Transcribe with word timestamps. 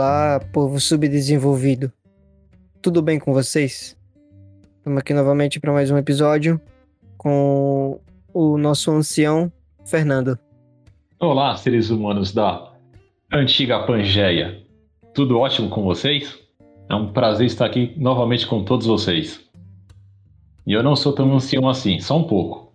Olá, 0.00 0.38
povo 0.52 0.78
subdesenvolvido. 0.78 1.92
Tudo 2.80 3.02
bem 3.02 3.18
com 3.18 3.34
vocês? 3.34 3.98
Estamos 4.76 5.00
aqui 5.00 5.12
novamente 5.12 5.58
para 5.58 5.72
mais 5.72 5.90
um 5.90 5.98
episódio 5.98 6.60
com 7.16 8.00
o 8.32 8.56
nosso 8.56 8.92
ancião 8.92 9.52
Fernando. 9.84 10.38
Olá, 11.18 11.56
seres 11.56 11.90
humanos 11.90 12.32
da 12.32 12.72
antiga 13.32 13.84
Pangeia. 13.86 14.62
Tudo 15.12 15.40
ótimo 15.40 15.68
com 15.68 15.82
vocês? 15.82 16.38
É 16.88 16.94
um 16.94 17.12
prazer 17.12 17.48
estar 17.48 17.66
aqui 17.66 17.92
novamente 17.96 18.46
com 18.46 18.62
todos 18.62 18.86
vocês. 18.86 19.44
E 20.64 20.74
eu 20.74 20.82
não 20.84 20.94
sou 20.94 21.12
tão 21.12 21.34
ancião 21.34 21.68
assim, 21.68 21.98
só 21.98 22.16
um 22.18 22.24
pouco. 22.24 22.72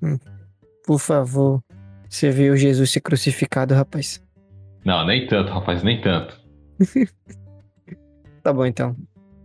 Hum, 0.00 0.16
por 0.86 1.00
favor, 1.00 1.60
você 2.08 2.30
viu 2.30 2.56
Jesus 2.56 2.88
ser 2.88 3.00
crucificado, 3.00 3.74
rapaz? 3.74 4.22
Não, 4.84 5.04
nem 5.04 5.26
tanto, 5.26 5.52
rapaz, 5.52 5.82
nem 5.82 6.00
tanto. 6.00 6.41
Tá 8.42 8.52
bom, 8.52 8.66
então. 8.66 8.96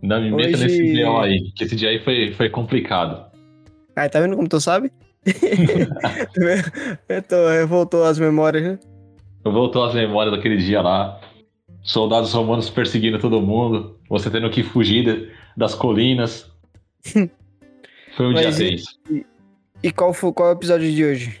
Não 0.02 0.20
me 0.20 0.30
meta 0.30 0.50
Hoje... 0.50 0.64
nesse 0.64 0.92
dia 0.92 1.20
aí, 1.20 1.52
que 1.54 1.64
esse 1.64 1.76
dia 1.76 1.90
aí 1.90 1.98
foi, 2.00 2.32
foi 2.32 2.48
complicado. 2.48 3.26
Ah, 3.96 4.08
tá 4.08 4.20
vendo 4.20 4.36
como 4.36 4.48
tu 4.48 4.60
sabe? 4.60 4.92
tô, 7.28 7.66
voltou 7.66 8.04
as 8.04 8.18
memórias, 8.18 8.62
né? 8.62 8.78
Voltou 9.44 9.84
as 9.84 9.94
memórias 9.94 10.34
daquele 10.34 10.56
dia 10.56 10.80
lá. 10.80 11.20
Soldados 11.82 12.32
romanos 12.32 12.70
perseguindo 12.70 13.18
todo 13.18 13.40
mundo. 13.40 13.98
Você 14.08 14.30
tendo 14.30 14.50
que 14.50 14.62
fugir 14.62 15.32
das 15.56 15.74
colinas. 15.74 16.50
Foi 18.16 18.26
um 18.26 18.32
Mas 18.32 18.56
dia 18.56 18.70
tenso. 18.70 18.98
E, 19.10 19.26
e 19.82 19.92
qual, 19.92 20.12
foi, 20.12 20.32
qual 20.32 20.48
é 20.48 20.52
o 20.52 20.56
episódio 20.56 20.90
de 20.90 21.04
hoje? 21.04 21.40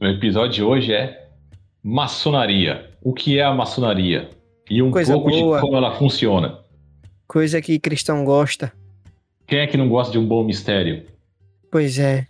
O 0.00 0.06
episódio 0.06 0.52
de 0.52 0.62
hoje 0.62 0.92
é 0.92 1.28
maçonaria. 1.82 2.90
O 3.02 3.12
que 3.12 3.38
é 3.38 3.44
a 3.44 3.52
maçonaria? 3.52 4.30
E 4.68 4.82
um 4.82 4.90
Coisa 4.90 5.12
pouco 5.12 5.30
boa. 5.30 5.56
de 5.56 5.60
como 5.60 5.76
ela 5.76 5.96
funciona. 5.96 6.58
Coisa 7.26 7.60
que 7.60 7.78
cristão 7.78 8.24
gosta. 8.24 8.72
Quem 9.46 9.58
é 9.60 9.66
que 9.66 9.76
não 9.76 9.88
gosta 9.88 10.12
de 10.12 10.18
um 10.18 10.26
bom 10.26 10.42
mistério? 10.42 11.04
Pois 11.70 11.98
é, 11.98 12.26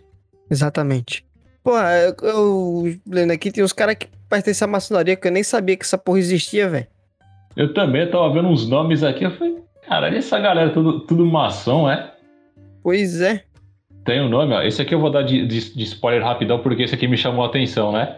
exatamente. 0.49 1.25
Pô, 1.63 1.77
eu, 1.77 2.15
eu 2.21 2.99
lendo 3.07 3.31
aqui, 3.31 3.51
tem 3.51 3.63
uns 3.63 3.73
caras 3.73 3.95
que 3.95 4.07
pertencem 4.29 4.65
à 4.65 4.67
maçonaria 4.67 5.15
que 5.15 5.27
eu 5.27 5.31
nem 5.31 5.43
sabia 5.43 5.75
que 5.75 5.83
essa 5.83 5.97
porra 5.97 6.19
existia, 6.19 6.69
velho. 6.69 6.87
Eu 7.55 7.73
também 7.73 8.09
tava 8.09 8.31
vendo 8.33 8.49
uns 8.49 8.67
nomes 8.67 9.03
aqui, 9.03 9.23
eu 9.23 9.31
falei, 9.31 9.57
cara, 9.87 10.15
essa 10.15 10.39
galera 10.39 10.71
tudo, 10.71 10.99
tudo 11.01 11.25
maçom, 11.25 11.89
é? 11.89 12.13
Pois 12.83 13.21
é. 13.21 13.43
Tem 14.03 14.21
um 14.21 14.29
nome, 14.29 14.53
ó. 14.53 14.61
Esse 14.61 14.81
aqui 14.81 14.93
eu 14.93 14.99
vou 14.99 15.09
dar 15.09 15.23
de, 15.23 15.47
de, 15.47 15.73
de 15.73 15.83
spoiler 15.83 16.23
rapidão, 16.23 16.59
porque 16.59 16.83
esse 16.83 16.93
aqui 16.93 17.07
me 17.07 17.17
chamou 17.17 17.43
a 17.43 17.47
atenção, 17.47 17.91
né? 17.91 18.17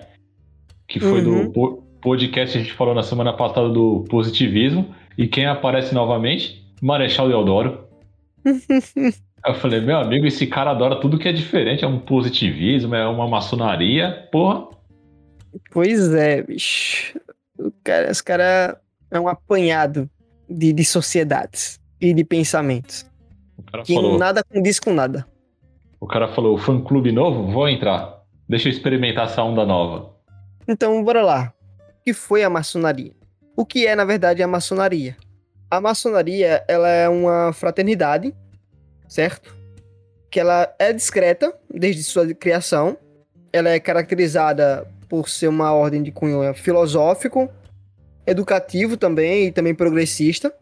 Que 0.87 0.99
foi 0.99 1.23
uhum. 1.23 1.51
do 1.51 1.83
podcast 2.01 2.53
que 2.53 2.59
a 2.59 2.61
gente 2.63 2.73
falou 2.73 2.93
na 2.93 3.03
semana 3.03 3.33
passada 3.33 3.69
do 3.69 4.05
positivismo. 4.09 4.93
E 5.17 5.27
quem 5.27 5.45
aparece 5.45 5.93
novamente? 5.93 6.65
Marechal 6.81 7.27
Deodoro. 7.27 7.87
eu 9.45 9.55
falei, 9.55 9.81
meu 9.81 9.97
amigo, 9.97 10.25
esse 10.25 10.45
cara 10.47 10.71
adora 10.71 10.99
tudo 10.99 11.17
que 11.17 11.27
é 11.27 11.33
diferente. 11.33 11.83
É 11.83 11.87
um 11.87 11.99
positivismo, 11.99 12.95
é 12.95 13.07
uma 13.07 13.27
maçonaria, 13.27 14.27
porra. 14.31 14.67
Pois 15.71 16.13
é, 16.13 16.43
bicho. 16.43 17.19
O 17.57 17.71
cara, 17.83 18.11
esse 18.11 18.23
cara 18.23 18.79
é 19.09 19.19
um 19.19 19.27
apanhado 19.27 20.09
de, 20.49 20.71
de 20.71 20.85
sociedades 20.85 21.79
e 21.99 22.13
de 22.13 22.23
pensamentos. 22.23 23.05
que 23.83 23.95
falou, 23.95 24.17
nada 24.17 24.43
condiz 24.43 24.79
com 24.79 24.93
nada. 24.93 25.25
O 25.99 26.05
cara 26.05 26.27
falou, 26.27 26.57
fã 26.57 26.79
clube 26.79 27.11
novo? 27.11 27.51
Vou 27.51 27.67
entrar. 27.67 28.21
Deixa 28.47 28.69
eu 28.69 28.71
experimentar 28.71 29.25
essa 29.25 29.43
onda 29.43 29.65
nova. 29.65 30.15
Então, 30.67 31.03
bora 31.03 31.23
lá. 31.23 31.53
Que 32.07 32.13
foi 32.13 32.41
a 32.41 32.49
maçonaria? 32.49 33.11
O 33.53 33.65
que 33.65 33.85
é, 33.85 33.93
na 33.93 34.05
verdade, 34.05 34.41
a 34.41 34.47
maçonaria? 34.47 35.17
A 35.69 35.81
maçonaria, 35.81 36.63
ela 36.65 36.87
é 36.87 37.09
uma 37.09 37.51
fraternidade, 37.51 38.33
certo? 39.09 39.53
Que 40.31 40.39
ela 40.39 40.73
é 40.79 40.93
discreta 40.93 41.53
desde 41.69 42.01
sua 42.03 42.33
criação. 42.33 42.97
Ela 43.51 43.71
é 43.71 43.77
caracterizada 43.77 44.87
por 45.09 45.27
ser 45.27 45.49
uma 45.49 45.73
ordem 45.73 46.01
de 46.01 46.09
cunho 46.09 46.53
filosófico, 46.53 47.49
educativo 48.25 48.95
também 48.95 49.47
e 49.47 49.51
também 49.51 49.75
progressista. 49.75 50.53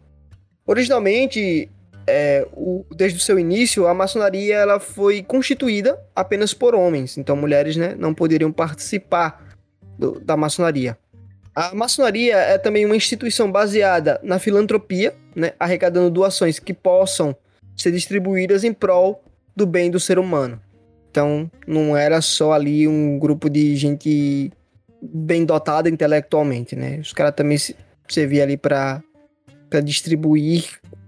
Originalmente, 0.65 1.69
é, 2.07 2.47
o, 2.53 2.83
desde 2.89 3.19
o 3.19 3.21
seu 3.21 3.37
início, 3.37 3.85
a 3.85 3.93
maçonaria 3.93 4.55
ela 4.55 4.79
foi 4.79 5.21
constituída 5.21 5.95
apenas 6.15 6.55
por 6.55 6.73
homens, 6.73 7.19
então 7.19 7.35
mulheres 7.35 7.77
né, 7.77 7.93
não 7.95 8.15
poderiam 8.15 8.51
participar 8.51 9.45
do, 9.95 10.19
da 10.19 10.35
maçonaria. 10.35 10.97
A 11.55 11.73
maçonaria 11.73 12.35
é 12.35 12.57
também 12.57 12.85
uma 12.85 12.97
instituição 12.97 13.49
baseada 13.49 14.19
na 14.21 14.39
filantropia, 14.39 15.15
né, 15.33 15.53
arrecadando 15.57 16.09
doações 16.09 16.59
que 16.59 16.73
possam 16.73 17.33
ser 17.77 17.91
distribuídas 17.91 18.63
em 18.65 18.73
prol 18.73 19.23
do 19.55 19.65
bem 19.65 19.89
do 19.89 19.99
ser 19.99 20.19
humano. 20.19 20.61
Então, 21.09 21.49
não 21.65 21.95
era 21.95 22.21
só 22.21 22.51
ali 22.51 22.85
um 22.87 23.17
grupo 23.17 23.49
de 23.49 23.73
gente 23.77 24.51
bem 25.01 25.45
dotada 25.45 25.89
intelectualmente, 25.89 26.75
né? 26.75 26.99
Os 26.99 27.13
caras 27.13 27.33
também 27.33 27.57
se 27.57 27.73
serviam 28.09 28.43
ali 28.43 28.57
para 28.57 29.01
distribuir 29.81 30.65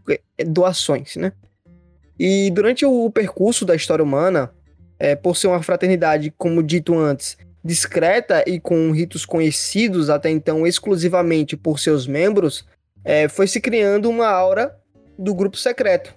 é, 0.09 0.45
doações, 0.45 1.17
né? 1.17 1.33
E 2.17 2.49
durante 2.51 2.85
o 2.85 3.11
percurso 3.11 3.65
da 3.65 3.75
história 3.75 4.03
humana, 4.03 4.49
é, 4.97 5.13
por 5.13 5.35
ser 5.35 5.47
uma 5.47 5.61
fraternidade, 5.61 6.33
como 6.37 6.63
dito 6.63 6.97
antes, 6.97 7.37
discreta 7.67 8.43
e 8.47 8.59
com 8.61 8.91
ritos 8.91 9.25
conhecidos 9.25 10.09
até 10.09 10.29
então 10.29 10.65
exclusivamente 10.65 11.57
por 11.57 11.79
seus 11.79 12.07
membros, 12.07 12.65
é, 13.03 13.27
foi 13.27 13.45
se 13.45 13.59
criando 13.59 14.09
uma 14.09 14.27
aura 14.27 14.73
do 15.19 15.35
grupo 15.35 15.57
secreto, 15.57 16.15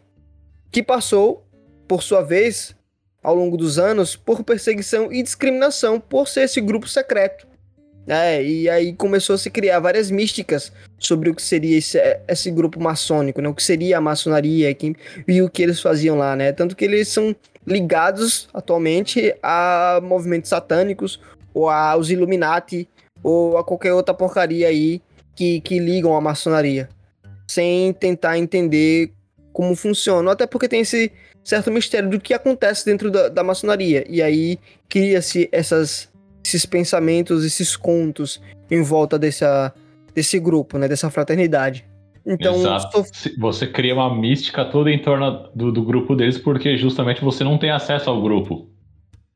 que 0.71 0.83
passou, 0.83 1.44
por 1.89 2.05
sua 2.05 2.22
vez, 2.22 2.77
ao 3.21 3.34
longo 3.34 3.56
dos 3.56 3.78
anos, 3.81 4.15
por 4.15 4.44
perseguição 4.44 5.12
e 5.12 5.22
discriminação 5.22 5.99
por 5.99 6.28
ser 6.28 6.43
esse 6.43 6.60
grupo 6.60 6.89
secreto. 6.89 7.49
É, 8.06 8.43
e 8.43 8.69
aí 8.69 8.93
começou 8.94 9.34
a 9.34 9.39
se 9.39 9.50
criar 9.50 9.78
várias 9.78 10.10
místicas 10.10 10.72
sobre 10.99 11.31
o 11.31 11.34
que 11.34 11.43
seria 11.43 11.77
esse, 11.77 11.99
esse 12.27 12.50
grupo 12.50 12.81
maçônico, 12.81 13.41
né? 13.41 13.49
O 13.49 13.55
que 13.55 13.62
seria 13.62 13.99
a 13.99 14.00
maçonaria 14.00 14.72
que, 14.75 14.97
e 15.28 15.43
o 15.43 15.50
que 15.50 15.62
eles 15.62 15.81
faziam 15.81 16.16
lá, 16.16 16.34
né? 16.34 16.50
Tanto 16.50 16.75
que 16.75 16.84
eles 16.84 17.09
são 17.09 17.37
ligados 17.66 18.49
atualmente 18.55 19.34
a 19.43 20.00
movimentos 20.03 20.49
satânicos 20.49 21.21
ou 21.53 21.69
aos 21.69 22.11
Illuminati 22.11 22.88
ou 23.22 23.59
a 23.59 23.65
qualquer 23.65 23.93
outra 23.93 24.15
porcaria 24.15 24.69
aí 24.69 25.00
que, 25.34 25.61
que 25.61 25.78
ligam 25.78 26.16
à 26.16 26.21
maçonaria, 26.21 26.88
sem 27.49 27.93
tentar 27.93 28.38
entender 28.38 29.12
como 29.53 29.75
funciona, 29.75 30.33
até 30.33 30.47
porque 30.47 30.69
tem 30.69 30.81
esse 30.81 31.12
certo 31.43 31.71
mistério 31.71 32.09
do 32.09 32.21
que 32.21 32.33
acontece 32.33 32.84
dentro 32.84 33.10
da, 33.10 33.28
da 33.28 33.43
maçonaria, 33.43 34.05
e 34.09 34.22
aí 34.22 34.59
cria-se 34.89 35.49
essas 35.50 36.10
esses 36.44 36.65
pensamentos, 36.65 37.44
esses 37.44 37.77
contos 37.77 38.41
em 38.71 38.83
volta 38.83 39.19
dessa, 39.19 39.75
desse 40.15 40.39
grupo, 40.39 40.78
né? 40.78 40.89
Dessa 40.89 41.10
fraternidade. 41.10 41.84
Então, 42.27 42.56
Exato. 42.56 43.05
você 43.39 43.66
cria 43.66 43.94
uma 43.94 44.15
mística 44.15 44.65
toda 44.65 44.91
em 44.91 45.00
torno 45.00 45.50
do, 45.55 45.72
do 45.72 45.83
grupo 45.83 46.15
deles, 46.15 46.39
porque 46.39 46.77
justamente 46.77 47.22
você 47.22 47.43
não 47.43 47.59
tem 47.59 47.71
acesso 47.71 48.10
ao 48.10 48.21
grupo. 48.21 48.69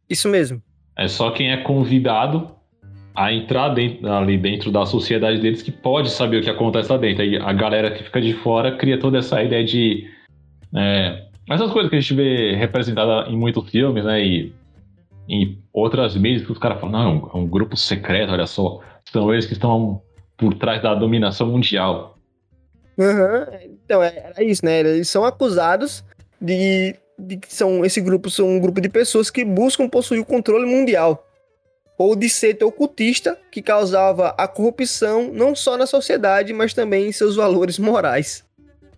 Isso 0.08 0.28
mesmo. 0.28 0.62
É 0.96 1.08
só 1.08 1.30
quem 1.30 1.50
é 1.50 1.56
convidado 1.58 2.50
a 3.14 3.32
entrar 3.32 3.68
dentro, 3.70 4.12
ali 4.12 4.36
dentro 4.36 4.72
da 4.72 4.84
sociedade 4.84 5.40
deles 5.40 5.62
que 5.62 5.70
pode 5.70 6.10
saber 6.10 6.38
o 6.38 6.42
que 6.42 6.50
acontece 6.50 6.90
lá 6.90 6.98
dentro. 6.98 7.22
Aí 7.22 7.36
a 7.36 7.52
galera 7.52 7.90
que 7.90 8.02
fica 8.02 8.20
de 8.20 8.34
fora 8.34 8.76
cria 8.76 8.98
toda 8.98 9.18
essa 9.18 9.42
ideia 9.42 9.64
de. 9.64 10.08
É, 10.74 11.24
essas 11.48 11.70
coisas 11.70 11.90
que 11.90 11.96
a 11.96 12.00
gente 12.00 12.14
vê 12.14 12.54
representada 12.56 13.30
em 13.30 13.36
muitos 13.36 13.70
filmes, 13.70 14.04
né? 14.04 14.24
E 14.24 14.52
em 15.28 15.58
outras 15.72 16.16
mídias 16.16 16.44
que 16.44 16.52
os 16.52 16.58
caras 16.58 16.80
falam, 16.80 16.92
não, 16.92 17.30
é 17.32 17.36
um 17.36 17.46
grupo 17.46 17.76
secreto, 17.76 18.32
olha 18.32 18.46
só, 18.46 18.80
são 19.10 19.32
eles 19.32 19.46
que 19.46 19.54
estão 19.54 20.02
por 20.36 20.54
trás 20.54 20.82
da 20.82 20.94
dominação 20.94 21.46
mundial. 21.46 22.18
Uhum. 22.98 23.70
Então, 23.84 24.02
é, 24.02 24.32
é 24.36 24.44
isso, 24.44 24.64
né? 24.64 24.80
Eles 24.80 25.08
são 25.08 25.24
acusados 25.24 26.04
de, 26.40 26.94
de 27.18 27.36
que 27.36 27.52
são, 27.54 27.84
esse 27.84 28.00
grupo 28.00 28.30
são 28.30 28.48
um 28.48 28.60
grupo 28.60 28.80
de 28.80 28.88
pessoas 28.88 29.30
que 29.30 29.44
buscam 29.44 29.88
possuir 29.88 30.20
o 30.20 30.24
controle 30.24 30.66
mundial. 30.66 31.26
Ou 31.96 32.16
de 32.16 32.28
ser 32.28 32.62
ocultista 32.64 33.38
que 33.52 33.62
causava 33.62 34.34
a 34.36 34.48
corrupção 34.48 35.30
não 35.32 35.54
só 35.54 35.76
na 35.76 35.86
sociedade, 35.86 36.52
mas 36.52 36.74
também 36.74 37.08
em 37.08 37.12
seus 37.12 37.36
valores 37.36 37.78
morais. 37.78 38.44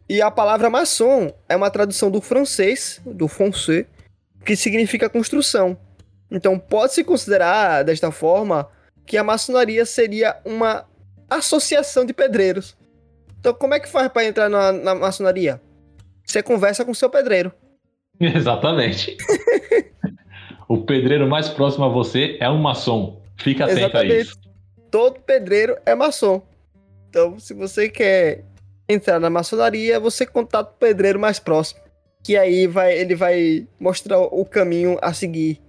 E 0.08 0.22
a 0.22 0.30
palavra 0.30 0.70
maçom 0.70 1.32
é 1.48 1.56
uma 1.56 1.70
tradução 1.70 2.10
do 2.10 2.20
francês, 2.20 3.00
do 3.04 3.26
français, 3.26 3.86
que 4.44 4.56
significa 4.56 5.10
construção. 5.10 5.76
Então 6.30 6.58
pode-se 6.58 7.02
considerar 7.02 7.82
desta 7.82 8.10
forma 8.12 8.68
que 9.04 9.16
a 9.16 9.24
maçonaria 9.24 9.84
seria 9.84 10.36
uma 10.44 10.86
associação 11.28 12.04
de 12.04 12.14
pedreiros. 12.14 12.76
Então 13.40 13.52
como 13.52 13.74
é 13.74 13.80
que 13.80 13.88
faz 13.88 14.08
para 14.08 14.24
entrar 14.24 14.48
na, 14.48 14.72
na, 14.72 14.94
maçonaria? 14.94 15.60
Você 16.24 16.42
conversa 16.42 16.84
com 16.84 16.94
seu 16.94 17.10
pedreiro. 17.10 17.52
Exatamente. 18.20 19.16
o 20.68 20.78
pedreiro 20.78 21.28
mais 21.28 21.48
próximo 21.48 21.84
a 21.84 21.88
você 21.88 22.36
é 22.40 22.48
um 22.50 22.58
maçom. 22.58 23.20
Fica 23.36 23.64
atento 23.64 23.80
Exatamente. 23.80 24.12
a 24.12 24.20
isso. 24.20 24.38
Todo 24.90 25.20
pedreiro 25.20 25.76
é 25.84 25.94
maçom. 25.94 26.42
Então, 27.08 27.38
se 27.38 27.54
você 27.54 27.88
quer 27.88 28.44
entrar 28.88 29.18
na 29.18 29.30
maçonaria, 29.30 29.98
você 29.98 30.24
contata 30.24 30.70
o 30.70 30.78
pedreiro 30.78 31.18
mais 31.18 31.38
próximo. 31.38 31.80
Que 32.22 32.36
aí 32.36 32.66
vai, 32.66 32.96
ele 32.96 33.14
vai 33.14 33.66
mostrar 33.78 34.18
o 34.18 34.44
caminho 34.44 34.98
a 35.00 35.12
seguir 35.12 35.60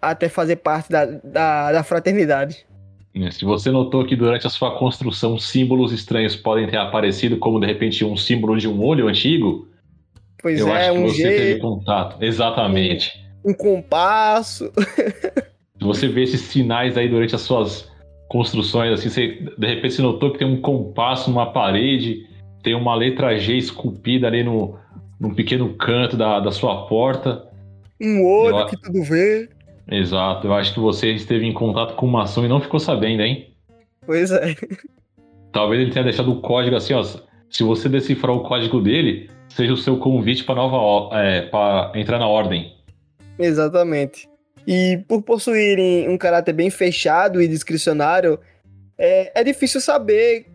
até 0.00 0.28
fazer 0.28 0.56
parte 0.56 0.90
da, 0.90 1.06
da, 1.06 1.72
da 1.72 1.82
fraternidade. 1.82 2.66
É, 3.14 3.30
se 3.30 3.44
você 3.44 3.70
notou 3.70 4.04
que 4.04 4.16
durante 4.16 4.46
a 4.46 4.50
sua 4.50 4.76
construção 4.76 5.38
símbolos 5.38 5.92
estranhos 5.92 6.34
podem 6.34 6.68
ter 6.68 6.76
aparecido, 6.76 7.38
como 7.38 7.60
de 7.60 7.66
repente 7.66 8.04
um 8.04 8.16
símbolo 8.16 8.56
de 8.56 8.68
um 8.68 8.82
olho 8.84 9.08
antigo, 9.08 9.68
pois 10.44 10.60
eu 10.60 10.68
é, 10.68 10.88
acho 10.88 10.92
que 10.92 10.98
um 10.98 11.08
você 11.08 11.22
G, 11.22 11.36
teve 11.38 11.60
contato. 11.60 12.22
Exatamente. 12.22 13.18
Um, 13.42 13.50
um 13.50 13.54
compasso. 13.54 14.70
Se 15.80 15.82
você 15.84 16.06
vê 16.06 16.22
esses 16.24 16.42
sinais 16.42 16.98
aí 16.98 17.08
durante 17.08 17.34
as 17.34 17.40
suas 17.40 17.90
construções, 18.28 18.92
assim, 18.92 19.08
você 19.08 19.28
de 19.56 19.66
repente 19.66 19.94
você 19.94 20.02
notou 20.02 20.30
que 20.30 20.38
tem 20.38 20.46
um 20.46 20.60
compasso 20.60 21.30
numa 21.30 21.50
parede, 21.50 22.28
tem 22.62 22.74
uma 22.74 22.94
letra 22.94 23.36
G 23.38 23.56
esculpida 23.56 24.26
ali 24.26 24.44
no, 24.44 24.78
num 25.18 25.34
pequeno 25.34 25.72
canto 25.74 26.14
da, 26.14 26.40
da 26.40 26.50
sua 26.52 26.86
porta. 26.86 27.48
Um 27.98 28.22
olho 28.22 28.58
Eu- 28.58 28.66
que 28.66 28.76
tudo 28.76 29.02
vê. 29.02 29.48
Exato, 29.90 30.46
eu 30.46 30.52
acho 30.54 30.74
que 30.74 30.80
você 30.80 31.12
esteve 31.12 31.46
em 31.46 31.52
contato 31.52 31.94
com 31.94 32.06
uma 32.06 32.24
ação 32.24 32.44
e 32.44 32.48
não 32.48 32.60
ficou 32.60 32.78
sabendo, 32.80 33.22
hein? 33.22 33.48
Pois 34.06 34.30
é. 34.30 34.54
Talvez 35.52 35.80
ele 35.80 35.90
tenha 35.90 36.04
deixado 36.04 36.30
o 36.30 36.40
código 36.40 36.76
assim, 36.76 36.92
ó. 36.92 37.02
Se 37.02 37.62
você 37.62 37.88
decifrar 37.88 38.34
o 38.34 38.40
código 38.40 38.80
dele, 38.80 39.30
seja 39.48 39.72
o 39.72 39.76
seu 39.76 39.98
convite 39.98 40.44
para 40.44 40.54
nova 40.54 41.16
é, 41.18 41.42
para 41.42 41.92
entrar 41.94 42.18
na 42.18 42.28
ordem. 42.28 42.74
Exatamente. 43.38 44.28
E 44.66 45.02
por 45.08 45.22
possuírem 45.22 46.08
um 46.08 46.16
caráter 46.16 46.52
bem 46.52 46.70
fechado 46.70 47.40
e 47.40 47.48
discricionário, 47.48 48.38
é, 48.96 49.40
é 49.40 49.44
difícil 49.44 49.80
saber 49.80 50.46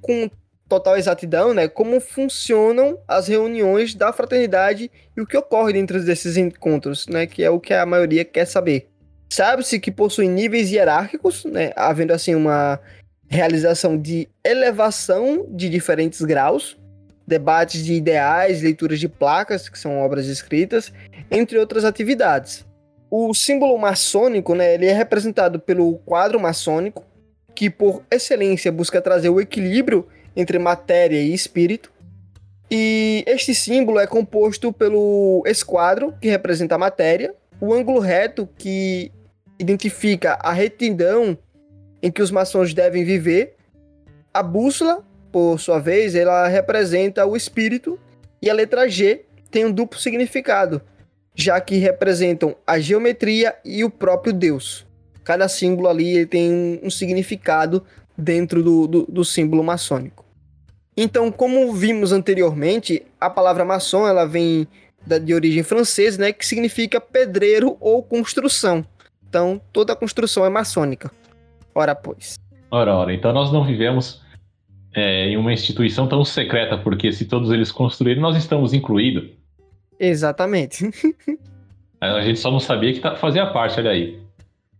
com 0.00 0.30
total 0.68 0.96
exatidão 0.96 1.52
né, 1.52 1.68
como 1.68 2.00
funcionam 2.00 2.98
as 3.06 3.28
reuniões 3.28 3.94
da 3.94 4.12
fraternidade 4.12 4.90
e 5.16 5.20
o 5.20 5.26
que 5.26 5.36
ocorre 5.36 5.72
dentro 5.72 6.02
desses 6.02 6.36
encontros, 6.36 7.06
né, 7.06 7.26
que 7.26 7.42
é 7.42 7.50
o 7.50 7.60
que 7.60 7.74
a 7.74 7.84
maioria 7.84 8.24
quer 8.24 8.46
saber. 8.46 8.88
Sabe-se 9.28 9.80
que 9.80 9.90
possuem 9.90 10.28
níveis 10.28 10.70
hierárquicos, 10.70 11.44
né, 11.44 11.72
havendo 11.76 12.12
assim 12.12 12.34
uma 12.34 12.80
realização 13.28 13.98
de 13.98 14.28
elevação 14.44 15.46
de 15.50 15.68
diferentes 15.68 16.22
graus, 16.22 16.76
debates 17.26 17.84
de 17.84 17.94
ideais, 17.94 18.62
leituras 18.62 19.00
de 19.00 19.08
placas, 19.08 19.68
que 19.68 19.78
são 19.78 19.98
obras 19.98 20.26
escritas, 20.26 20.92
entre 21.30 21.58
outras 21.58 21.84
atividades. 21.84 22.64
O 23.10 23.32
símbolo 23.32 23.78
maçônico, 23.78 24.54
né, 24.54 24.74
ele 24.74 24.86
é 24.86 24.92
representado 24.92 25.58
pelo 25.58 25.98
quadro 25.98 26.38
maçônico, 26.38 27.04
que 27.54 27.70
por 27.70 28.02
excelência 28.10 28.72
busca 28.72 29.00
trazer 29.00 29.28
o 29.28 29.40
equilíbrio 29.40 30.06
entre 30.34 30.58
matéria 30.58 31.20
e 31.20 31.32
espírito. 31.32 31.92
E 32.70 33.22
este 33.26 33.54
símbolo 33.54 34.00
é 34.00 34.06
composto 34.06 34.72
pelo 34.72 35.42
esquadro, 35.46 36.14
que 36.20 36.28
representa 36.28 36.74
a 36.74 36.78
matéria, 36.78 37.34
o 37.60 37.72
ângulo 37.72 38.00
reto, 38.00 38.48
que 38.58 39.12
identifica 39.58 40.36
a 40.40 40.52
retidão 40.52 41.38
em 42.02 42.10
que 42.10 42.20
os 42.20 42.30
maçons 42.30 42.74
devem 42.74 43.04
viver, 43.04 43.54
a 44.32 44.42
bússola, 44.42 45.04
por 45.34 45.58
sua 45.58 45.80
vez, 45.80 46.14
ela 46.14 46.46
representa 46.46 47.26
o 47.26 47.34
espírito, 47.34 47.98
e 48.40 48.48
a 48.48 48.54
letra 48.54 48.88
G 48.88 49.24
tem 49.50 49.64
um 49.64 49.72
duplo 49.72 49.98
significado, 49.98 50.80
já 51.34 51.60
que 51.60 51.74
representam 51.74 52.54
a 52.64 52.78
geometria 52.78 53.56
e 53.64 53.82
o 53.82 53.90
próprio 53.90 54.32
Deus. 54.32 54.86
Cada 55.24 55.48
símbolo 55.48 55.88
ali 55.88 56.24
tem 56.24 56.78
um, 56.80 56.88
significado 56.88 57.82
dentro 58.16 58.62
do, 58.62 58.86
do, 58.86 59.06
do 59.06 59.24
símbolo 59.24 59.64
maçônico. 59.64 60.24
Então, 60.96 61.32
como 61.32 61.72
vimos 61.72 62.12
anteriormente, 62.12 63.04
a 63.20 63.28
palavra 63.28 63.64
maçom 63.64 64.06
ela 64.06 64.24
vem 64.24 64.68
da, 65.04 65.18
de 65.18 65.34
origem 65.34 65.64
francesa, 65.64 66.22
né, 66.22 66.32
que 66.32 66.46
significa 66.46 67.00
pedreiro 67.00 67.76
ou 67.80 68.04
construção. 68.04 68.86
Então, 69.28 69.60
toda 69.72 69.96
construção 69.96 70.46
é 70.46 70.48
maçônica. 70.48 71.10
Ora, 71.74 71.92
pois. 71.92 72.38
Ora, 72.70 72.94
ora, 72.94 73.12
então 73.12 73.32
nós 73.32 73.52
não 73.52 73.64
vivemos 73.64 74.22
é, 74.94 75.26
em 75.26 75.36
uma 75.36 75.52
instituição 75.52 76.06
tão 76.06 76.24
secreta, 76.24 76.78
porque 76.78 77.12
se 77.12 77.24
todos 77.24 77.50
eles 77.50 77.72
construíram, 77.72 78.22
nós 78.22 78.36
estamos 78.36 78.72
incluídos. 78.72 79.30
Exatamente. 79.98 80.88
A 82.00 82.20
gente 82.20 82.38
só 82.38 82.50
não 82.50 82.60
sabia 82.60 82.92
que 82.92 83.00
tá- 83.00 83.16
fazia 83.16 83.46
parte, 83.46 83.80
olha 83.80 83.90
aí. 83.90 84.20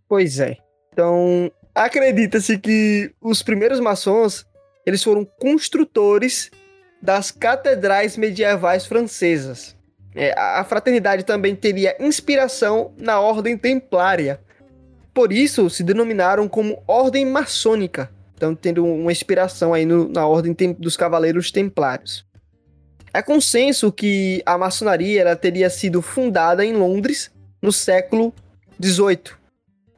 Pois 0.08 0.38
é. 0.38 0.58
Então, 0.92 1.50
acredita-se 1.74 2.58
que 2.58 3.10
os 3.20 3.42
primeiros 3.42 3.80
maçons, 3.80 4.46
eles 4.86 5.02
foram 5.02 5.24
construtores 5.24 6.50
das 7.00 7.30
catedrais 7.30 8.16
medievais 8.16 8.86
francesas. 8.86 9.74
É, 10.14 10.32
a 10.38 10.62
fraternidade 10.64 11.24
também 11.24 11.56
teria 11.56 11.96
inspiração 11.98 12.92
na 12.96 13.18
ordem 13.20 13.58
templária. 13.58 14.40
Por 15.12 15.32
isso, 15.32 15.68
se 15.68 15.82
denominaram 15.82 16.48
como 16.48 16.82
ordem 16.86 17.24
maçônica. 17.24 18.10
Então, 18.34 18.54
tendo 18.54 18.84
uma 18.84 19.12
inspiração 19.12 19.72
aí 19.72 19.86
no- 19.86 20.08
na 20.08 20.26
ordem 20.26 20.54
dos 20.78 20.96
cavaleiros 20.96 21.50
templários. 21.50 22.26
É 23.12 23.22
consenso 23.22 23.92
que 23.92 24.42
a 24.44 24.58
maçonaria 24.58 25.20
ela 25.20 25.36
teria 25.36 25.70
sido 25.70 26.02
fundada 26.02 26.64
em 26.64 26.72
Londres 26.72 27.30
no 27.62 27.72
século 27.72 28.34
XVIII 28.82 29.44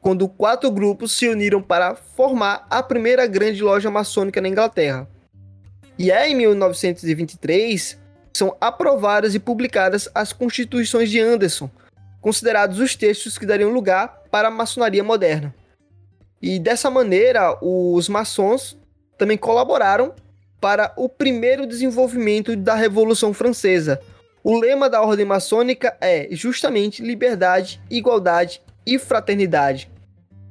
quando 0.07 0.29
quatro 0.29 0.71
grupos 0.71 1.11
se 1.11 1.29
uniram 1.29 1.61
para 1.61 1.97
formar 1.97 2.65
a 2.71 2.81
primeira 2.81 3.27
grande 3.27 3.61
loja 3.61 3.91
maçônica 3.91 4.41
na 4.41 4.47
Inglaterra. 4.47 5.09
E 5.99 6.13
é 6.13 6.29
em 6.29 6.35
1923 6.37 7.99
são 8.33 8.57
aprovadas 8.61 9.35
e 9.35 9.41
publicadas 9.41 10.09
as 10.15 10.33
Constituições 10.33 11.11
de 11.11 11.19
Anderson, 11.19 11.69
considerados 12.21 12.79
os 12.79 12.95
textos 12.95 13.37
que 13.37 13.45
dariam 13.45 13.73
lugar 13.73 14.23
para 14.31 14.47
a 14.47 14.51
maçonaria 14.51 15.03
moderna. 15.03 15.53
E 16.41 16.59
dessa 16.59 16.91
maneira, 16.91 17.57
os 17.63 18.09
maçons 18.09 18.79
também 19.17 19.37
colaboraram 19.37 20.15
para 20.61 20.93
o 20.97 21.09
primeiro 21.09 21.67
desenvolvimento 21.67 22.57
da 22.57 22.75
Revolução 22.75 23.33
Francesa. 23.33 24.01
O 24.43 24.59
lema 24.59 24.89
da 24.89 25.03
ordem 25.03 25.27
maçônica 25.27 25.97
é 26.01 26.29
justamente 26.31 27.03
liberdade, 27.03 27.81
igualdade 27.91 28.63
e 28.87 28.99
fraternidade. 28.99 29.91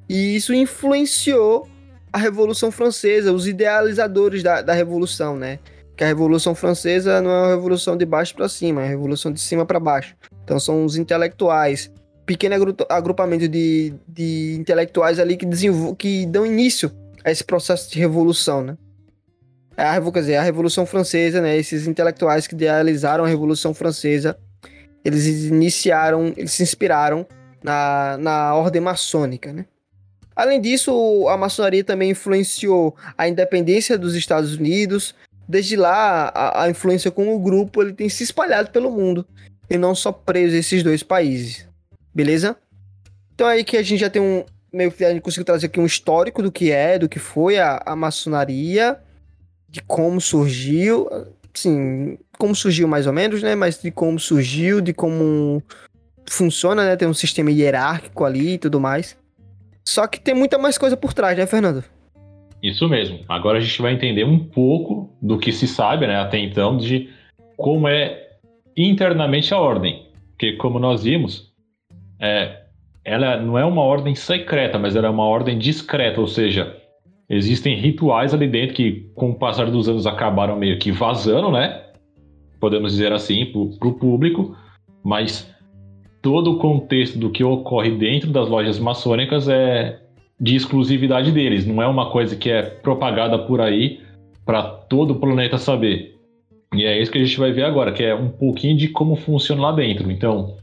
E 0.09 0.35
isso 0.35 0.53
influenciou 0.53 1.67
a 2.11 2.17
Revolução 2.17 2.71
Francesa, 2.71 3.33
os 3.33 3.47
idealizadores 3.47 4.43
da, 4.43 4.61
da 4.61 4.73
Revolução, 4.73 5.35
né? 5.35 5.59
Que 5.95 6.03
a 6.03 6.07
Revolução 6.07 6.53
Francesa 6.53 7.21
não 7.21 7.31
é 7.31 7.41
uma 7.41 7.49
revolução 7.49 7.95
de 7.95 8.05
baixo 8.05 8.35
para 8.35 8.49
cima, 8.49 8.81
é 8.81 8.83
uma 8.83 8.89
revolução 8.89 9.31
de 9.31 9.39
cima 9.39 9.65
para 9.65 9.79
baixo. 9.79 10.15
Então 10.43 10.59
são 10.59 10.85
os 10.85 10.97
intelectuais, 10.97 11.89
pequeno 12.25 12.55
agru- 12.55 12.75
agrupamento 12.89 13.47
de, 13.47 13.93
de 14.07 14.55
intelectuais 14.59 15.19
ali 15.19 15.37
que, 15.37 15.45
que 15.97 16.25
dão 16.25 16.45
início 16.45 16.91
a 17.23 17.31
esse 17.31 17.43
processo 17.43 17.91
de 17.91 17.99
revolução, 17.99 18.63
né? 18.63 18.77
A, 19.77 19.91
revo- 19.93 20.11
quer 20.11 20.21
dizer, 20.21 20.35
a 20.37 20.43
Revolução 20.43 20.85
Francesa, 20.85 21.41
né? 21.41 21.57
Esses 21.57 21.85
intelectuais 21.87 22.47
que 22.47 22.55
idealizaram 22.55 23.25
a 23.25 23.27
Revolução 23.27 23.73
Francesa, 23.73 24.37
eles 25.03 25.25
iniciaram, 25.25 26.33
eles 26.37 26.53
se 26.53 26.63
inspiraram 26.63 27.25
na, 27.63 28.17
na 28.17 28.55
ordem 28.55 28.81
maçônica, 28.81 29.51
né? 29.51 29.65
Além 30.35 30.59
disso, 30.59 31.27
a 31.29 31.37
maçonaria 31.37 31.83
também 31.83 32.11
influenciou 32.11 32.95
a 33.17 33.27
independência 33.27 33.97
dos 33.97 34.15
Estados 34.15 34.55
Unidos. 34.55 35.15
Desde 35.47 35.75
lá, 35.75 36.31
a, 36.33 36.63
a 36.63 36.69
influência 36.69 37.11
com 37.11 37.33
o 37.35 37.39
grupo 37.39 37.81
ele 37.81 37.93
tem 37.93 38.09
se 38.09 38.23
espalhado 38.23 38.69
pelo 38.71 38.91
mundo 38.91 39.25
e 39.69 39.77
não 39.77 39.93
só 39.93 40.11
preso 40.11 40.55
a 40.55 40.59
esses 40.59 40.83
dois 40.83 41.03
países. 41.03 41.67
Beleza? 42.15 42.55
Então 43.33 43.49
é 43.49 43.55
aí 43.55 43.63
que 43.65 43.75
a 43.75 43.83
gente 43.83 43.99
já 43.99 44.09
tem 44.09 44.21
um 44.21 44.45
meio 44.71 44.91
que 44.91 45.03
a 45.03 45.11
gente 45.11 45.21
conseguiu 45.21 45.43
trazer 45.45 45.67
aqui 45.67 45.79
um 45.79 45.85
histórico 45.85 46.41
do 46.41 46.51
que 46.51 46.71
é, 46.71 46.97
do 46.97 47.09
que 47.09 47.19
foi 47.19 47.57
a, 47.57 47.81
a 47.85 47.95
maçonaria, 47.95 48.97
de 49.69 49.81
como 49.81 50.21
surgiu, 50.21 51.09
sim, 51.53 52.17
como 52.37 52.55
surgiu 52.55 52.87
mais 52.87 53.05
ou 53.05 53.13
menos, 53.13 53.43
né? 53.43 53.55
Mas 53.55 53.81
de 53.81 53.91
como 53.91 54.17
surgiu, 54.17 54.79
de 54.79 54.93
como 54.93 55.61
funciona, 56.29 56.85
né? 56.85 56.95
Tem 56.95 57.07
um 57.07 57.13
sistema 57.13 57.51
hierárquico 57.51 58.23
ali 58.23 58.53
e 58.53 58.57
tudo 58.57 58.79
mais. 58.79 59.17
Só 59.83 60.07
que 60.07 60.19
tem 60.19 60.33
muita 60.33 60.57
mais 60.57 60.77
coisa 60.77 60.97
por 60.97 61.13
trás, 61.13 61.37
né, 61.37 61.45
Fernando? 61.45 61.83
Isso 62.61 62.89
mesmo. 62.89 63.19
Agora 63.29 63.59
a 63.59 63.61
gente 63.61 63.81
vai 63.81 63.93
entender 63.93 64.23
um 64.23 64.39
pouco 64.39 65.13
do 65.21 65.37
que 65.37 65.51
se 65.51 65.67
sabe, 65.67 66.07
né, 66.07 66.15
até 66.15 66.39
então, 66.39 66.77
de 66.77 67.09
como 67.55 67.87
é 67.87 68.37
internamente 68.75 69.53
a 69.53 69.59
ordem. 69.59 70.07
Porque, 70.31 70.53
como 70.53 70.79
nós 70.79 71.03
vimos, 71.03 71.44
é, 72.25 72.61
ela 73.03 73.37
não 73.37 73.57
é 73.57 73.63
uma 73.63 73.81
ordem 73.81 74.15
secreta, 74.15 74.79
mas 74.79 74.95
ela 74.95 75.07
é 75.07 75.09
uma 75.09 75.25
ordem 75.25 75.57
discreta, 75.57 76.19
ou 76.19 76.27
seja, 76.27 76.75
existem 77.29 77.77
rituais 77.77 78.33
ali 78.33 78.47
dentro 78.47 78.75
que, 78.75 79.09
com 79.15 79.31
o 79.31 79.35
passar 79.35 79.69
dos 79.69 79.87
anos, 79.87 80.07
acabaram 80.07 80.57
meio 80.57 80.79
que 80.79 80.91
vazando, 80.91 81.51
né? 81.51 81.83
Podemos 82.59 82.93
dizer 82.93 83.13
assim, 83.13 83.45
para 83.79 83.87
o 83.87 83.93
público, 83.93 84.55
mas 85.03 85.53
todo 86.21 86.53
o 86.53 86.57
contexto 86.57 87.19
do 87.19 87.29
que 87.29 87.43
ocorre 87.43 87.91
dentro 87.91 88.31
das 88.31 88.49
lojas 88.49 88.79
maçônicas 88.79 89.47
é 89.47 89.99
de 90.39 90.55
exclusividade 90.55 91.31
deles, 91.31 91.65
não 91.65 91.81
é 91.81 91.87
uma 91.87 92.09
coisa 92.09 92.35
que 92.35 92.49
é 92.49 92.61
propagada 92.61 93.37
por 93.39 93.61
aí 93.61 94.01
para 94.45 94.63
todo 94.63 95.11
o 95.11 95.19
planeta 95.19 95.57
saber. 95.57 96.15
E 96.73 96.83
é 96.83 96.99
isso 96.99 97.11
que 97.11 97.19
a 97.19 97.23
gente 97.23 97.39
vai 97.39 97.51
ver 97.51 97.63
agora, 97.63 97.93
que 97.93 98.03
é 98.03 98.13
um 98.13 98.29
pouquinho 98.29 98.75
de 98.75 98.89
como 98.89 99.15
funciona 99.15 99.61
lá 99.61 99.71
dentro. 99.71 100.11
Então, 100.11 100.57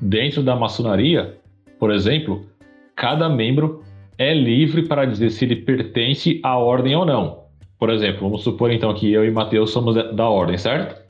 dentro 0.00 0.42
da 0.42 0.56
maçonaria, 0.56 1.36
por 1.78 1.92
exemplo, 1.92 2.46
cada 2.96 3.28
membro 3.28 3.82
é 4.18 4.32
livre 4.32 4.86
para 4.86 5.04
dizer 5.04 5.30
se 5.30 5.44
ele 5.44 5.56
pertence 5.56 6.40
à 6.42 6.56
ordem 6.56 6.94
ou 6.94 7.04
não. 7.04 7.44
Por 7.78 7.90
exemplo, 7.90 8.20
vamos 8.20 8.42
supor 8.42 8.70
então 8.70 8.94
que 8.94 9.12
eu 9.12 9.24
e 9.24 9.30
Mateus 9.30 9.70
somos 9.70 9.94
da 9.94 10.28
ordem, 10.28 10.56
certo? 10.56 11.02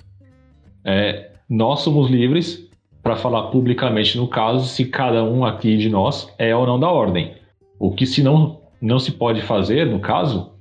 É, 0.85 1.31
nós 1.49 1.81
somos 1.81 2.11
livres 2.11 2.71
para 3.03 3.17
falar 3.17 3.45
publicamente, 3.51 4.17
no 4.17 4.27
caso, 4.27 4.67
se 4.67 4.87
cada 4.87 5.23
um 5.23 5.45
aqui 5.45 5.77
de 5.77 5.91
nós 5.91 6.33
é 6.39 6.57
ou 6.57 6.67
não 6.67 6.81
da 6.81 6.91
ordem. 6.91 7.35
O 7.79 7.93
que 7.93 8.07
se 8.07 8.23
não, 8.23 8.61
não 8.81 8.99
se 8.99 9.13
pode 9.13 9.43
fazer, 9.43 9.87
no 9.87 10.01
caso, 10.01 10.53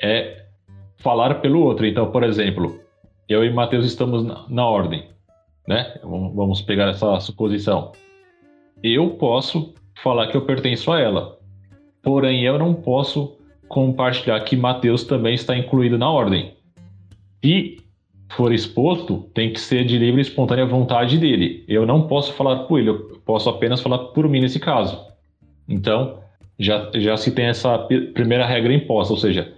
é 0.00 0.44
falar 0.98 1.36
pelo 1.36 1.62
outro. 1.62 1.86
Então, 1.86 2.10
por 2.10 2.22
exemplo, 2.22 2.78
eu 3.28 3.44
e 3.44 3.52
Mateus 3.52 3.86
estamos 3.86 4.24
na, 4.24 4.44
na 4.48 4.66
ordem, 4.66 5.08
né? 5.66 5.98
Vamos 6.02 6.62
pegar 6.62 6.88
essa 6.88 7.18
suposição. 7.20 7.92
Eu 8.82 9.10
posso 9.10 9.74
falar 10.02 10.28
que 10.28 10.36
eu 10.36 10.42
pertenço 10.42 10.92
a 10.92 11.00
ela, 11.00 11.38
porém 12.02 12.44
eu 12.44 12.58
não 12.58 12.74
posso 12.74 13.36
compartilhar 13.68 14.38
que 14.40 14.56
Mateus 14.56 15.04
também 15.04 15.34
está 15.34 15.56
incluído 15.56 15.98
na 15.98 16.10
ordem. 16.10 16.54
Se 17.44 17.78
for 18.30 18.52
exposto, 18.52 19.28
tem 19.34 19.52
que 19.52 19.60
ser 19.60 19.84
de 19.84 19.98
livre 19.98 20.20
e 20.20 20.22
espontânea 20.22 20.66
vontade 20.66 21.18
dele. 21.18 21.64
Eu 21.68 21.86
não 21.86 22.06
posso 22.06 22.32
falar 22.32 22.64
por 22.64 22.78
ele, 22.78 22.90
eu 22.90 23.20
posso 23.24 23.48
apenas 23.48 23.80
falar 23.80 23.98
por 23.98 24.28
mim 24.28 24.40
nesse 24.40 24.60
caso. 24.60 25.00
Então, 25.68 26.20
já, 26.58 26.90
já 26.94 27.16
se 27.16 27.32
tem 27.32 27.46
essa 27.46 27.78
primeira 28.14 28.46
regra 28.46 28.72
imposta, 28.72 29.12
ou 29.12 29.18
seja, 29.18 29.52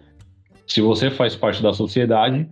se 0.66 0.80
você 0.80 1.10
faz 1.10 1.34
parte 1.34 1.62
da 1.62 1.72
sociedade, 1.72 2.46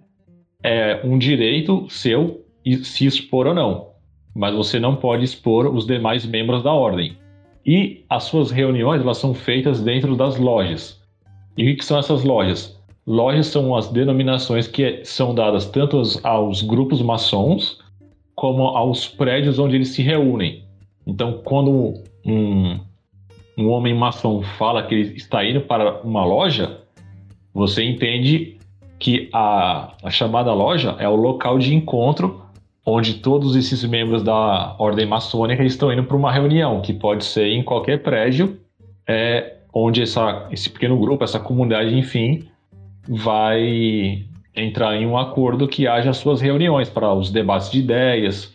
é 0.62 1.00
um 1.04 1.18
direito 1.18 1.86
seu 1.88 2.45
se 2.74 3.06
expor 3.06 3.46
ou 3.46 3.54
não, 3.54 3.88
mas 4.34 4.54
você 4.54 4.80
não 4.80 4.96
pode 4.96 5.24
expor 5.24 5.72
os 5.72 5.86
demais 5.86 6.26
membros 6.26 6.62
da 6.62 6.72
ordem. 6.72 7.16
E 7.64 8.04
as 8.08 8.24
suas 8.24 8.50
reuniões 8.50 9.00
elas 9.00 9.18
são 9.18 9.34
feitas 9.34 9.80
dentro 9.80 10.16
das 10.16 10.36
lojas. 10.36 11.00
E 11.56 11.72
o 11.72 11.76
que 11.76 11.84
são 11.84 11.98
essas 11.98 12.22
lojas? 12.22 12.78
Lojas 13.06 13.46
são 13.46 13.74
as 13.74 13.88
denominações 13.88 14.66
que 14.66 15.04
são 15.04 15.34
dadas 15.34 15.66
tanto 15.66 15.96
aos, 15.96 16.24
aos 16.24 16.62
grupos 16.62 17.00
maçons 17.00 17.78
como 18.34 18.64
aos 18.64 19.08
prédios 19.08 19.58
onde 19.58 19.76
eles 19.76 19.88
se 19.88 20.02
reúnem. 20.02 20.64
Então, 21.06 21.40
quando 21.44 21.94
um, 22.24 22.78
um 23.56 23.68
homem 23.70 23.94
maçom 23.94 24.42
fala 24.42 24.82
que 24.82 24.94
ele 24.94 25.16
está 25.16 25.44
indo 25.44 25.60
para 25.60 26.02
uma 26.02 26.24
loja, 26.24 26.80
você 27.54 27.82
entende 27.82 28.58
que 28.98 29.28
a, 29.32 29.94
a 30.02 30.10
chamada 30.10 30.52
loja 30.52 30.96
é 30.98 31.08
o 31.08 31.16
local 31.16 31.58
de 31.58 31.74
encontro 31.74 32.45
onde 32.86 33.14
todos 33.14 33.56
esses 33.56 33.82
membros 33.84 34.22
da 34.22 34.76
ordem 34.78 35.04
maçônica 35.04 35.64
estão 35.64 35.92
indo 35.92 36.04
para 36.04 36.16
uma 36.16 36.30
reunião, 36.30 36.80
que 36.80 36.94
pode 36.94 37.24
ser 37.24 37.48
em 37.48 37.64
qualquer 37.64 38.00
prédio, 38.00 38.60
é, 39.04 39.56
onde 39.74 40.02
essa, 40.02 40.46
esse 40.52 40.70
pequeno 40.70 40.96
grupo, 40.96 41.24
essa 41.24 41.40
comunidade, 41.40 41.98
enfim, 41.98 42.48
vai 43.08 44.24
entrar 44.54 44.96
em 44.96 45.04
um 45.04 45.18
acordo 45.18 45.66
que 45.66 45.88
haja 45.88 46.12
suas 46.12 46.40
reuniões 46.40 46.88
para 46.88 47.12
os 47.12 47.30
debates 47.30 47.70
de 47.70 47.80
ideias, 47.80 48.54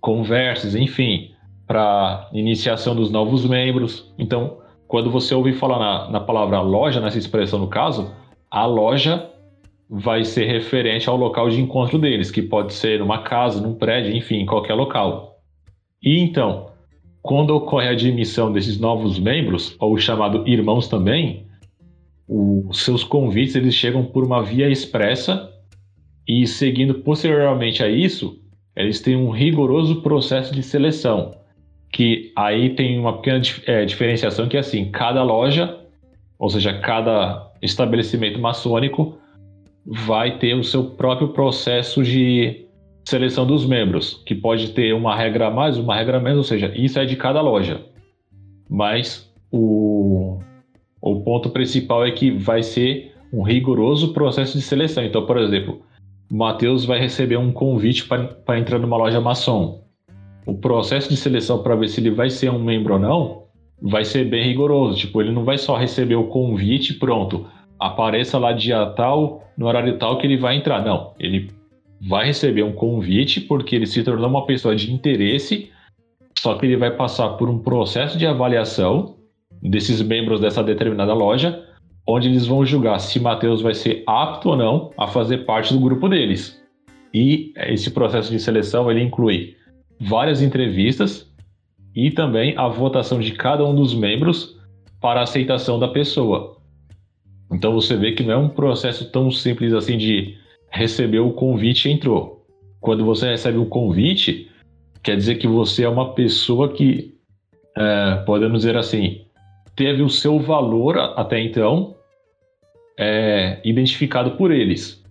conversas, 0.00 0.74
enfim, 0.74 1.32
para 1.66 2.28
iniciação 2.32 2.96
dos 2.96 3.10
novos 3.10 3.44
membros. 3.46 4.12
Então, 4.18 4.58
quando 4.88 5.10
você 5.10 5.34
ouve 5.34 5.52
falar 5.52 5.78
na, 5.78 6.10
na 6.12 6.20
palavra 6.20 6.60
loja, 6.62 7.00
nessa 7.00 7.18
expressão 7.18 7.58
no 7.58 7.68
caso, 7.68 8.10
a 8.50 8.64
loja 8.64 9.30
vai 9.88 10.24
ser 10.24 10.46
referente 10.46 11.08
ao 11.08 11.16
local 11.16 11.48
de 11.48 11.60
encontro 11.60 11.98
deles, 11.98 12.30
que 12.30 12.42
pode 12.42 12.74
ser 12.74 12.98
numa 12.98 13.22
casa, 13.22 13.60
num 13.60 13.74
prédio, 13.74 14.14
enfim, 14.14 14.36
em 14.36 14.46
qualquer 14.46 14.74
local. 14.74 15.40
E 16.02 16.18
então, 16.18 16.70
quando 17.22 17.50
ocorre 17.50 17.88
a 17.88 17.92
admissão 17.92 18.52
desses 18.52 18.78
novos 18.78 19.18
membros, 19.18 19.76
ou 19.78 19.96
chamado 19.96 20.46
irmãos 20.46 20.88
também, 20.88 21.46
os 22.28 22.82
seus 22.82 23.04
convites 23.04 23.54
eles 23.54 23.74
chegam 23.74 24.04
por 24.04 24.24
uma 24.24 24.42
via 24.42 24.68
expressa 24.68 25.52
e 26.26 26.46
seguindo 26.46 26.94
posteriormente 26.94 27.82
a 27.82 27.88
isso, 27.88 28.40
eles 28.74 29.00
têm 29.00 29.16
um 29.16 29.30
rigoroso 29.30 30.02
processo 30.02 30.52
de 30.52 30.62
seleção, 30.62 31.32
que 31.92 32.32
aí 32.36 32.70
tem 32.70 32.98
uma 32.98 33.18
pequena 33.18 33.40
é, 33.66 33.84
diferenciação 33.84 34.48
que 34.48 34.56
é 34.56 34.60
assim, 34.60 34.90
cada 34.90 35.22
loja, 35.22 35.78
ou 36.38 36.50
seja, 36.50 36.78
cada 36.80 37.52
estabelecimento 37.62 38.40
maçônico 38.40 39.15
vai 39.86 40.38
ter 40.38 40.54
o 40.54 40.64
seu 40.64 40.84
próprio 40.84 41.28
processo 41.28 42.02
de 42.02 42.66
seleção 43.04 43.46
dos 43.46 43.64
membros, 43.64 44.20
que 44.26 44.34
pode 44.34 44.70
ter 44.72 44.92
uma 44.92 45.14
regra 45.14 45.48
mais, 45.50 45.78
uma 45.78 45.94
regra 45.94 46.18
menos, 46.18 46.38
ou 46.38 46.44
seja, 46.44 46.72
isso 46.74 46.98
é 46.98 47.04
de 47.04 47.14
cada 47.14 47.40
loja. 47.40 47.80
Mas 48.68 49.32
o, 49.50 50.40
o 51.00 51.20
ponto 51.20 51.50
principal 51.50 52.04
é 52.04 52.10
que 52.10 52.32
vai 52.32 52.64
ser 52.64 53.14
um 53.32 53.42
rigoroso 53.42 54.12
processo 54.12 54.58
de 54.58 54.64
seleção. 54.64 55.04
Então, 55.04 55.24
por 55.24 55.38
exemplo, 55.38 55.82
o 56.30 56.36
Matheus 56.36 56.84
vai 56.84 56.98
receber 56.98 57.36
um 57.36 57.52
convite 57.52 58.04
para 58.04 58.58
entrar 58.58 58.80
numa 58.80 58.96
loja 58.96 59.20
maçom. 59.20 59.84
O 60.44 60.54
processo 60.54 61.08
de 61.08 61.16
seleção 61.16 61.62
para 61.62 61.76
ver 61.76 61.88
se 61.88 62.00
ele 62.00 62.10
vai 62.10 62.30
ser 62.30 62.50
um 62.50 62.58
membro 62.58 62.94
ou 62.94 63.00
não 63.00 63.46
vai 63.80 64.04
ser 64.04 64.24
bem 64.24 64.42
rigoroso. 64.42 64.98
Tipo, 64.98 65.20
ele 65.20 65.32
não 65.32 65.44
vai 65.44 65.58
só 65.58 65.76
receber 65.76 66.16
o 66.16 66.28
convite 66.28 66.94
pronto 66.94 67.46
apareça 67.78 68.38
lá 68.38 68.52
dia 68.52 68.86
tal, 68.96 69.44
no 69.56 69.66
horário 69.66 69.98
tal 69.98 70.18
que 70.18 70.26
ele 70.26 70.36
vai 70.36 70.56
entrar. 70.56 70.84
Não, 70.84 71.14
ele 71.18 71.50
vai 72.00 72.26
receber 72.26 72.62
um 72.62 72.72
convite 72.72 73.40
porque 73.40 73.76
ele 73.76 73.86
se 73.86 74.02
tornou 74.02 74.28
uma 74.28 74.46
pessoa 74.46 74.74
de 74.74 74.92
interesse, 74.92 75.70
só 76.38 76.54
que 76.54 76.66
ele 76.66 76.76
vai 76.76 76.90
passar 76.90 77.30
por 77.30 77.48
um 77.48 77.58
processo 77.58 78.18
de 78.18 78.26
avaliação 78.26 79.16
desses 79.62 80.02
membros 80.02 80.40
dessa 80.40 80.62
determinada 80.62 81.14
loja, 81.14 81.64
onde 82.06 82.28
eles 82.28 82.46
vão 82.46 82.64
julgar 82.64 82.98
se 83.00 83.18
Matheus 83.18 83.60
vai 83.60 83.74
ser 83.74 84.04
apto 84.06 84.50
ou 84.50 84.56
não 84.56 84.90
a 84.96 85.06
fazer 85.06 85.38
parte 85.38 85.72
do 85.72 85.80
grupo 85.80 86.08
deles. 86.08 86.62
E 87.12 87.52
esse 87.56 87.90
processo 87.90 88.30
de 88.30 88.38
seleção 88.38 88.90
ele 88.90 89.02
inclui 89.02 89.56
várias 89.98 90.42
entrevistas 90.42 91.32
e 91.94 92.10
também 92.10 92.56
a 92.56 92.68
votação 92.68 93.18
de 93.18 93.32
cada 93.32 93.64
um 93.64 93.74
dos 93.74 93.94
membros 93.94 94.56
para 95.00 95.20
a 95.20 95.22
aceitação 95.22 95.78
da 95.78 95.88
pessoa. 95.88 96.55
Então 97.52 97.72
você 97.72 97.96
vê 97.96 98.12
que 98.12 98.22
não 98.22 98.32
é 98.32 98.36
um 98.36 98.48
processo 98.48 99.10
tão 99.10 99.30
simples 99.30 99.72
assim 99.72 99.96
de 99.96 100.36
receber 100.70 101.20
o 101.20 101.32
convite 101.32 101.88
e 101.88 101.92
entrou. 101.92 102.44
Quando 102.80 103.04
você 103.04 103.30
recebe 103.30 103.58
o 103.58 103.66
convite, 103.66 104.50
quer 105.02 105.16
dizer 105.16 105.36
que 105.36 105.46
você 105.46 105.84
é 105.84 105.88
uma 105.88 106.12
pessoa 106.14 106.72
que, 106.72 107.14
é, 107.76 108.22
podemos 108.26 108.60
dizer 108.60 108.76
assim, 108.76 109.22
teve 109.74 110.02
o 110.02 110.10
seu 110.10 110.38
valor 110.38 110.98
até 110.98 111.40
então 111.40 111.96
é, 112.98 113.60
identificado 113.64 114.32
por 114.32 114.50
eles. 114.50 115.04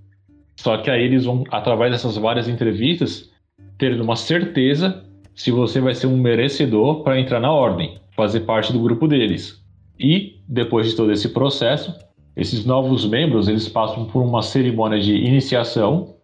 Só 0.57 0.77
que 0.77 0.89
aí 0.89 1.03
eles 1.03 1.25
vão, 1.25 1.43
através 1.51 1.91
dessas 1.91 2.17
várias 2.17 2.47
entrevistas, 2.47 3.31
ter 3.77 3.99
uma 3.99 4.15
certeza 4.15 5.03
se 5.33 5.51
você 5.51 5.81
vai 5.81 5.93
ser 5.93 6.07
um 6.07 6.17
merecedor 6.17 7.03
para 7.03 7.19
entrar 7.19 7.41
na 7.41 7.51
ordem, 7.51 7.99
fazer 8.15 8.41
parte 8.41 8.71
do 8.71 8.79
grupo 8.79 9.07
deles. 9.07 9.61
E, 9.99 10.39
depois 10.47 10.89
de 10.89 10.95
todo 10.95 11.11
esse 11.11 11.29
processo, 11.29 11.93
esses 12.35 12.65
novos 12.65 13.07
membros, 13.07 13.47
eles 13.47 13.69
passam 13.69 14.05
por 14.05 14.21
uma 14.21 14.41
cerimônia 14.41 14.99
de 14.99 15.15
iniciação, 15.15 16.15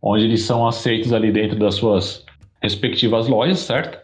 onde 0.00 0.24
eles 0.24 0.42
são 0.42 0.66
aceitos 0.66 1.12
ali 1.12 1.32
dentro 1.32 1.58
das 1.58 1.74
suas 1.74 2.24
respectivas 2.62 3.26
lojas, 3.26 3.58
certo? 3.58 3.98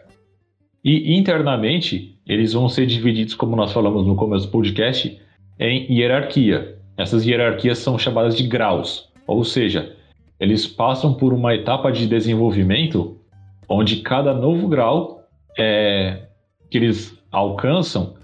E 0.83 1.17
internamente, 1.17 2.19
eles 2.27 2.53
vão 2.53 2.67
ser 2.67 2.85
divididos, 2.85 3.33
como 3.33 3.55
nós 3.55 3.71
falamos 3.71 4.05
no 4.05 4.15
começo 4.15 4.45
do 4.47 4.51
podcast, 4.51 5.19
em 5.59 5.91
hierarquia. 5.91 6.77
Essas 6.97 7.25
hierarquias 7.25 7.79
são 7.79 7.97
chamadas 7.97 8.35
de 8.35 8.47
graus, 8.47 9.09
ou 9.25 9.43
seja, 9.43 9.95
eles 10.39 10.67
passam 10.67 11.13
por 11.13 11.33
uma 11.33 11.55
etapa 11.55 11.91
de 11.91 12.07
desenvolvimento 12.07 13.17
onde 13.67 13.97
cada 13.97 14.33
novo 14.33 14.67
grau 14.67 15.23
é, 15.57 16.23
que 16.69 16.77
eles 16.77 17.17
alcançam 17.31 18.15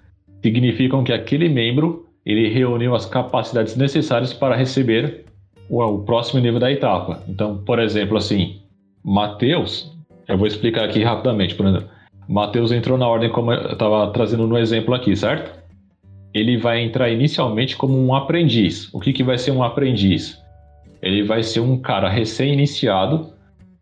significam 0.42 1.04
que 1.04 1.14
aquele 1.14 1.50
membro 1.50 2.03
ele 2.26 2.50
reuniu 2.50 2.96
as 2.96 3.06
capacidades 3.06 3.76
necessárias 3.76 4.34
para 4.34 4.56
receber 4.56 5.26
o, 5.70 5.84
o 5.84 6.04
próximo 6.04 6.40
nível 6.40 6.60
da 6.60 6.72
etapa. 6.72 7.22
Então, 7.28 7.58
por 7.64 7.80
exemplo, 7.80 8.18
assim, 8.18 8.62
Mateus, 9.04 9.92
eu 10.28 10.38
vou 10.38 10.48
explicar 10.48 10.86
aqui 10.86 11.04
rapidamente, 11.04 11.56
por 11.56 11.66
exemplo. 11.66 11.90
Mateus 12.28 12.72
entrou 12.72 12.98
na 12.98 13.08
ordem 13.08 13.30
como 13.30 13.52
eu 13.52 13.74
estava 13.74 14.12
trazendo 14.12 14.48
no 14.48 14.58
exemplo 14.58 14.94
aqui, 14.94 15.16
certo? 15.16 15.62
Ele 16.34 16.58
vai 16.58 16.82
entrar 16.82 17.10
inicialmente 17.10 17.76
como 17.76 17.98
um 17.98 18.16
aprendiz. 18.16 18.92
O 18.94 19.00
que, 19.00 19.12
que 19.12 19.24
vai 19.24 19.38
ser 19.38 19.52
um 19.52 19.62
aprendiz? 19.62 20.42
Ele 21.02 21.22
vai 21.22 21.44
ser 21.44 21.60
um 21.60 21.78
cara 21.78 22.10
recém-iniciado, 22.10 23.34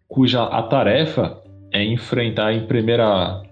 cuja 0.08 0.44
a 0.44 0.64
tarefa 0.64 1.40
é 1.72 1.84
enfrentar 1.84 2.52
em 2.54 2.66
primeira 2.66 3.44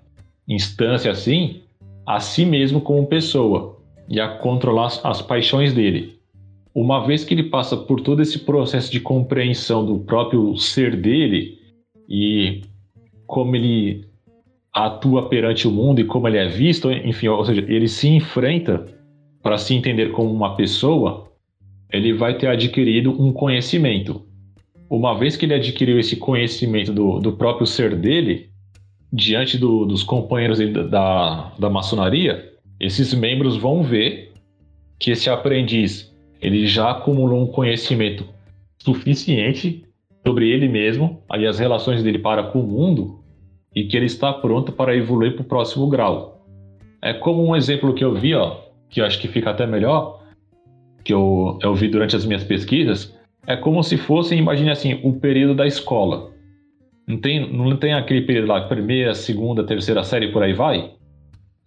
instância, 0.47 1.11
assim, 1.11 1.61
a 2.05 2.19
si 2.19 2.43
mesmo 2.45 2.81
como 2.81 3.05
pessoa 3.05 3.78
e 4.09 4.19
a 4.19 4.27
controlar 4.27 4.99
as 5.03 5.21
paixões 5.21 5.73
dele. 5.73 6.17
uma 6.73 7.05
vez 7.05 7.23
que 7.25 7.33
ele 7.33 7.43
passa 7.43 7.75
por 7.75 7.99
todo 7.99 8.21
esse 8.21 8.39
processo 8.39 8.91
de 8.91 8.99
compreensão 8.99 9.85
do 9.85 9.99
próprio 9.99 10.55
ser 10.55 10.95
dele 10.95 11.57
e 12.07 12.61
como 13.27 13.55
ele 13.55 14.05
atua 14.73 15.27
perante 15.27 15.67
o 15.67 15.71
mundo 15.71 15.99
e 15.99 16.05
como 16.05 16.27
ele 16.27 16.37
é 16.37 16.47
visto, 16.47 16.91
enfim, 16.91 17.27
ou 17.27 17.43
seja, 17.43 17.65
ele 17.67 17.87
se 17.87 18.07
enfrenta 18.07 18.85
para 19.41 19.57
se 19.57 19.73
entender 19.73 20.11
como 20.11 20.31
uma 20.31 20.55
pessoa, 20.55 21.27
ele 21.91 22.13
vai 22.13 22.37
ter 22.37 22.47
adquirido 22.47 23.11
um 23.21 23.33
conhecimento. 23.33 24.21
Uma 24.89 25.17
vez 25.17 25.35
que 25.35 25.45
ele 25.45 25.55
adquiriu 25.55 25.99
esse 25.99 26.15
conhecimento 26.15 26.93
do, 26.93 27.19
do 27.19 27.33
próprio 27.33 27.67
ser 27.67 27.95
dele, 27.95 28.49
diante 29.11 29.57
do, 29.57 29.85
dos 29.85 30.03
companheiros 30.03 30.59
da, 30.89 31.51
da 31.57 31.69
maçonaria, 31.69 32.48
esses 32.79 33.13
membros 33.13 33.57
vão 33.57 33.83
ver 33.83 34.31
que 34.97 35.11
esse 35.11 35.29
aprendiz 35.29 36.13
ele 36.41 36.65
já 36.67 36.91
acumulou 36.91 37.41
um 37.41 37.47
conhecimento 37.47 38.25
suficiente 38.77 39.83
sobre 40.25 40.49
ele 40.49 40.67
mesmo 40.67 41.21
e 41.37 41.45
as 41.45 41.59
relações 41.59 42.01
dele 42.01 42.19
para 42.19 42.43
com 42.43 42.61
o 42.61 42.67
mundo 42.67 43.19
e 43.75 43.83
que 43.83 43.97
ele 43.97 44.05
está 44.05 44.31
pronto 44.31 44.71
para 44.71 44.95
evoluir 44.95 45.33
para 45.33 45.41
o 45.41 45.45
próximo 45.45 45.87
grau. 45.87 46.45
É 47.01 47.13
como 47.13 47.45
um 47.45 47.55
exemplo 47.55 47.93
que 47.93 48.03
eu 48.03 48.13
vi, 48.13 48.33
ó, 48.33 48.57
que 48.89 49.01
eu 49.01 49.05
acho 49.05 49.19
que 49.19 49.27
fica 49.27 49.51
até 49.51 49.65
melhor, 49.65 50.23
que 51.03 51.13
eu, 51.13 51.57
eu 51.61 51.73
vi 51.73 51.87
durante 51.87 52.15
as 52.15 52.25
minhas 52.25 52.43
pesquisas, 52.43 53.17
é 53.47 53.55
como 53.55 53.83
se 53.83 53.97
fosse, 53.97 54.35
imagine 54.35 54.69
assim, 54.69 54.99
o 55.03 55.13
período 55.13 55.55
da 55.55 55.67
escola. 55.67 56.31
Não 57.07 57.17
tem, 57.17 57.51
não 57.51 57.75
tem 57.77 57.93
aquele 57.93 58.21
período 58.21 58.47
lá, 58.49 58.61
primeira, 58.61 59.13
segunda, 59.13 59.63
terceira 59.63 60.03
série, 60.03 60.31
por 60.31 60.43
aí 60.43 60.53
vai? 60.53 60.91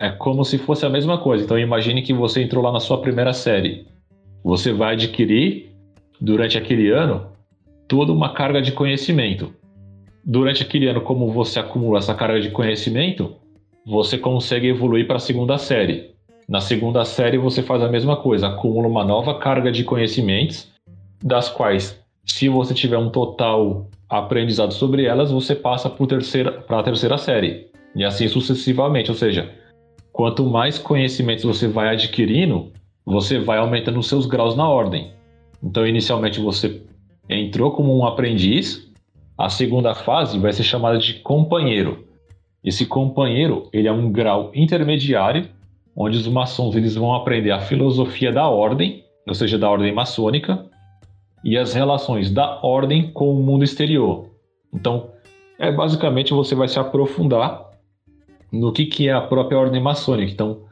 É 0.02 0.11
como 0.11 0.44
se 0.44 0.59
fosse 0.59 0.85
a 0.85 0.90
mesma 0.90 1.16
coisa. 1.16 1.44
Então 1.44 1.56
imagine 1.56 2.02
que 2.02 2.12
você 2.12 2.42
entrou 2.42 2.64
lá 2.64 2.73
na 2.73 2.80
sua 2.80 3.00
primeira 3.00 3.32
série. 3.32 3.87
Você 4.42 4.73
vai 4.73 4.94
adquirir, 4.94 5.71
durante 6.21 6.59
aquele 6.59 6.90
ano, 6.90 7.28
toda 7.87 8.11
uma 8.12 8.35
carga 8.35 8.61
de 8.61 8.73
conhecimento. 8.73 9.54
Durante 10.25 10.61
aquele 10.61 10.88
ano, 10.88 11.02
como 11.02 11.30
você 11.30 11.61
acumula 11.61 12.00
essa 12.00 12.16
carga 12.16 12.40
de 12.40 12.50
conhecimento, 12.50 13.37
você 13.87 14.18
consegue 14.18 14.66
evoluir 14.66 15.06
para 15.06 15.18
a 15.18 15.21
segunda 15.21 15.56
série. 15.56 16.11
Na 16.49 16.61
segunda 16.61 17.04
série, 17.04 17.38
você 17.38 17.62
faz 17.62 17.80
a 17.80 17.88
mesma 17.88 18.16
coisa, 18.16 18.49
acumula 18.49 18.88
uma 18.88 19.04
nova 19.04 19.38
carga 19.38 19.71
de 19.71 19.85
conhecimentos, 19.85 20.68
das 21.23 21.49
quais, 21.49 21.97
se 22.26 22.49
você 22.49 22.75
tiver 22.75 22.99
um 22.99 23.09
total 23.09 23.87
aprendizado 24.11 24.75
sobre 24.75 25.04
elas, 25.04 25.30
você 25.30 25.54
passa 25.54 25.88
para 25.88 26.80
a 26.80 26.82
terceira 26.82 27.16
série. 27.16 27.68
E 27.94 28.02
assim 28.02 28.26
sucessivamente. 28.26 29.09
Ou 29.09 29.16
seja, 29.16 29.62
quanto 30.12 30.45
mais 30.45 30.78
conhecimentos 30.78 31.45
você 31.45 31.66
vai 31.66 31.88
adquirindo, 31.88 32.71
você 33.04 33.38
vai 33.38 33.59
aumentando 33.59 33.99
os 33.99 34.09
seus 34.09 34.26
graus 34.26 34.57
na 34.57 34.69
ordem. 34.69 35.12
Então, 35.62 35.87
inicialmente 35.87 36.40
você 36.40 36.83
entrou 37.28 37.73
como 37.73 37.97
um 37.97 38.04
aprendiz, 38.04 38.90
a 39.38 39.49
segunda 39.49 39.95
fase 39.95 40.38
vai 40.38 40.52
ser 40.52 40.62
chamada 40.62 40.99
de 40.99 41.14
companheiro. 41.14 42.04
Esse 42.62 42.87
companheiro, 42.87 43.69
ele 43.73 43.88
é 43.88 43.92
um 43.92 44.11
grau 44.12 44.50
intermediário, 44.54 45.49
onde 45.97 46.16
os 46.16 46.28
maçons 46.28 46.76
eles 46.76 46.95
vão 46.95 47.14
aprender 47.14 47.50
a 47.50 47.61
filosofia 47.61 48.33
da 48.33 48.49
ordem, 48.49 49.04
ou 49.26 49.35
seja, 49.35 49.59
da 49.59 49.69
ordem 49.69 49.92
maçônica, 49.92 50.66
e 51.45 51.57
as 51.57 51.75
relações 51.75 52.31
da 52.31 52.61
ordem 52.62 53.11
com 53.11 53.33
o 53.33 53.42
mundo 53.42 53.64
exterior. 53.64 54.26
Então, 54.73 55.11
é 55.59 55.73
basicamente 55.73 56.33
você 56.33 56.54
vai 56.54 56.69
se 56.69 56.78
aprofundar 56.78 57.72
no 58.52 58.73
que, 58.73 58.87
que 58.87 59.09
é 59.09 59.12
a 59.12 59.21
própria 59.21 59.59
ordem 59.59 59.82
maçônica. 59.82 60.30
Então, 60.30 60.64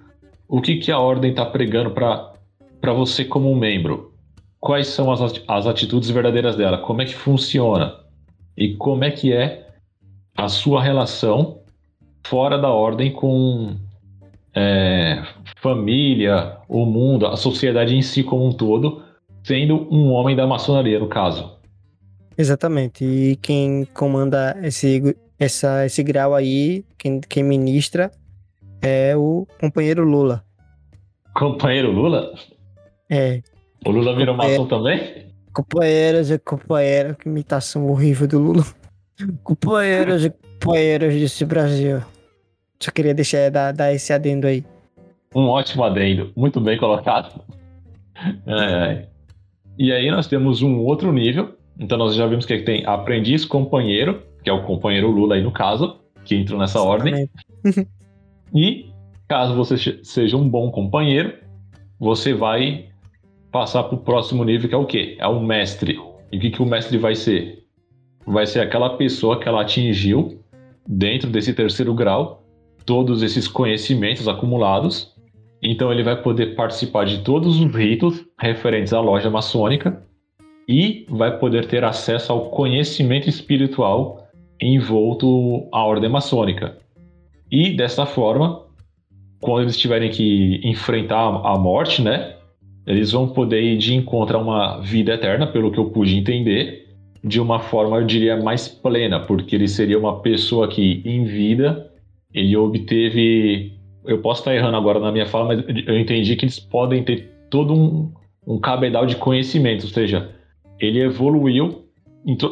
o 0.46 0.60
que, 0.60 0.76
que 0.76 0.92
a 0.92 0.98
ordem 0.98 1.31
está 1.31 1.46
pregando 1.46 1.90
para 1.90 2.92
você 2.92 3.24
como 3.24 3.50
um 3.50 3.57
membro? 3.57 4.12
Quais 4.61 4.88
são 4.88 5.11
as, 5.11 5.20
as 5.48 5.66
atitudes 5.66 6.11
verdadeiras 6.11 6.57
dela? 6.57 6.78
Como 6.78 7.00
é 7.00 7.07
que 7.07 7.14
funciona? 7.14 7.94
E 8.57 8.74
como 8.76 9.05
é 9.05 9.11
que 9.11 9.33
é 9.33 9.68
a 10.37 10.48
sua 10.48 10.83
relação 10.83 11.61
fora 12.26 12.59
da 12.59 12.68
ordem 12.68 13.11
com 13.11 13.76
é, 14.55 15.22
família, 15.61 16.59
o 16.68 16.85
mundo, 16.85 17.26
a 17.26 17.37
sociedade 17.37 17.94
em 17.94 18.02
si 18.02 18.22
como 18.22 18.46
um 18.46 18.52
todo, 18.52 19.02
sendo 19.42 19.88
um 19.90 20.11
homem 20.12 20.37
da 20.37 20.46
maçonaria, 20.46 20.98
no 20.98 21.09
caso. 21.09 21.59
Exatamente. 22.37 23.05
E 23.05 23.37
quem 23.37 23.85
comanda 23.94 24.57
esse, 24.62 25.16
essa, 25.40 25.87
esse 25.87 26.03
grau 26.03 26.35
aí, 26.35 26.85
quem, 26.98 27.18
quem 27.20 27.42
ministra, 27.42 28.11
é 28.83 29.16
o 29.16 29.46
companheiro 29.59 30.05
Lula. 30.05 30.44
Companheiro 31.35 31.90
Lula? 31.90 32.35
É. 33.09 33.40
O 33.87 33.90
Lula 33.90 34.14
virou 34.14 34.37
maçom 34.37 34.66
também? 34.66 35.26
Companheiros 35.55 36.31
e 36.31 36.38
companheiras, 36.38 37.16
que 37.16 37.29
imitação 37.29 37.88
horrível 37.88 38.29
do 38.29 38.38
Lula. 38.38 38.64
Companheiros 39.42 40.26
e 40.26 40.31
companheiras 40.31 41.14
desse 41.14 41.44
Brasil. 41.46 42.03
Só 42.79 42.90
queria 42.90 43.14
deixar 43.14 43.50
dar, 43.50 43.72
dar 43.72 43.92
esse 43.92 44.12
adendo 44.12 44.46
aí. 44.46 44.64
Um 45.35 45.46
ótimo 45.48 45.85
adendo, 45.85 46.33
muito 46.37 46.61
bem 46.61 46.79
colocado. 46.79 47.42
É. 48.46 49.07
E 49.79 49.90
aí 49.92 50.11
nós 50.11 50.26
temos 50.26 50.61
um 50.61 50.81
outro 50.81 51.11
nível. 51.12 51.55
Então 51.79 51.96
nós 51.96 52.14
já 52.14 52.26
vimos 52.26 52.44
que 52.44 52.59
tem 52.59 52.85
aprendiz 52.85 53.46
companheiro, 53.46 54.22
que 54.42 54.50
é 54.50 54.53
o 54.53 54.62
companheiro 54.62 55.11
Lula 55.11 55.35
aí 55.35 55.42
no 55.42 55.53
caso, 55.53 56.00
que 56.24 56.35
entrou 56.35 56.59
nessa 56.59 56.79
Exatamente. 56.79 57.31
ordem. 57.64 57.87
e 58.55 58.90
caso 59.29 59.55
você 59.55 60.00
seja 60.03 60.37
um 60.37 60.48
bom 60.48 60.70
companheiro, 60.70 61.35
você 61.98 62.33
vai 62.33 62.87
passar 63.53 63.85
para 63.85 63.94
o 63.94 64.00
próximo 64.00 64.44
nível, 64.44 64.68
que 64.68 64.74
é 64.74 64.79
o 64.79 64.87
quê? 64.87 65.16
É 65.18 65.26
o 65.26 65.40
mestre. 65.40 65.98
E 66.33 66.37
o 66.37 66.40
que, 66.40 66.50
que 66.50 66.62
o 66.62 66.66
mestre 66.66 66.96
vai 66.98 67.14
ser? 67.14 67.64
Vai 68.26 68.46
ser 68.46 68.61
aquela 68.61 68.96
pessoa 68.96 69.40
que 69.40 69.48
ela 69.48 69.62
atingiu 69.62 70.40
dentro 70.87 71.31
desse 71.31 71.53
terceiro 71.53 71.94
grau 71.94 72.44
todos 72.85 73.22
esses 73.22 73.46
conhecimentos 73.46 74.26
acumulados. 74.26 75.14
Então 75.62 75.92
ele 75.92 76.03
vai 76.03 76.20
poder 76.20 76.55
participar 76.55 77.05
de 77.05 77.22
todos 77.22 77.61
os 77.61 77.74
ritos 77.74 78.24
referentes 78.38 78.92
à 78.92 79.00
loja 79.00 79.31
maçônica 79.31 80.03
e 80.66 81.07
vai 81.09 81.38
poder 81.38 81.66
ter 81.66 81.85
acesso 81.85 82.33
ao 82.33 82.50
conhecimento 82.50 83.29
espiritual 83.29 84.26
envolto 84.61 85.68
à 85.73 85.85
ordem 85.85 86.11
maçônica. 86.11 86.77
E 87.51 87.70
dessa 87.70 88.07
forma, 88.07 88.62
quando 89.40 89.62
eles 89.62 89.79
tiverem 89.79 90.11
que 90.11 90.61
enfrentar 90.62 91.27
a 91.44 91.59
morte, 91.59 92.03
né, 92.03 92.35
eles 92.87 93.12
vão 93.12 93.29
poder 93.29 93.62
ir 93.62 93.79
de 93.79 93.94
encontro 93.94 94.37
a 94.37 94.40
uma 94.40 94.81
vida 94.81 95.14
eterna, 95.14 95.46
pelo 95.46 95.70
que 95.70 95.79
eu 95.79 95.90
pude 95.90 96.16
entender, 96.16 96.88
de 97.23 97.40
uma 97.40 97.61
forma, 97.61 97.99
eu 97.99 98.07
diria, 98.07 98.37
mais 98.37 98.68
plena, 98.68 99.20
porque 99.20 99.55
ele 99.55 99.68
seria 99.68 99.99
uma 99.99 100.20
pessoa 100.20 100.68
que, 100.68 101.03
em 101.05 101.25
vida, 101.25 101.90
ele 102.33 102.57
obteve. 102.57 103.73
Eu 104.05 104.18
posso 104.18 104.40
estar 104.40 104.55
errando 104.55 104.77
agora 104.77 104.99
na 104.99 105.12
minha 105.12 105.27
fala, 105.27 105.46
mas 105.46 105.64
eu 105.87 105.99
entendi 105.99 106.35
que 106.37 106.44
eles 106.44 106.59
podem 106.59 107.03
ter 107.03 107.31
todo 107.51 107.75
um, 107.75 108.11
um 108.46 108.59
cabedal 108.59 109.05
de 109.05 109.16
conhecimento, 109.16 109.85
ou 109.85 109.90
seja, 109.90 110.31
ele 110.79 111.01
evoluiu 111.01 111.85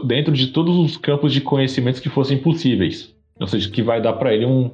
dentro 0.04 0.33
de 0.33 0.48
todos 0.48 0.76
os 0.76 0.96
campos 0.96 1.33
de 1.33 1.40
conhecimentos 1.40 2.00
que 2.00 2.09
fossem 2.09 2.38
possíveis. 2.38 3.14
Ou 3.40 3.46
seja, 3.46 3.70
que 3.70 3.83
vai 3.83 4.00
dar 4.00 4.14
para 4.14 4.35
ele 4.35 4.46
um. 4.46 4.70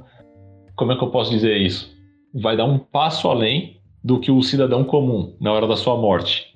Como 0.76 0.92
é 0.92 0.96
que 0.96 1.04
eu 1.04 1.10
posso 1.10 1.30
dizer 1.30 1.56
isso? 1.56 1.92
Vai 2.34 2.56
dar 2.56 2.64
um 2.64 2.78
passo 2.78 3.28
além 3.28 3.80
do 4.02 4.18
que 4.18 4.30
o 4.30 4.42
cidadão 4.42 4.84
comum 4.84 5.34
na 5.40 5.52
hora 5.52 5.66
da 5.66 5.76
sua 5.76 5.96
morte. 5.96 6.54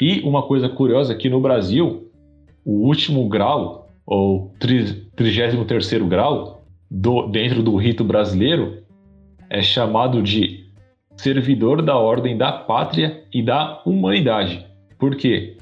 E 0.00 0.20
uma 0.20 0.42
coisa 0.42 0.68
curiosa 0.68 1.12
é 1.12 1.16
que 1.16 1.28
no 1.28 1.40
Brasil, 1.40 2.10
o 2.64 2.86
último 2.86 3.28
grau, 3.28 3.90
ou 4.06 4.52
33 4.58 6.08
grau, 6.08 6.64
do, 6.90 7.28
dentro 7.28 7.62
do 7.62 7.76
rito 7.76 8.04
brasileiro 8.04 8.82
é 9.48 9.62
chamado 9.62 10.22
de 10.22 10.66
servidor 11.16 11.82
da 11.82 11.96
ordem 11.96 12.36
da 12.36 12.52
pátria 12.52 13.24
e 13.32 13.42
da 13.42 13.82
humanidade. 13.84 14.66
Por 14.98 15.16
quê? 15.16 15.56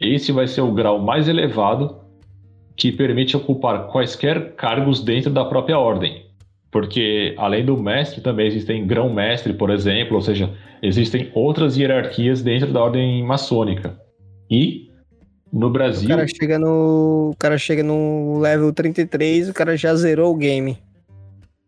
Esse 0.00 0.32
vai 0.32 0.46
ser 0.46 0.60
o 0.60 0.72
grau 0.72 0.98
mais 0.98 1.28
elevado 1.28 1.96
que 2.76 2.92
permite 2.92 3.36
ocupar 3.36 3.88
quaisquer 3.88 4.54
cargos 4.54 5.02
dentro 5.02 5.30
da 5.30 5.44
própria 5.44 5.78
ordem. 5.78 6.26
Porque 6.70 7.34
além 7.38 7.64
do 7.64 7.76
mestre 7.76 8.20
também 8.20 8.46
existem 8.46 8.86
grão-mestre, 8.86 9.52
por 9.52 9.70
exemplo, 9.70 10.16
ou 10.16 10.22
seja, 10.22 10.54
existem 10.82 11.30
outras 11.34 11.76
hierarquias 11.76 12.42
dentro 12.42 12.72
da 12.72 12.82
ordem 12.82 13.24
maçônica. 13.24 13.98
E 14.50 14.88
no 15.52 15.70
Brasil. 15.70 16.06
O 16.06 16.10
cara 16.10 16.26
chega 16.28 16.58
no. 16.58 17.30
O 17.32 17.36
cara 17.38 17.58
chega 17.58 17.82
no 17.82 18.38
level 18.38 18.72
33, 18.72 19.48
o 19.48 19.54
cara 19.54 19.76
já 19.76 19.94
zerou 19.94 20.32
o 20.32 20.36
game. 20.36 20.78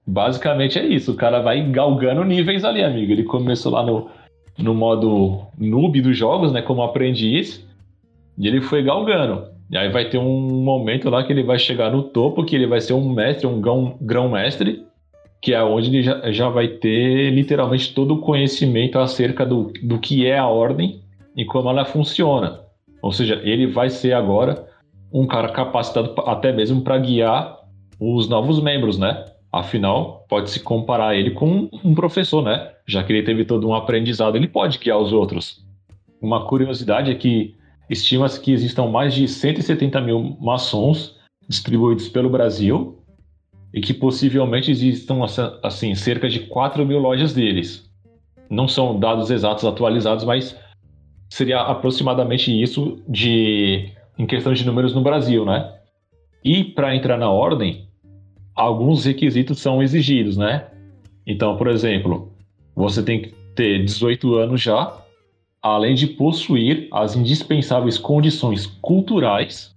Basicamente 0.07 0.79
é 0.79 0.87
isso. 0.87 1.13
O 1.13 1.17
cara 1.17 1.41
vai 1.41 1.63
galgando 1.71 2.25
níveis 2.25 2.65
ali, 2.65 2.83
amigo. 2.83 3.13
Ele 3.13 3.25
começou 3.25 3.73
lá 3.73 3.85
no, 3.85 4.09
no 4.59 4.75
modo 4.75 5.43
noob 5.59 6.01
dos 6.01 6.17
jogos, 6.17 6.53
né? 6.53 6.63
Como 6.63 6.83
aprendiz. 6.83 7.65
E 8.41 8.49
ele 8.49 8.63
foi 8.63 8.83
galgando. 8.83 9.49
E 9.71 9.77
aí 9.77 9.91
vai 9.91 10.09
ter 10.09 10.17
um 10.17 10.65
momento 10.65 11.11
lá 11.11 11.23
que 11.23 11.31
ele 11.31 11.43
vai 11.43 11.59
chegar 11.59 11.93
no 11.93 12.03
topo, 12.03 12.43
que 12.43 12.57
ele 12.57 12.67
vai 12.67 12.81
ser 12.81 12.95
um 12.95 13.13
mestre, 13.13 13.47
um 13.47 13.61
grão-mestre, 14.01 14.83
que 15.43 15.53
é 15.53 15.63
onde 15.63 15.91
ele 15.91 16.03
já, 16.03 16.33
já 16.33 16.49
vai 16.49 16.67
ter 16.67 17.31
literalmente 17.31 17.95
todo 17.95 18.15
o 18.15 18.21
conhecimento 18.21 18.99
acerca 18.99 19.45
do, 19.45 19.71
do 19.83 19.99
que 19.99 20.27
é 20.27 20.39
a 20.39 20.49
ordem 20.49 21.03
em 21.37 21.45
como 21.45 21.69
ela 21.69 21.85
funciona. 21.85 22.61
Ou 23.03 23.13
seja, 23.13 23.41
ele 23.45 23.67
vai 23.67 23.91
ser 23.91 24.15
agora 24.15 24.67
um 25.13 25.27
cara 25.27 25.51
capacitado 25.51 26.15
até 26.23 26.51
mesmo 26.51 26.81
para 26.81 26.97
guiar 26.97 27.59
os 28.01 28.27
novos 28.27 28.59
membros, 28.61 28.97
né? 28.97 29.27
Afinal, 29.53 30.25
pode-se 30.31 30.61
comparar 30.61 31.15
ele 31.15 31.33
com 31.33 31.69
um 31.85 31.95
professor, 31.95 32.43
né? 32.43 32.71
Já 32.87 33.05
que 33.05 33.13
ele 33.13 33.23
teve 33.23 33.45
todo 33.45 33.69
um 33.69 33.75
aprendizado, 33.75 34.37
ele 34.37 34.49
pode 34.49 34.79
guiar 34.79 34.99
os 34.99 35.13
outros. 35.13 35.63
Uma 36.23 36.47
curiosidade 36.47 37.11
é 37.11 37.15
que 37.15 37.60
estima-se 37.91 38.41
que 38.41 38.53
existam 38.53 38.87
mais 38.87 39.13
de 39.13 39.27
170 39.27 40.01
mil 40.01 40.37
maçons 40.41 41.17
distribuídos 41.49 42.09
pelo 42.09 42.31
Brasil 42.31 43.03
e 43.75 43.81
que 43.81 43.93
possivelmente 43.93 44.71
existam 44.71 45.19
assim 45.63 45.95
cerca 45.97 46.29
de 46.29 46.41
4 46.41 46.87
mil 46.87 47.01
lojas 47.01 47.35
deles. 47.35 47.91
Não 48.49 48.69
são 48.69 48.99
dados 48.99 49.31
exatos 49.31 49.65
atualizados, 49.65 50.25
mas 50.25 50.57
seria 51.29 51.61
aproximadamente 51.61 52.51
isso 52.51 53.03
de 53.09 53.91
em 54.17 54.27
questão 54.27 54.53
de 54.53 54.65
números 54.65 54.95
no 54.95 55.03
Brasil, 55.03 55.45
né? 55.45 55.73
E 56.45 56.63
para 56.65 56.95
entrar 56.95 57.17
na 57.17 57.31
ordem, 57.31 57.89
alguns 58.55 59.05
requisitos 59.05 59.59
são 59.59 59.83
exigidos, 59.83 60.37
né? 60.37 60.67
Então, 61.27 61.57
por 61.57 61.69
exemplo, 61.69 62.33
você 62.75 63.03
tem 63.03 63.23
que 63.23 63.35
ter 63.55 63.85
18 63.85 64.35
anos 64.35 64.61
já, 64.61 64.97
além 65.63 65.95
de 65.95 66.07
possuir 66.07 66.89
as 66.93 67.17
indispensáveis 67.17 67.99
condições 67.99 68.67
culturais, 68.67 69.75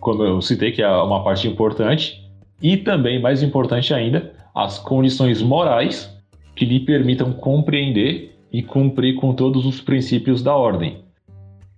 como 0.00 0.22
eu 0.22 0.40
citei, 0.40 0.70
que 0.72 0.82
é 0.82 0.88
uma 0.88 1.24
parte 1.24 1.48
importante, 1.48 2.24
e 2.62 2.76
também, 2.76 3.20
mais 3.20 3.42
importante 3.42 3.92
ainda, 3.92 4.32
as 4.54 4.78
condições 4.78 5.42
morais 5.42 6.12
que 6.54 6.64
lhe 6.64 6.80
permitam 6.80 7.32
compreender 7.32 8.36
e 8.52 8.62
cumprir 8.62 9.14
com 9.16 9.34
todos 9.34 9.66
os 9.66 9.80
princípios 9.80 10.42
da 10.42 10.56
ordem. 10.56 11.04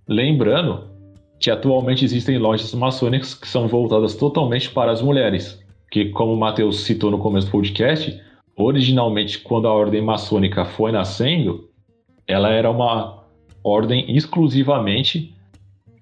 Lembrando 0.07 0.89
que 1.39 1.51
atualmente 1.51 2.05
existem 2.05 2.37
lojas 2.37 2.73
maçônicas 2.73 3.33
que 3.33 3.47
são 3.47 3.67
voltadas 3.67 4.15
totalmente 4.15 4.69
para 4.69 4.91
as 4.91 5.01
mulheres, 5.01 5.59
que, 5.91 6.05
como 6.05 6.33
o 6.33 6.39
Matheus 6.39 6.81
citou 6.81 7.11
no 7.11 7.17
começo 7.17 7.47
do 7.47 7.51
podcast, 7.51 8.19
originalmente, 8.55 9.39
quando 9.39 9.67
a 9.67 9.73
ordem 9.73 10.01
maçônica 10.01 10.65
foi 10.65 10.91
nascendo, 10.91 11.69
ela 12.27 12.49
era 12.49 12.69
uma 12.69 13.20
ordem 13.63 14.15
exclusivamente 14.15 15.33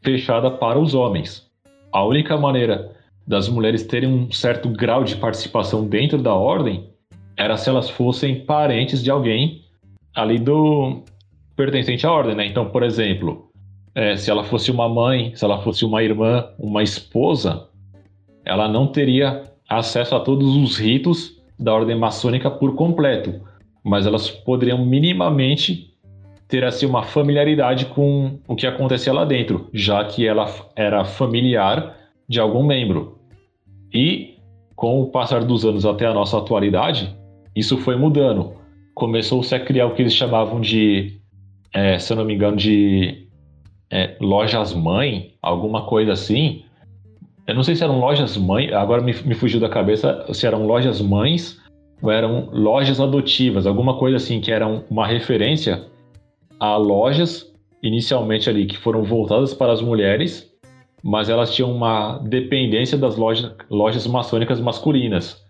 fechada 0.02 0.50
para 0.50 0.80
os 0.80 0.94
homens. 0.94 1.50
A 1.92 2.04
única 2.04 2.38
maneira 2.38 2.92
das 3.28 3.48
mulheres 3.48 3.86
terem 3.86 4.10
um 4.10 4.32
certo 4.32 4.70
grau 4.70 5.04
de 5.04 5.16
participação 5.16 5.88
dentro 5.88 6.22
da 6.22 6.34
ordem 6.34 6.90
era 7.38 7.58
se 7.58 7.70
elas 7.70 7.90
fossem 7.90 8.44
parentes 8.44 9.04
de 9.04 9.12
alguém 9.12 9.62
ali 10.16 10.40
do 10.40 11.04
pertencente 11.56 12.06
à 12.06 12.12
ordem, 12.12 12.36
né? 12.36 12.46
Então, 12.46 12.70
por 12.70 12.84
exemplo, 12.84 13.50
é, 13.94 14.16
se 14.16 14.32
ela 14.32 14.44
fosse 14.44 14.72
uma 14.72 14.88
mãe, 14.88 15.34
se 15.36 15.44
ela 15.44 15.62
fosse 15.62 15.86
uma 15.86 16.02
irmã, 16.02 16.48
uma 16.58 16.82
esposa, 16.82 17.68
ela 18.46 18.68
não 18.68 18.88
teria 18.88 19.44
acesso 19.70 20.16
a 20.16 20.20
todos 20.20 20.56
os 20.56 20.78
ritos 20.78 21.40
da 21.60 21.74
ordem 21.74 21.98
maçônica 21.98 22.50
por 22.50 22.76
completo, 22.76 23.42
mas 23.84 24.06
elas 24.06 24.30
poderiam 24.30 24.84
minimamente 24.86 25.89
ter 26.50 26.66
assim 26.66 26.88
uma 26.88 27.04
familiaridade 27.04 27.86
com 27.86 28.40
o 28.48 28.56
que 28.56 28.66
acontecia 28.66 29.14
lá 29.14 29.24
dentro, 29.24 29.70
já 29.72 30.04
que 30.04 30.28
ela 30.28 30.48
era 30.76 31.06
familiar 31.06 31.96
de 32.28 32.40
algum 32.40 32.66
membro. 32.66 33.20
E 33.94 34.36
com 34.76 35.00
o 35.00 35.12
passar 35.12 35.44
dos 35.44 35.64
anos 35.64 35.86
até 35.86 36.08
a 36.08 36.14
nossa 36.14 36.40
atualidade, 36.40 37.16
isso 37.56 37.78
foi 37.78 37.96
mudando. 37.96 38.54
Começou-se 38.96 39.54
a 39.54 39.60
criar 39.60 39.86
o 39.86 39.94
que 39.94 40.02
eles 40.02 40.14
chamavam 40.14 40.60
de, 40.60 41.20
é, 41.72 42.00
se 42.00 42.12
eu 42.12 42.18
não 42.18 42.26
me 42.26 42.34
engano, 42.34 42.58
de 42.58 43.28
é, 43.92 44.18
lojas 44.20 44.74
mãe, 44.74 45.34
alguma 45.44 45.86
coisa 45.86 46.14
assim. 46.14 46.64
Eu 47.46 47.54
não 47.54 47.64
sei 47.64 47.76
se 47.76 47.84
eram 47.84 48.00
lojas 48.00 48.36
mãe, 48.38 48.74
agora 48.74 49.04
me, 49.04 49.14
me 49.24 49.36
fugiu 49.36 49.60
da 49.60 49.70
cabeça 49.70 50.26
se 50.34 50.48
eram 50.48 50.66
lojas 50.66 51.00
mães 51.00 51.60
ou 52.02 52.10
eram 52.10 52.50
lojas 52.52 53.00
adotivas, 53.00 53.68
alguma 53.68 53.98
coisa 54.00 54.18
assim, 54.18 54.42
que 54.42 54.52
eram 54.52 54.84
uma 54.90 55.06
referência 55.06 55.89
a 56.60 56.76
lojas 56.76 57.50
inicialmente 57.82 58.50
ali 58.50 58.66
que 58.66 58.78
foram 58.78 59.04
voltadas 59.04 59.54
para 59.54 59.72
as 59.72 59.82
mulheres, 59.82 60.52
mas 61.02 61.30
elas 61.30 61.54
tinham 61.54 61.72
uma 61.72 62.18
dependência 62.20 62.98
das 62.98 63.16
lojas, 63.16 63.56
lojas 63.70 64.06
maçônicas 64.06 64.60
masculinas, 64.60 65.42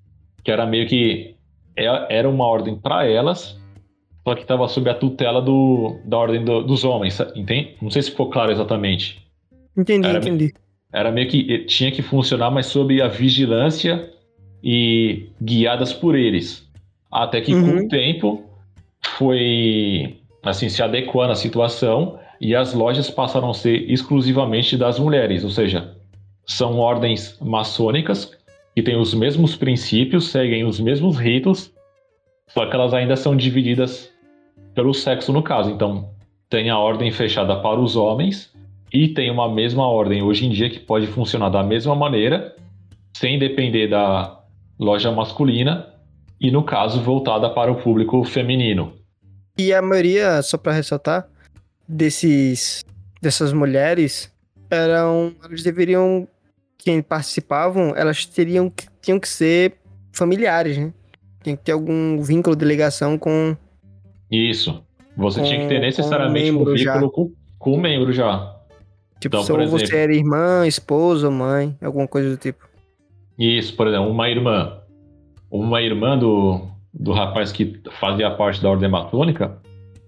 que 0.43 0.51
era 0.51 0.65
meio 0.65 0.87
que 0.87 1.35
é, 1.75 2.17
era 2.17 2.29
uma 2.29 2.45
ordem 2.45 2.75
para 2.75 3.05
elas, 3.05 3.59
só 4.23 4.35
que 4.35 4.41
estava 4.41 4.67
sob 4.67 4.89
a 4.89 4.93
tutela 4.93 5.41
do, 5.41 5.99
da 6.05 6.17
ordem 6.17 6.43
do, 6.43 6.61
dos 6.61 6.83
homens, 6.83 7.19
entende? 7.35 7.75
Não 7.81 7.89
sei 7.89 8.03
se 8.03 8.11
ficou 8.11 8.29
claro 8.29 8.51
exatamente. 8.51 9.25
Entendi, 9.75 10.07
era 10.07 10.19
entendi. 10.19 10.53
Era 10.91 11.11
meio 11.11 11.27
que 11.29 11.65
tinha 11.65 11.91
que 11.91 12.01
funcionar, 12.01 12.51
mas 12.51 12.65
sob 12.65 13.01
a 13.01 13.07
vigilância 13.07 14.11
e 14.63 15.27
guiadas 15.41 15.93
por 15.93 16.15
eles. 16.15 16.67
Até 17.11 17.41
que 17.41 17.53
uhum. 17.53 17.79
com 17.79 17.85
o 17.85 17.87
tempo 17.87 18.43
foi 19.03 20.18
assim 20.43 20.69
se 20.69 20.81
adequando 20.81 21.31
à 21.31 21.35
situação 21.35 22.19
e 22.39 22.55
as 22.55 22.73
lojas 22.73 23.09
passaram 23.09 23.49
a 23.49 23.53
ser 23.53 23.91
exclusivamente 23.91 24.77
das 24.77 24.97
mulheres, 24.97 25.43
ou 25.43 25.49
seja, 25.49 25.95
são 26.45 26.79
ordens 26.79 27.37
maçônicas 27.41 28.31
que 28.75 28.81
têm 28.81 28.97
os 28.97 29.13
mesmos 29.13 29.55
princípios, 29.55 30.29
seguem 30.29 30.63
os 30.63 30.79
mesmos 30.79 31.17
ritos, 31.17 31.73
só 32.47 32.65
que 32.65 32.75
elas 32.75 32.93
ainda 32.93 33.15
são 33.15 33.35
divididas 33.35 34.11
pelo 34.73 34.93
sexo 34.93 35.31
no 35.33 35.43
caso. 35.43 35.69
Então, 35.69 36.09
tem 36.49 36.69
a 36.69 36.79
ordem 36.79 37.11
fechada 37.11 37.55
para 37.57 37.79
os 37.79 37.95
homens 37.95 38.51
e 38.91 39.09
tem 39.09 39.29
uma 39.29 39.47
mesma 39.53 39.87
ordem 39.87 40.23
hoje 40.23 40.45
em 40.45 40.49
dia 40.49 40.69
que 40.69 40.79
pode 40.79 41.05
funcionar 41.07 41.49
da 41.49 41.61
mesma 41.61 41.93
maneira, 41.93 42.55
sem 43.13 43.37
depender 43.37 43.87
da 43.87 44.39
loja 44.79 45.11
masculina 45.11 45.93
e, 46.41 46.49
no 46.49 46.63
caso, 46.63 47.01
voltada 47.01 47.49
para 47.49 47.71
o 47.71 47.75
público 47.75 48.23
feminino. 48.23 48.93
E 49.59 49.73
a 49.73 49.81
maioria, 49.81 50.41
só 50.41 50.57
para 50.57 50.73
ressaltar, 50.73 51.27
desses 51.87 52.83
dessas 53.21 53.51
mulheres 53.51 54.31
eram 54.69 55.35
elas 55.43 55.61
deveriam 55.61 56.27
quem 56.77 57.01
participavam 57.01 57.93
elas 57.95 58.25
teriam 58.25 58.71
tinham 59.01 59.19
que 59.19 59.27
ser 59.27 59.73
familiares 60.13 60.77
né 60.77 60.93
tem 61.43 61.55
que 61.55 61.63
ter 61.63 61.73
algum 61.73 62.21
vínculo 62.21 62.55
de 62.55 62.63
ligação 62.63 63.17
com 63.17 63.57
isso. 64.29 64.83
Você 65.17 65.39
com, 65.39 65.45
tinha 65.45 65.61
que 65.61 65.67
ter 65.67 65.79
necessariamente 65.79 66.51
um, 66.51 66.61
um 66.61 66.73
vínculo 66.73 67.11
com, 67.11 67.31
com 67.57 67.73
um 67.73 67.79
membro 67.79 68.13
já. 68.13 68.55
Tipo, 69.19 69.35
então, 69.35 69.43
se 69.43 69.51
por 69.51 69.61
exemplo, 69.61 69.79
você 69.79 69.97
era 69.97 70.13
irmã, 70.13 70.65
esposa, 70.65 71.29
mãe, 71.29 71.75
alguma 71.81 72.07
coisa 72.07 72.29
do 72.29 72.37
tipo. 72.37 72.67
Isso, 73.37 73.75
por 73.75 73.87
exemplo, 73.87 74.09
uma 74.09 74.29
irmã. 74.29 74.77
Uma 75.51 75.81
irmã 75.81 76.17
do, 76.17 76.61
do 76.93 77.11
rapaz 77.11 77.51
que 77.51 77.79
fazia 77.91 78.31
parte 78.31 78.61
da 78.61 78.69
ordem 78.69 78.89
matônica, 78.89 79.57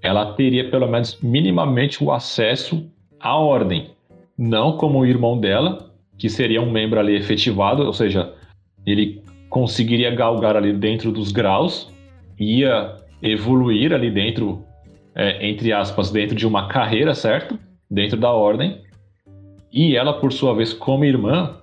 ela 0.02 0.34
teria 0.34 0.70
pelo 0.70 0.88
menos 0.88 1.20
minimamente 1.22 2.04
o 2.04 2.12
acesso 2.12 2.90
à 3.20 3.36
ordem. 3.36 3.92
Não 4.38 4.78
como 4.78 5.00
o 5.00 5.06
irmão 5.06 5.40
dela, 5.40 5.92
que 6.18 6.30
seria 6.30 6.62
um 6.62 6.72
membro 6.72 7.00
ali 7.00 7.16
efetivado, 7.16 7.84
ou 7.84 7.94
seja, 7.94 8.34
ele 8.86 9.24
conseguiria 9.50 10.14
galgar 10.14 10.56
ali 10.56 10.74
dentro 10.74 11.12
dos 11.12 11.32
graus, 11.32 11.92
ia 12.40 12.96
evoluir 13.22 13.94
ali 13.94 14.10
dentro, 14.10 14.64
é, 15.14 15.48
entre 15.48 15.72
aspas, 15.72 16.10
dentro 16.10 16.36
de 16.36 16.48
uma 16.48 16.68
carreira, 16.68 17.14
certo? 17.14 17.60
Dentro 17.90 18.18
da 18.18 18.32
ordem. 18.32 18.82
E 19.72 19.96
ela, 19.96 20.14
por 20.14 20.34
sua 20.34 20.56
vez, 20.56 20.74
como 20.74 21.06
irmã, 21.06 21.58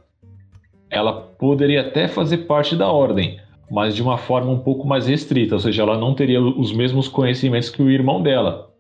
ela 0.90 1.12
poderia 1.12 1.80
até 1.80 2.06
fazer 2.06 2.38
parte 2.38 2.76
da 2.76 2.88
ordem, 2.88 3.38
mas 3.70 3.94
de 3.94 4.02
uma 4.02 4.16
forma 4.16 4.50
um 4.50 4.58
pouco 4.58 4.86
mais 4.86 5.06
restrita, 5.06 5.54
ou 5.54 5.60
seja, 5.60 5.82
ela 5.82 5.98
não 5.98 6.14
teria 6.14 6.40
os 6.40 6.72
mesmos 6.72 7.08
conhecimentos 7.08 7.70
que 7.70 7.82
o 7.82 7.90
irmão 7.90 8.22
dela. 8.22 8.70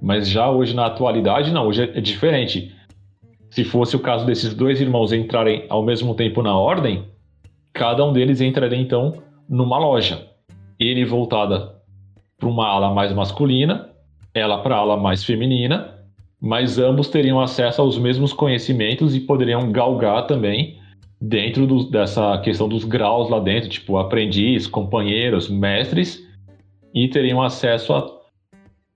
Mas 0.00 0.28
já 0.28 0.50
hoje, 0.50 0.74
na 0.74 0.86
atualidade, 0.86 1.52
não, 1.52 1.66
hoje 1.66 1.82
é 1.82 2.00
diferente. 2.00 2.74
Se 3.50 3.64
fosse 3.64 3.96
o 3.96 4.00
caso 4.00 4.26
desses 4.26 4.54
dois 4.54 4.80
irmãos 4.80 5.12
entrarem 5.12 5.64
ao 5.68 5.82
mesmo 5.82 6.14
tempo 6.14 6.42
na 6.42 6.56
ordem, 6.56 7.04
cada 7.72 8.04
um 8.04 8.12
deles 8.12 8.40
entraria 8.40 8.78
então 8.78 9.22
numa 9.48 9.78
loja. 9.78 10.26
Ele 10.78 11.04
voltada 11.04 11.74
para 12.38 12.48
uma 12.48 12.66
ala 12.66 12.92
mais 12.92 13.12
masculina, 13.12 13.90
ela 14.34 14.58
para 14.58 14.74
a 14.74 14.78
ala 14.78 14.96
mais 14.96 15.24
feminina, 15.24 15.94
mas 16.40 16.78
ambos 16.78 17.08
teriam 17.08 17.40
acesso 17.40 17.80
aos 17.80 17.96
mesmos 17.96 18.32
conhecimentos 18.32 19.14
e 19.14 19.20
poderiam 19.20 19.70
galgar 19.70 20.26
também 20.26 20.78
dentro 21.20 21.66
do, 21.66 21.90
dessa 21.90 22.38
questão 22.38 22.68
dos 22.68 22.84
graus 22.84 23.30
lá 23.30 23.40
dentro, 23.40 23.68
tipo 23.68 23.96
aprendiz, 23.96 24.66
companheiros, 24.66 25.48
mestres, 25.48 26.22
e 26.92 27.08
teriam 27.08 27.42
acesso 27.42 27.92
a, 27.92 28.10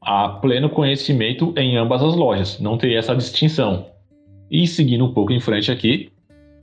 a 0.00 0.28
pleno 0.28 0.68
conhecimento 0.68 1.52
em 1.56 1.76
ambas 1.76 2.02
as 2.02 2.14
lojas. 2.14 2.60
Não 2.60 2.78
teria 2.78 2.98
essa 2.98 3.14
distinção. 3.14 3.86
E 4.50 4.66
seguindo 4.66 5.04
um 5.04 5.12
pouco 5.12 5.32
em 5.32 5.40
frente 5.40 5.70
aqui, 5.70 6.10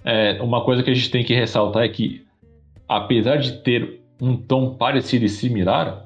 é, 0.03 0.41
uma 0.41 0.63
coisa 0.63 0.83
que 0.83 0.89
a 0.89 0.93
gente 0.93 1.11
tem 1.11 1.23
que 1.23 1.33
ressaltar 1.33 1.83
é 1.83 1.89
que, 1.89 2.23
apesar 2.87 3.37
de 3.37 3.53
ter 3.63 4.01
um 4.21 4.37
tom 4.37 4.75
parecido 4.75 5.25
e 5.25 5.29
similar, 5.29 6.05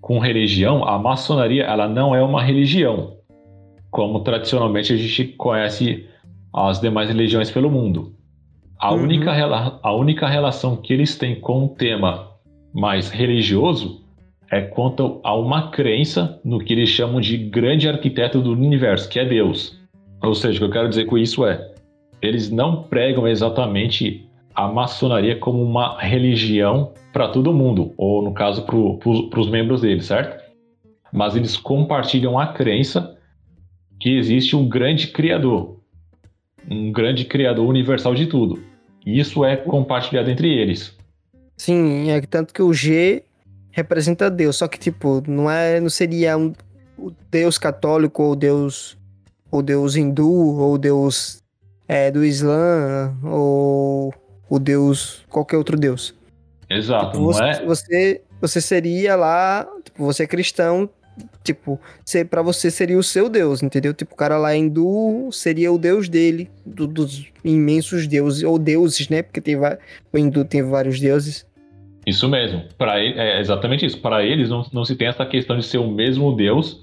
com 0.00 0.18
religião, 0.18 0.84
a 0.84 0.98
maçonaria 0.98 1.64
ela 1.64 1.86
não 1.88 2.14
é 2.14 2.22
uma 2.22 2.42
religião. 2.42 3.16
como 3.90 4.20
tradicionalmente 4.20 4.92
a 4.92 4.96
gente 4.96 5.24
conhece 5.36 6.06
as 6.52 6.80
demais 6.80 7.08
religiões 7.08 7.50
pelo 7.50 7.70
mundo. 7.70 8.14
A, 8.82 8.92
uhum. 8.92 9.04
única, 9.04 9.30
a 9.80 9.94
única 9.94 10.26
relação 10.26 10.76
que 10.76 10.92
eles 10.92 11.16
têm 11.16 11.38
com 11.38 11.66
o 11.66 11.68
tema 11.68 12.32
mais 12.74 13.10
religioso 13.10 14.02
é 14.50 14.60
quanto 14.60 15.20
a 15.22 15.36
uma 15.36 15.70
crença 15.70 16.40
no 16.44 16.58
que 16.58 16.72
eles 16.72 16.88
chamam 16.88 17.20
de 17.20 17.38
grande 17.38 17.88
arquiteto 17.88 18.40
do 18.40 18.50
universo, 18.50 19.08
que 19.08 19.20
é 19.20 19.24
Deus. 19.24 19.80
Ou 20.20 20.34
seja, 20.34 20.56
o 20.56 20.58
que 20.58 20.64
eu 20.64 20.70
quero 20.70 20.88
dizer 20.88 21.04
com 21.04 21.16
isso 21.16 21.46
é, 21.46 21.72
eles 22.20 22.50
não 22.50 22.82
pregam 22.82 23.28
exatamente 23.28 24.28
a 24.52 24.66
maçonaria 24.66 25.36
como 25.36 25.62
uma 25.62 26.00
religião 26.00 26.92
para 27.12 27.28
todo 27.28 27.54
mundo, 27.54 27.94
ou 27.96 28.20
no 28.20 28.34
caso 28.34 28.66
para 28.66 29.40
os 29.40 29.48
membros 29.48 29.82
deles, 29.82 30.06
certo? 30.06 30.42
Mas 31.12 31.36
eles 31.36 31.56
compartilham 31.56 32.36
a 32.36 32.48
crença 32.48 33.16
que 34.00 34.18
existe 34.18 34.56
um 34.56 34.68
grande 34.68 35.06
criador, 35.06 35.78
um 36.68 36.90
grande 36.90 37.24
criador 37.24 37.68
universal 37.68 38.12
de 38.12 38.26
tudo. 38.26 38.71
E 39.04 39.18
isso 39.18 39.44
é 39.44 39.56
compartilhado 39.56 40.30
entre 40.30 40.48
eles. 40.48 40.96
Sim, 41.56 42.10
é 42.10 42.20
tanto 42.20 42.52
que 42.52 42.62
o 42.62 42.72
G 42.72 43.24
representa 43.70 44.30
Deus, 44.30 44.56
só 44.56 44.68
que 44.68 44.78
tipo, 44.78 45.22
não 45.26 45.50
é, 45.50 45.80
não 45.80 45.90
seria 45.90 46.36
um 46.36 46.52
o 46.98 47.10
Deus 47.30 47.58
católico 47.58 48.22
ou 48.22 48.36
Deus 48.36 48.96
ou 49.50 49.62
Deus 49.62 49.96
hindu 49.96 50.56
ou 50.58 50.78
Deus 50.78 51.42
é, 51.88 52.10
do 52.10 52.24
Islã 52.24 53.16
ou 53.24 54.14
o 54.48 54.58
Deus 54.58 55.24
qualquer 55.28 55.56
outro 55.56 55.76
Deus. 55.76 56.14
Exato, 56.70 57.12
tipo, 57.12 57.24
você, 57.24 57.42
é? 57.44 57.64
Você 57.64 58.22
você 58.40 58.60
seria 58.60 59.14
lá, 59.14 59.66
tipo, 59.84 60.04
você 60.04 60.24
é 60.24 60.26
cristão, 60.26 60.90
tipo, 61.42 61.80
para 62.30 62.42
você 62.42 62.70
seria 62.70 62.98
o 62.98 63.02
seu 63.02 63.28
Deus, 63.28 63.62
entendeu? 63.62 63.92
Tipo, 63.94 64.14
o 64.14 64.16
cara 64.16 64.38
lá 64.38 64.56
hindu 64.56 65.28
seria 65.32 65.72
o 65.72 65.78
Deus 65.78 66.08
dele, 66.08 66.50
do, 66.64 66.86
dos 66.86 67.26
imensos 67.44 68.06
deuses, 68.06 68.42
ou 68.42 68.58
deuses, 68.58 69.08
né? 69.08 69.22
Porque 69.22 69.40
tem, 69.40 69.56
o 69.56 70.18
hindu 70.18 70.44
tem 70.44 70.62
vários 70.62 71.00
deuses. 71.00 71.46
Isso 72.06 72.28
mesmo. 72.28 72.64
Para 72.76 73.00
é 73.00 73.40
exatamente 73.40 73.86
isso. 73.86 74.00
Para 74.00 74.24
eles 74.24 74.48
não, 74.48 74.64
não 74.72 74.84
se 74.84 74.96
tem 74.96 75.08
essa 75.08 75.24
questão 75.24 75.56
de 75.56 75.64
ser 75.64 75.78
o 75.78 75.90
mesmo 75.90 76.34
Deus, 76.34 76.80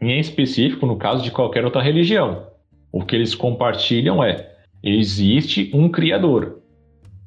em 0.00 0.18
específico 0.18 0.86
no 0.86 0.96
caso 0.96 1.22
de 1.22 1.30
qualquer 1.30 1.64
outra 1.64 1.82
religião. 1.82 2.46
O 2.92 3.04
que 3.04 3.16
eles 3.16 3.34
compartilham 3.34 4.22
é 4.22 4.50
existe 4.82 5.70
um 5.74 5.88
criador. 5.88 6.60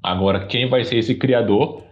Agora, 0.01 0.45
quem 0.45 0.69
vai 0.69 0.83
ser 0.83 0.97
esse 0.97 1.15
criador 1.15 1.83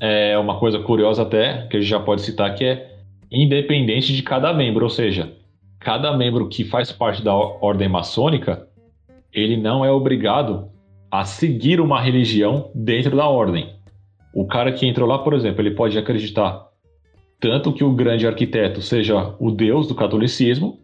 é 0.00 0.38
uma 0.38 0.58
coisa 0.58 0.78
curiosa 0.78 1.22
até 1.22 1.66
que 1.66 1.76
a 1.76 1.80
gente 1.80 1.90
já 1.90 2.00
pode 2.00 2.22
citar 2.22 2.54
que 2.54 2.64
é 2.64 2.90
independente 3.30 4.14
de 4.14 4.22
cada 4.22 4.52
membro, 4.52 4.84
ou 4.84 4.90
seja, 4.90 5.32
cada 5.78 6.16
membro 6.16 6.48
que 6.48 6.64
faz 6.64 6.90
parte 6.90 7.22
da 7.22 7.34
ordem 7.34 7.88
maçônica, 7.88 8.66
ele 9.32 9.56
não 9.56 9.84
é 9.84 9.90
obrigado 9.90 10.70
a 11.10 11.24
seguir 11.24 11.80
uma 11.80 12.00
religião 12.00 12.70
dentro 12.74 13.16
da 13.16 13.26
ordem. 13.26 13.74
O 14.34 14.46
cara 14.46 14.72
que 14.72 14.86
entrou 14.86 15.08
lá, 15.08 15.18
por 15.18 15.34
exemplo, 15.34 15.60
ele 15.60 15.72
pode 15.72 15.98
acreditar 15.98 16.70
tanto 17.40 17.72
que 17.72 17.82
o 17.82 17.90
grande 17.90 18.26
arquiteto 18.26 18.82
seja 18.82 19.34
o 19.40 19.50
deus 19.50 19.88
do 19.88 19.94
catolicismo, 19.94 20.78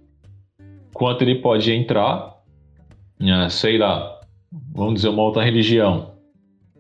quanto 0.94 1.22
ele 1.22 1.36
pode 1.36 1.70
entrar, 1.70 2.34
né, 3.20 3.48
sei 3.50 3.76
lá, 3.76 4.18
vamos 4.72 4.94
dizer, 4.94 5.08
uma 5.08 5.22
outra 5.22 5.44
religião. 5.44 6.14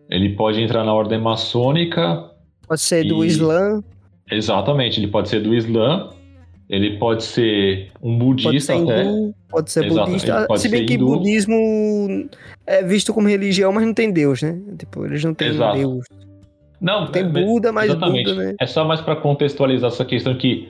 Ele 0.08 0.30
pode 0.34 0.62
entrar 0.62 0.82
na 0.82 0.94
ordem 0.94 1.20
maçônica. 1.20 2.30
Pode 2.66 2.80
ser 2.80 3.04
e... 3.04 3.08
do 3.08 3.22
Islã. 3.22 3.82
Exatamente, 4.30 5.00
ele 5.00 5.08
pode 5.08 5.28
ser 5.28 5.40
do 5.40 5.54
Islã, 5.54 6.10
ele 6.68 6.98
pode 6.98 7.22
ser 7.22 7.92
um 8.02 8.18
budista 8.18 8.50
pode 8.50 8.60
ser 8.60 8.74
hindu, 8.74 8.90
até. 8.90 9.34
Pode 9.48 9.70
ser 9.70 9.88
budista. 9.88 10.46
Pode 10.48 10.60
Se 10.60 10.68
bem 10.68 10.84
que 10.84 10.94
hindu. 10.94 11.06
budismo 11.06 12.28
é 12.66 12.82
visto 12.82 13.14
como 13.14 13.28
religião, 13.28 13.72
mas 13.72 13.86
não 13.86 13.94
tem 13.94 14.10
Deus, 14.10 14.42
né? 14.42 14.58
Tipo, 14.76 15.06
eles 15.06 15.22
não 15.22 15.32
têm 15.32 15.48
Exato. 15.48 15.78
Deus. 15.78 16.04
Não, 16.80 17.06
tem 17.06 17.22
é, 17.22 17.28
Buda, 17.28 17.72
mas 17.72 17.90
exatamente. 17.90 18.30
Buda, 18.30 18.44
né? 18.44 18.54
É 18.60 18.66
só 18.66 18.84
mais 18.84 19.00
para 19.00 19.16
contextualizar 19.16 19.88
essa 19.88 20.04
questão 20.04 20.36
que 20.36 20.68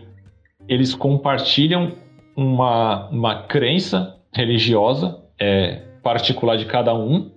eles 0.68 0.94
compartilham 0.94 1.92
uma, 2.36 3.08
uma 3.08 3.42
crença 3.44 4.16
religiosa 4.32 5.18
é, 5.40 5.82
particular 6.02 6.56
de 6.56 6.66
cada 6.66 6.94
um, 6.94 7.30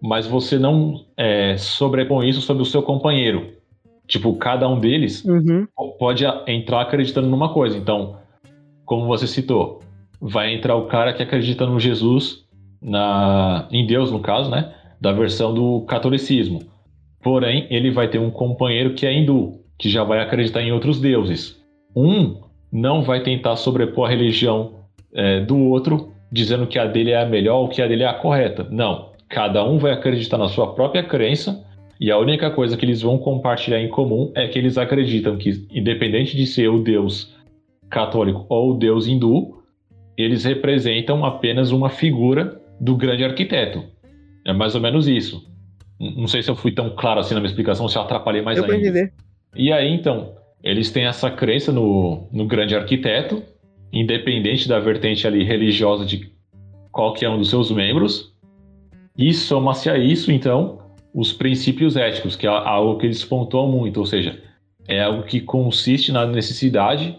mas 0.00 0.26
você 0.26 0.58
não 0.58 1.04
é, 1.16 1.56
sobrepõe 1.56 2.28
isso 2.28 2.40
sobre 2.40 2.62
o 2.62 2.66
seu 2.66 2.82
companheiro. 2.82 3.55
Tipo, 4.06 4.34
cada 4.36 4.68
um 4.68 4.78
deles 4.78 5.24
uhum. 5.24 5.66
pode 5.98 6.24
entrar 6.46 6.82
acreditando 6.82 7.28
numa 7.28 7.52
coisa. 7.52 7.76
Então, 7.76 8.18
como 8.84 9.06
você 9.06 9.26
citou, 9.26 9.80
vai 10.20 10.54
entrar 10.54 10.76
o 10.76 10.86
cara 10.86 11.12
que 11.12 11.22
acredita 11.22 11.66
no 11.66 11.80
Jesus, 11.80 12.44
na, 12.80 13.66
em 13.70 13.86
Deus, 13.86 14.10
no 14.10 14.20
caso, 14.20 14.50
né? 14.50 14.72
Da 15.00 15.12
versão 15.12 15.52
do 15.52 15.82
catolicismo. 15.82 16.60
Porém, 17.22 17.66
ele 17.70 17.90
vai 17.90 18.08
ter 18.08 18.18
um 18.18 18.30
companheiro 18.30 18.94
que 18.94 19.04
é 19.04 19.12
hindu, 19.12 19.60
que 19.76 19.88
já 19.88 20.04
vai 20.04 20.20
acreditar 20.20 20.62
em 20.62 20.72
outros 20.72 21.00
deuses. 21.00 21.60
Um 21.94 22.40
não 22.72 23.02
vai 23.02 23.22
tentar 23.22 23.56
sobrepor 23.56 24.06
a 24.06 24.10
religião 24.10 24.74
é, 25.12 25.40
do 25.40 25.58
outro, 25.58 26.12
dizendo 26.30 26.66
que 26.66 26.78
a 26.78 26.86
dele 26.86 27.10
é 27.10 27.22
a 27.22 27.26
melhor 27.26 27.56
ou 27.56 27.68
que 27.68 27.82
a 27.82 27.86
dele 27.88 28.04
é 28.04 28.06
a 28.06 28.14
correta. 28.14 28.66
Não. 28.70 29.10
Cada 29.28 29.64
um 29.64 29.78
vai 29.78 29.92
acreditar 29.92 30.38
na 30.38 30.48
sua 30.48 30.74
própria 30.74 31.02
crença 31.02 31.64
e 32.00 32.10
a 32.10 32.18
única 32.18 32.50
coisa 32.50 32.76
que 32.76 32.84
eles 32.84 33.02
vão 33.02 33.18
compartilhar 33.18 33.80
em 33.80 33.88
comum 33.88 34.30
é 34.34 34.46
que 34.46 34.58
eles 34.58 34.76
acreditam 34.76 35.36
que, 35.36 35.66
independente 35.70 36.36
de 36.36 36.46
ser 36.46 36.68
o 36.68 36.82
Deus 36.82 37.34
católico 37.88 38.44
ou 38.48 38.72
o 38.72 38.78
Deus 38.78 39.06
hindu, 39.06 39.62
eles 40.16 40.44
representam 40.44 41.24
apenas 41.24 41.70
uma 41.72 41.88
figura 41.88 42.60
do 42.80 42.96
grande 42.96 43.24
arquiteto. 43.24 43.84
É 44.46 44.52
mais 44.52 44.74
ou 44.74 44.80
menos 44.80 45.08
isso. 45.08 45.50
Não 45.98 46.26
sei 46.26 46.42
se 46.42 46.50
eu 46.50 46.56
fui 46.56 46.72
tão 46.72 46.90
claro 46.90 47.20
assim 47.20 47.34
na 47.34 47.40
minha 47.40 47.50
explicação, 47.50 47.88
se 47.88 47.96
eu 47.96 48.02
atrapalhei 48.02 48.42
mais 48.42 48.58
eu 48.58 48.64
ainda. 48.64 48.76
Entender. 48.76 49.12
E 49.54 49.72
aí, 49.72 49.88
então, 49.88 50.34
eles 50.62 50.90
têm 50.90 51.06
essa 51.06 51.30
crença 51.30 51.72
no, 51.72 52.28
no 52.30 52.46
grande 52.46 52.74
arquiteto, 52.74 53.42
independente 53.92 54.68
da 54.68 54.78
vertente 54.78 55.26
ali 55.26 55.42
religiosa 55.42 56.04
de 56.04 56.30
qualquer 56.92 57.30
um 57.30 57.38
dos 57.38 57.48
seus 57.48 57.70
membros. 57.70 58.34
E 59.16 59.32
soma-se 59.32 59.88
a 59.88 59.96
isso, 59.96 60.30
então, 60.30 60.85
os 61.16 61.32
princípios 61.32 61.96
éticos, 61.96 62.36
que 62.36 62.46
é 62.46 62.50
algo 62.50 62.98
que 62.98 63.06
eles 63.06 63.24
pontuam 63.24 63.66
muito, 63.66 63.98
ou 64.00 64.04
seja, 64.04 64.38
é 64.86 65.02
algo 65.02 65.22
que 65.22 65.40
consiste 65.40 66.12
na 66.12 66.26
necessidade 66.26 67.18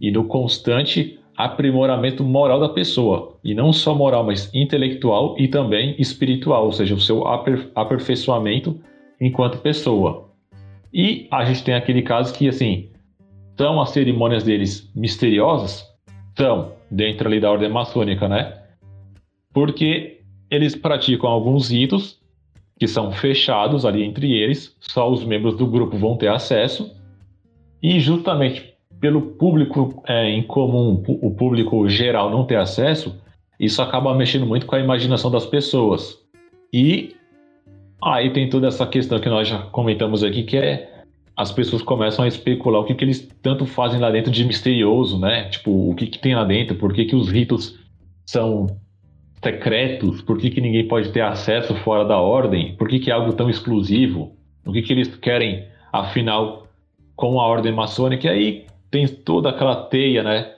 e 0.00 0.10
no 0.10 0.24
constante 0.24 1.20
aprimoramento 1.36 2.24
moral 2.24 2.58
da 2.58 2.68
pessoa. 2.68 3.38
E 3.44 3.54
não 3.54 3.72
só 3.72 3.94
moral, 3.94 4.24
mas 4.24 4.52
intelectual 4.52 5.36
e 5.38 5.46
também 5.46 5.94
espiritual, 6.00 6.64
ou 6.64 6.72
seja, 6.72 6.96
o 6.96 7.00
seu 7.00 7.22
aperfeiçoamento 7.76 8.80
enquanto 9.20 9.58
pessoa. 9.58 10.28
E 10.92 11.28
a 11.30 11.44
gente 11.44 11.62
tem 11.62 11.74
aquele 11.74 12.02
caso 12.02 12.34
que, 12.34 12.48
assim, 12.48 12.90
são 13.56 13.80
as 13.80 13.90
cerimônias 13.90 14.42
deles 14.42 14.90
misteriosas? 14.96 15.86
São, 16.36 16.72
dentro 16.90 17.28
ali 17.28 17.38
da 17.38 17.52
ordem 17.52 17.68
maçônica, 17.68 18.28
né? 18.28 18.52
Porque 19.54 20.22
eles 20.50 20.74
praticam 20.74 21.30
alguns 21.30 21.70
ritos 21.70 22.20
que 22.82 22.88
são 22.88 23.12
fechados 23.12 23.86
ali 23.86 24.02
entre 24.02 24.32
eles, 24.32 24.76
só 24.80 25.08
os 25.08 25.22
membros 25.22 25.56
do 25.56 25.68
grupo 25.68 25.96
vão 25.96 26.16
ter 26.16 26.26
acesso. 26.26 26.92
E 27.80 28.00
justamente 28.00 28.74
pelo 28.98 29.22
público 29.22 30.02
é, 30.04 30.28
em 30.28 30.42
comum, 30.42 31.00
o 31.06 31.30
público 31.30 31.88
geral 31.88 32.28
não 32.28 32.44
ter 32.44 32.56
acesso, 32.56 33.22
isso 33.60 33.80
acaba 33.80 34.12
mexendo 34.16 34.46
muito 34.46 34.66
com 34.66 34.74
a 34.74 34.80
imaginação 34.80 35.30
das 35.30 35.46
pessoas. 35.46 36.18
E 36.72 37.14
aí 38.02 38.32
tem 38.32 38.50
toda 38.50 38.66
essa 38.66 38.84
questão 38.84 39.20
que 39.20 39.28
nós 39.28 39.46
já 39.46 39.58
comentamos 39.58 40.24
aqui, 40.24 40.42
que 40.42 40.56
é 40.56 41.04
as 41.36 41.52
pessoas 41.52 41.82
começam 41.82 42.24
a 42.24 42.28
especular 42.28 42.80
o 42.80 42.84
que, 42.84 42.96
que 42.96 43.04
eles 43.04 43.32
tanto 43.40 43.64
fazem 43.64 44.00
lá 44.00 44.10
dentro 44.10 44.32
de 44.32 44.44
misterioso, 44.44 45.20
né? 45.20 45.44
Tipo, 45.50 45.88
o 45.88 45.94
que, 45.94 46.08
que 46.08 46.18
tem 46.18 46.34
lá 46.34 46.42
dentro, 46.42 46.74
por 46.74 46.92
que, 46.92 47.04
que 47.04 47.14
os 47.14 47.30
ritos 47.30 47.78
são 48.26 48.66
secretos, 49.42 50.22
por 50.22 50.38
que, 50.38 50.50
que 50.50 50.60
ninguém 50.60 50.86
pode 50.86 51.10
ter 51.10 51.20
acesso 51.20 51.74
fora 51.76 52.04
da 52.04 52.18
ordem, 52.18 52.76
por 52.76 52.88
que, 52.88 53.00
que 53.00 53.10
é 53.10 53.14
algo 53.14 53.32
tão 53.32 53.50
exclusivo, 53.50 54.36
o 54.64 54.72
que, 54.72 54.82
que 54.82 54.92
eles 54.92 55.16
querem, 55.16 55.66
afinal, 55.92 56.68
com 57.16 57.40
a 57.40 57.46
ordem 57.46 57.72
maçônica. 57.72 58.26
E 58.26 58.30
aí 58.30 58.66
tem 58.90 59.06
toda 59.08 59.50
aquela 59.50 59.74
teia, 59.74 60.22
né, 60.22 60.52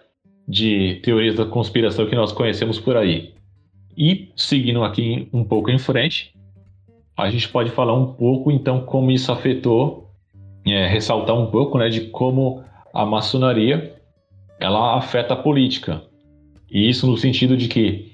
de 0.46 1.00
teorias 1.02 1.36
da 1.36 1.46
conspiração 1.46 2.06
que 2.06 2.14
nós 2.14 2.32
conhecemos 2.32 2.78
por 2.78 2.96
aí. 2.96 3.32
E 3.96 4.30
seguindo 4.36 4.84
aqui 4.84 5.28
um 5.32 5.44
pouco 5.44 5.70
em 5.70 5.78
frente, 5.78 6.34
a 7.16 7.30
gente 7.30 7.48
pode 7.48 7.70
falar 7.70 7.94
um 7.94 8.12
pouco 8.12 8.50
então 8.50 8.80
como 8.80 9.10
isso 9.10 9.32
afetou, 9.32 10.10
é, 10.66 10.86
ressaltar 10.86 11.36
um 11.36 11.46
pouco, 11.46 11.78
né, 11.78 11.88
de 11.88 12.02
como 12.02 12.62
a 12.92 13.06
maçonaria 13.06 13.94
ela 14.60 14.98
afeta 14.98 15.34
a 15.34 15.36
política. 15.36 16.02
E 16.70 16.88
isso 16.88 17.06
no 17.06 17.16
sentido 17.16 17.56
de 17.56 17.68
que 17.68 18.13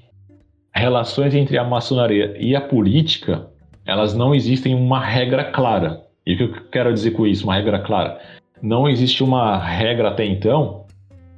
relações 0.73 1.35
entre 1.35 1.57
a 1.57 1.63
maçonaria 1.63 2.35
e 2.39 2.55
a 2.55 2.61
política, 2.61 3.47
elas 3.85 4.13
não 4.13 4.33
existem 4.33 4.73
uma 4.75 4.99
regra 4.99 5.45
clara. 5.45 6.01
E 6.25 6.33
o 6.33 6.37
que 6.37 6.43
eu 6.43 6.69
quero 6.71 6.93
dizer 6.93 7.11
com 7.11 7.25
isso, 7.25 7.43
uma 7.43 7.55
regra 7.55 7.79
clara? 7.79 8.19
não 8.61 8.87
existe 8.87 9.23
uma 9.23 9.57
regra 9.57 10.09
até 10.09 10.25
então 10.25 10.85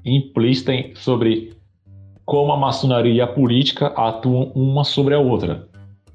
implícita 0.04 0.74
sobre 0.96 1.54
como 2.26 2.52
a 2.52 2.58
maçonaria 2.58 3.14
e 3.14 3.22
a 3.22 3.28
política 3.28 3.88
atuam 3.88 4.52
uma 4.54 4.84
sobre 4.84 5.14
a 5.14 5.20
outra. 5.20 5.68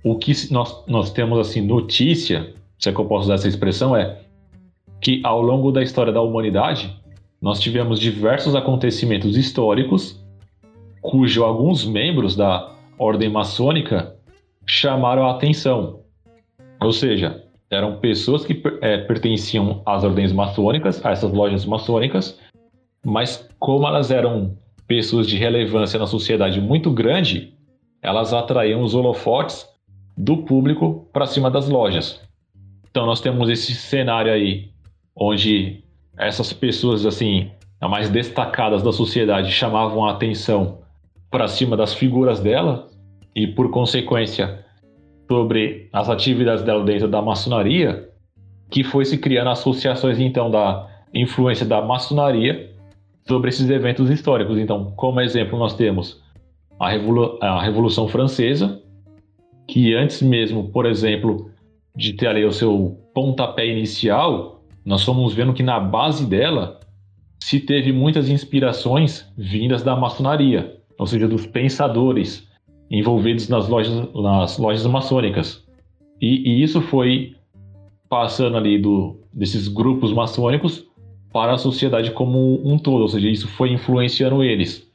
O 0.05 0.17
que 0.17 0.33
nós, 0.53 0.85
nós 0.87 1.11
temos 1.11 1.39
assim 1.39 1.61
notícia, 1.61 2.55
se 2.79 2.89
é 2.89 2.93
que 2.93 3.01
eu 3.01 3.05
posso 3.07 3.25
usar 3.25 3.35
essa 3.35 3.49
expressão, 3.49 3.97
é 3.97 4.19
que 5.01 5.21
ao 5.25 5.41
longo 5.41 5.73
da 5.73 5.83
história 5.83 6.13
da 6.13 6.21
humanidade 6.21 6.95
nós 7.41 7.61
tivemos 7.61 7.99
diversos 7.99 8.55
acontecimentos 8.55 9.37
históricos 9.37 10.21
cujo 11.01 11.45
alguns 11.45 11.85
membros 11.87 12.37
da 12.37 12.75
ordem 12.99 13.29
maçônica 13.29 14.15
chamaram 14.67 15.27
a 15.27 15.33
atenção. 15.33 16.01
Ou 16.81 16.93
seja, 16.93 17.45
eram 17.71 17.99
pessoas 17.99 18.45
que 18.45 18.63
é, 18.81 18.99
pertenciam 18.99 19.83
às 19.85 20.05
ordens 20.05 20.33
maçônicas, 20.33 21.05
a 21.05 21.11
essas 21.11 21.33
lojas 21.33 21.65
maçônicas, 21.65 22.39
mas 23.05 23.49
como 23.59 23.87
elas 23.87 24.11
eram 24.11 24.57
pessoas 24.87 25.27
de 25.27 25.37
relevância 25.37 25.99
na 25.99 26.07
sociedade 26.07 26.61
muito 26.61 26.91
grande, 26.91 27.55
elas 28.03 28.33
atraíam 28.33 28.83
os 28.83 28.95
holofotes 28.95 29.67
do 30.17 30.39
público 30.39 31.07
para 31.13 31.27
cima 31.27 31.51
das 31.51 31.69
lojas. 31.69 32.21
Então 32.91 33.05
nós 33.05 33.21
temos 33.21 33.49
esse 33.49 33.75
cenário 33.75 34.33
aí 34.33 34.71
onde 35.15 35.85
essas 36.17 36.53
pessoas 36.53 37.05
assim, 37.05 37.51
as 37.81 37.91
mais 37.91 38.09
destacadas 38.09 38.83
da 38.83 38.93
sociedade 38.93 39.53
chamavam 39.53 40.05
a 40.05 40.13
atenção 40.13 40.79
para 41.31 41.47
cima 41.47 41.77
das 41.77 41.93
figuras 41.93 42.41
dela 42.41 42.88
e 43.39 43.47
por 43.47 43.71
consequência 43.71 44.65
sobre 45.29 45.89
as 45.93 46.09
atividades 46.09 46.65
dela 46.65 46.83
dentro 46.83 47.07
da 47.07 47.23
maçonaria, 47.23 48.09
que 48.69 48.83
foi 48.83 49.05
se 49.05 49.17
criando 49.17 49.51
associações 49.51 50.19
então 50.19 50.51
da 50.51 50.89
influência 51.15 51.65
da 51.65 51.81
maçonaria 51.81 52.75
sobre 53.29 53.51
esses 53.51 53.71
eventos 53.71 54.11
históricos. 54.11 54.59
Então, 54.59 54.93
como 54.97 55.21
exemplo, 55.21 55.57
nós 55.57 55.75
temos 55.75 56.21
a, 56.81 56.89
Revolu 56.89 57.39
a 57.41 57.63
Revolução 57.63 58.09
Francesa, 58.09 58.83
que 59.69 59.95
antes 59.95 60.21
mesmo, 60.21 60.71
por 60.71 60.85
exemplo, 60.85 61.49
de 61.95 62.15
ter 62.15 62.27
ali 62.27 62.45
o 62.45 62.53
seu 62.53 62.99
pontapé 63.15 63.69
inicial, 63.69 64.65
nós 64.85 65.05
fomos 65.05 65.33
vendo 65.33 65.55
que 65.55 65.63
na 65.63 65.79
base 65.79 66.27
dela 66.27 66.81
se 67.39 67.61
teve 67.61 67.93
muitas 67.93 68.29
inspirações 68.29 69.31
vindas 69.37 69.85
da 69.85 69.95
maçonaria, 69.95 70.81
ou 70.99 71.07
seja, 71.07 71.29
dos 71.29 71.47
pensadores 71.47 72.48
envolvidos 72.91 73.49
nas 73.49 73.69
lojas, 73.69 74.13
nas 74.15 74.59
lojas 74.59 74.87
maçônicas. 74.87 75.65
E, 76.21 76.51
e 76.51 76.63
isso 76.63 76.81
foi 76.81 77.35
passando 78.09 78.57
ali 78.57 78.79
do, 78.79 79.17
desses 79.33 79.69
grupos 79.69 80.13
maçônicos 80.13 80.87
para 81.33 81.53
a 81.53 81.59
sociedade 81.59 82.11
como 82.11 82.61
um 82.67 82.79
todo, 82.79 83.03
ou 83.03 83.09
seja, 83.09 83.29
isso 83.29 83.47
foi 83.49 83.71
influenciando 83.71 84.43
eles. 84.43 84.89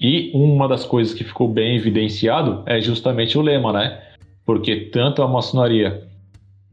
E 0.00 0.30
uma 0.32 0.68
das 0.68 0.84
coisas 0.84 1.12
que 1.12 1.24
ficou 1.24 1.48
bem 1.48 1.76
evidenciado 1.76 2.62
é 2.66 2.80
justamente 2.80 3.36
o 3.36 3.42
lema, 3.42 3.72
né? 3.72 4.00
Porque 4.44 4.76
tanto 4.76 5.22
a 5.22 5.28
maçonaria 5.28 6.06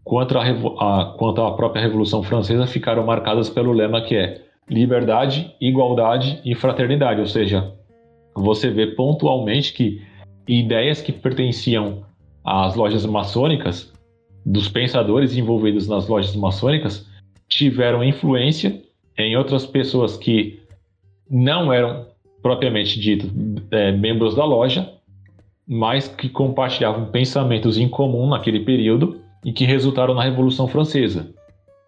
quanto 0.04 0.38
a, 0.38 0.44
a, 0.44 1.06
quanto 1.18 1.42
a 1.42 1.52
própria 1.54 1.82
Revolução 1.82 2.22
Francesa 2.22 2.68
ficaram 2.68 3.04
marcadas 3.04 3.50
pelo 3.50 3.72
lema 3.72 4.02
que 4.02 4.16
é 4.16 4.42
liberdade, 4.70 5.56
igualdade 5.60 6.40
e 6.46 6.54
fraternidade, 6.54 7.20
ou 7.20 7.28
seja, 7.28 7.74
você 8.36 8.70
vê 8.70 8.88
pontualmente 8.88 9.74
que 9.74 10.02
ideias 10.48 11.02
que 11.02 11.12
pertenciam 11.12 12.04
às 12.44 12.76
lojas 12.76 13.06
maçônicas, 13.06 13.92
dos 14.46 14.70
pensadores 14.70 15.36
envolvidos 15.36 15.88
nas 15.88 16.08
lojas 16.08 16.36
maçônicas, 16.36 17.08
tiveram 17.48 18.04
influência 18.04 18.82
em 19.18 19.36
outras 19.36 19.66
pessoas 19.66 20.18
que 20.18 20.60
não 21.30 21.74
eram 21.74 22.06
propriamente 22.42 23.00
dito 23.00 23.28
é, 23.72 23.92
membros 23.92 24.36
da 24.36 24.46
loja, 24.46 24.94
mas 25.68 26.08
que 26.08 26.30
compartilhavam 26.30 27.08
pensamentos 27.08 27.78
em 27.78 27.90
comum 27.90 28.28
naquele 28.28 28.60
período 28.60 29.20
e 29.44 29.52
que 29.52 29.66
resultaram 29.66 30.14
na 30.14 30.24
Revolução 30.24 30.68
Francesa. 30.68 31.34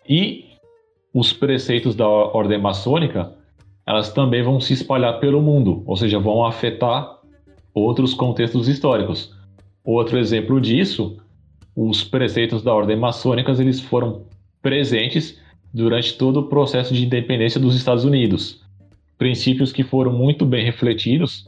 E 0.10 0.46
os 1.14 1.32
preceitos 1.32 1.96
da 1.96 2.08
ordem 2.08 2.60
maçônica, 2.60 3.32
elas 3.86 4.12
também 4.12 4.42
vão 4.42 4.60
se 4.60 4.74
espalhar 4.74 5.20
pelo 5.20 5.42
mundo, 5.42 5.84
ou 5.86 5.96
seja, 5.96 6.20
vão 6.20 6.44
afetar 6.44 7.17
outros 7.74 8.14
contextos 8.14 8.68
históricos. 8.68 9.36
Outro 9.84 10.18
exemplo 10.18 10.60
disso, 10.60 11.18
os 11.76 12.04
preceitos 12.04 12.64
da 12.64 12.74
ordem 12.74 12.98
maçônica 12.98 13.52
eles 13.52 13.80
foram 13.80 14.24
presentes 14.62 15.40
durante 15.74 16.18
todo 16.18 16.42
o 16.42 16.48
processo 16.48 16.94
de 16.94 17.06
independência 17.06 17.60
dos 17.60 17.76
Estados 17.76 18.04
Unidos. 18.04 18.62
Princípios 19.18 19.72
que 19.72 19.84
foram 19.84 20.12
muito 20.12 20.46
bem 20.46 20.66
refletidos, 20.66 21.48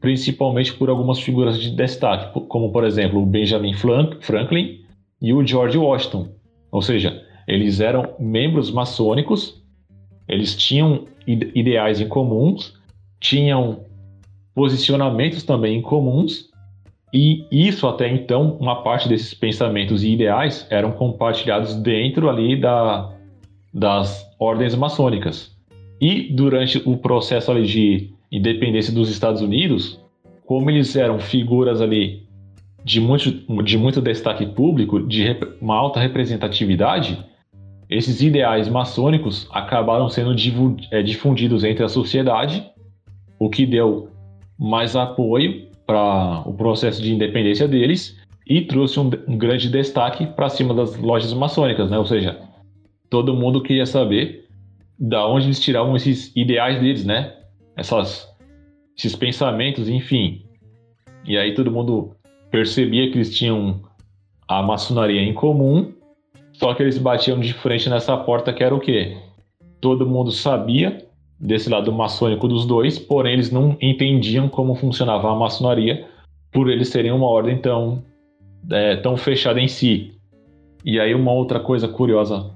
principalmente 0.00 0.72
por 0.72 0.88
algumas 0.88 1.18
figuras 1.18 1.58
de 1.58 1.70
destaque, 1.70 2.40
como 2.48 2.70
por 2.72 2.84
exemplo 2.84 3.22
o 3.22 3.26
Benjamin 3.26 3.74
Franklin 3.74 4.80
e 5.20 5.32
o 5.32 5.46
George 5.46 5.76
Washington. 5.76 6.28
Ou 6.70 6.82
seja, 6.82 7.24
eles 7.46 7.80
eram 7.80 8.14
membros 8.18 8.70
maçônicos, 8.70 9.60
eles 10.28 10.54
tinham 10.54 11.06
ideais 11.26 12.00
em 12.00 12.08
comuns, 12.08 12.74
tinham 13.18 13.80
posicionamentos 14.54 15.42
também 15.42 15.80
comuns, 15.80 16.50
e 17.12 17.44
isso 17.50 17.88
até 17.88 18.08
então, 18.08 18.56
uma 18.60 18.82
parte 18.82 19.08
desses 19.08 19.34
pensamentos 19.34 20.04
e 20.04 20.12
ideais 20.12 20.66
eram 20.70 20.92
compartilhados 20.92 21.74
dentro 21.74 22.28
ali 22.28 22.58
da, 22.58 23.12
das 23.74 24.24
ordens 24.38 24.74
maçônicas. 24.76 25.56
E 26.00 26.32
durante 26.32 26.80
o 26.86 26.96
processo 26.96 27.50
ali 27.50 27.66
de 27.66 28.10
independência 28.30 28.92
dos 28.92 29.10
Estados 29.10 29.42
Unidos, 29.42 30.00
como 30.46 30.70
eles 30.70 30.94
eram 30.94 31.18
figuras 31.18 31.80
ali 31.80 32.28
de 32.84 33.00
muito, 33.00 33.30
de 33.62 33.76
muito 33.76 34.00
destaque 34.00 34.46
público, 34.46 35.00
de 35.00 35.36
uma 35.60 35.76
alta 35.76 36.00
representatividade, 36.00 37.18
esses 37.88 38.22
ideais 38.22 38.68
maçônicos 38.68 39.48
acabaram 39.50 40.08
sendo 40.08 40.34
é, 40.92 41.02
difundidos 41.02 41.64
entre 41.64 41.84
a 41.84 41.88
sociedade, 41.88 42.64
o 43.38 43.50
que 43.50 43.66
deu 43.66 44.09
mais 44.60 44.94
apoio 44.94 45.68
para 45.86 46.42
o 46.46 46.52
processo 46.52 47.00
de 47.00 47.14
independência 47.14 47.66
deles 47.66 48.20
e 48.46 48.60
trouxe 48.60 49.00
um, 49.00 49.10
um 49.26 49.38
grande 49.38 49.70
destaque 49.70 50.26
para 50.26 50.50
cima 50.50 50.74
das 50.74 50.96
lojas 50.96 51.32
maçônicas, 51.32 51.90
né? 51.90 51.98
Ou 51.98 52.04
seja, 52.04 52.38
todo 53.08 53.34
mundo 53.34 53.62
queria 53.62 53.86
saber 53.86 54.46
da 54.98 55.26
onde 55.26 55.46
eles 55.46 55.60
tiravam 55.60 55.96
esses 55.96 56.30
ideais 56.36 56.78
deles, 56.78 57.06
né? 57.06 57.32
Essas, 57.74 58.28
esses 58.96 59.16
pensamentos, 59.16 59.88
enfim. 59.88 60.42
E 61.24 61.38
aí 61.38 61.54
todo 61.54 61.70
mundo 61.70 62.14
percebia 62.50 63.10
que 63.10 63.16
eles 63.16 63.34
tinham 63.34 63.80
a 64.46 64.62
maçonaria 64.62 65.22
em 65.22 65.32
comum, 65.32 65.92
só 66.52 66.74
que 66.74 66.82
eles 66.82 66.98
batiam 66.98 67.40
de 67.40 67.54
frente 67.54 67.88
nessa 67.88 68.14
porta 68.16 68.52
que 68.52 68.62
era 68.62 68.74
o 68.74 68.80
quê? 68.80 69.16
Todo 69.80 70.06
mundo 70.06 70.30
sabia 70.30 71.06
desse 71.40 71.70
lado 71.70 71.90
maçônico 71.90 72.46
dos 72.46 72.66
dois, 72.66 72.98
porém 72.98 73.32
eles 73.32 73.50
não 73.50 73.76
entendiam 73.80 74.48
como 74.48 74.74
funcionava 74.74 75.30
a 75.30 75.34
maçonaria 75.34 76.06
por 76.52 76.68
eles 76.68 76.88
serem 76.88 77.12
uma 77.12 77.26
ordem 77.26 77.56
tão, 77.58 78.02
é, 78.70 78.96
tão 78.96 79.16
fechada 79.16 79.60
em 79.60 79.68
si. 79.68 80.12
E 80.84 81.00
aí 81.00 81.14
uma 81.14 81.32
outra 81.32 81.58
coisa 81.58 81.88
curiosa 81.88 82.50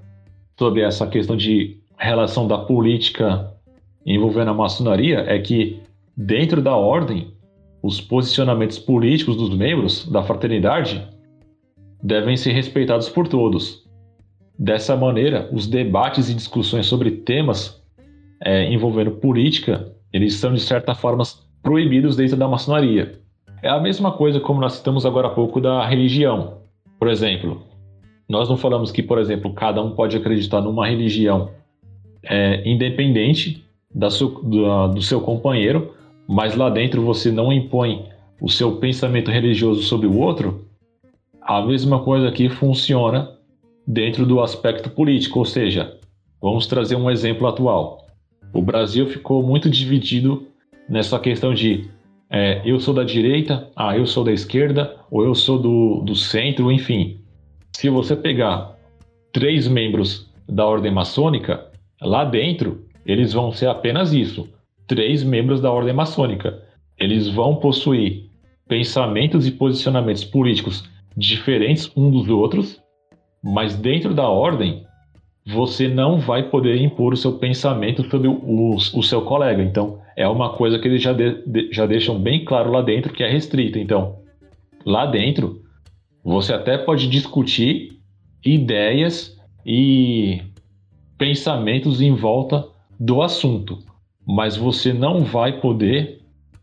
sobre 0.59 0.83
essa 0.83 1.07
questão 1.07 1.37
de 1.37 1.79
relação 1.97 2.47
da 2.47 2.59
política 2.59 3.51
envolvendo 4.05 4.51
a 4.51 4.55
maçonaria 4.55 5.21
é 5.27 5.39
que 5.39 5.81
dentro 6.17 6.61
da 6.61 6.77
ordem 6.77 7.33
os 7.83 8.01
posicionamentos 8.01 8.79
políticos 8.79 9.37
dos 9.37 9.55
membros 9.55 10.07
da 10.11 10.23
fraternidade 10.23 11.07
devem 12.03 12.37
ser 12.37 12.53
respeitados 12.53 13.09
por 13.09 13.29
todos. 13.29 13.85
Dessa 14.59 14.95
maneira, 14.95 15.49
os 15.53 15.67
debates 15.67 16.29
e 16.29 16.35
discussões 16.35 16.87
sobre 16.87 17.11
temas 17.11 17.83
é, 18.41 18.73
envolvendo 18.73 19.13
política, 19.13 19.93
eles 20.13 20.35
são 20.35 20.55
de 20.55 20.61
certa 20.61 20.95
forma 20.95 21.25
proibidos 21.63 22.17
dentro 22.17 22.37
da 22.37 22.47
maçonaria. 22.47 23.19
É 23.63 23.69
a 23.69 23.81
mesma 23.81 24.13
coisa 24.13 24.39
como 24.39 24.61
nós 24.61 24.75
citamos 24.75 25.07
agora 25.07 25.29
há 25.29 25.31
pouco 25.31 25.61
da 25.61 25.87
religião. 25.87 26.59
Por 26.99 27.09
exemplo, 27.09 27.63
nós 28.29 28.49
não 28.49 28.57
falamos 28.57 28.93
que, 28.93 29.03
por 29.03 29.19
exemplo, 29.19 29.53
cada 29.53 29.83
um 29.83 29.93
pode 29.93 30.17
acreditar 30.17 30.61
numa 30.61 30.87
religião 30.87 31.51
é, 32.23 32.63
independente 32.69 33.65
da 33.95 34.11
seu, 34.11 34.29
do, 34.29 34.89
do 34.89 35.03
seu 35.03 35.21
companheiro, 35.21 35.95
mas 36.29 36.55
lá 36.55 36.69
dentro 36.69 37.03
você 37.03 37.31
não 37.31 37.53
impõe 37.53 38.07
o 38.41 38.49
seu 38.49 38.77
pensamento 38.77 39.31
religioso 39.31 39.83
sobre 39.83 40.07
o 40.07 40.19
outro. 40.19 40.67
A 41.41 41.63
mesma 41.63 42.01
coisa 42.01 42.29
aqui 42.29 42.49
funciona 42.49 43.31
dentro 43.87 44.25
do 44.27 44.41
aspecto 44.41 44.91
político, 44.91 45.39
ou 45.39 45.45
seja, 45.45 45.99
vamos 46.41 46.67
trazer 46.67 46.97
um 46.97 47.11
exemplo 47.11 47.47
atual 47.47 48.04
o 48.55 48.63
Brasil 48.63 49.07
ficou 49.09 49.43
muito 49.43 49.69
dividido 49.69 50.47
nessa 50.89 51.19
questão 51.19 51.53
de 51.53 51.91
é, 52.31 52.63
eu 52.65 52.81
sou 52.81 52.95
da 52.95 53.05
direita, 53.05 53.69
ah, 53.77 53.97
eu 53.97 54.07
sou 54.07 54.25
da 54.25 54.33
esquerda, 54.33 54.97
ou 55.11 55.25
eu 55.25 55.35
sou 55.35 55.59
do, 55.59 56.01
do 56.01 56.17
centro, 56.17 56.71
enfim. 56.73 57.19
Se 57.77 57.91
você 57.91 58.17
pegar 58.17 58.77
três 59.33 59.69
membros 59.69 60.33
da 60.49 60.65
ordem 60.65 60.93
maçônica, 60.93 61.67
lá 62.01 62.25
dentro 62.25 62.87
eles 63.05 63.33
vão 63.33 63.53
ser 63.53 63.69
apenas 63.69 64.13
isso: 64.13 64.49
três 64.87 65.23
membros 65.23 65.61
da 65.61 65.71
ordem 65.71 65.93
maçônica. 65.93 66.63
eles 66.99 67.29
vão 67.29 67.57
possuir 67.57 68.31
pensamentos 68.69 69.47
e 69.47 69.51
posicionamentos 69.51 70.25
políticos 70.25 70.89
diferentes 71.17 71.91
uns 71.97 72.13
dos 72.13 72.29
outros, 72.29 72.81
mas 73.43 73.77
dentro 73.77 74.15
da 74.15 74.29
ordem 74.29 74.87
você 75.47 75.89
não 75.89 76.19
vai 76.19 76.49
poder 76.49 76.81
impor 76.81 77.13
o 77.13 77.17
seu 77.17 77.33
pensamento 77.33 78.09
sobre 78.09 78.29
o, 78.29 78.75
o, 78.75 79.03
seu 79.03 79.23
colega. 79.23 79.63
Então, 79.63 80.01
é 80.17 80.27
uma 80.27 80.55
coisa 80.55 80.79
que 80.79 80.89
eles 80.89 81.03
já, 81.03 81.13
de, 81.13 81.43
de, 81.47 81.69
já 81.71 81.85
deixam 81.85 82.19
bem 82.19 82.45
claro 82.45 82.71
lá 82.71 82.81
dentro 82.81 83.13
que 83.13 83.23
é 83.23 83.31
restrita. 83.31 83.79
Então, 83.79 84.21
lá 84.87 85.05
dentro, 85.05 85.61
você 86.25 86.55
até 86.55 86.79
pode 86.79 87.09
discutir 87.09 87.99
ideias 88.45 89.39
e 89.67 90.41
pensamentos 91.19 92.01
em 92.01 92.15
volta 92.15 92.67
do 92.99 93.21
assunto, 93.21 93.79
mas 94.27 94.57
você 94.57 94.93
não 94.95 95.25
vai 95.25 95.61
poder 95.61 96.23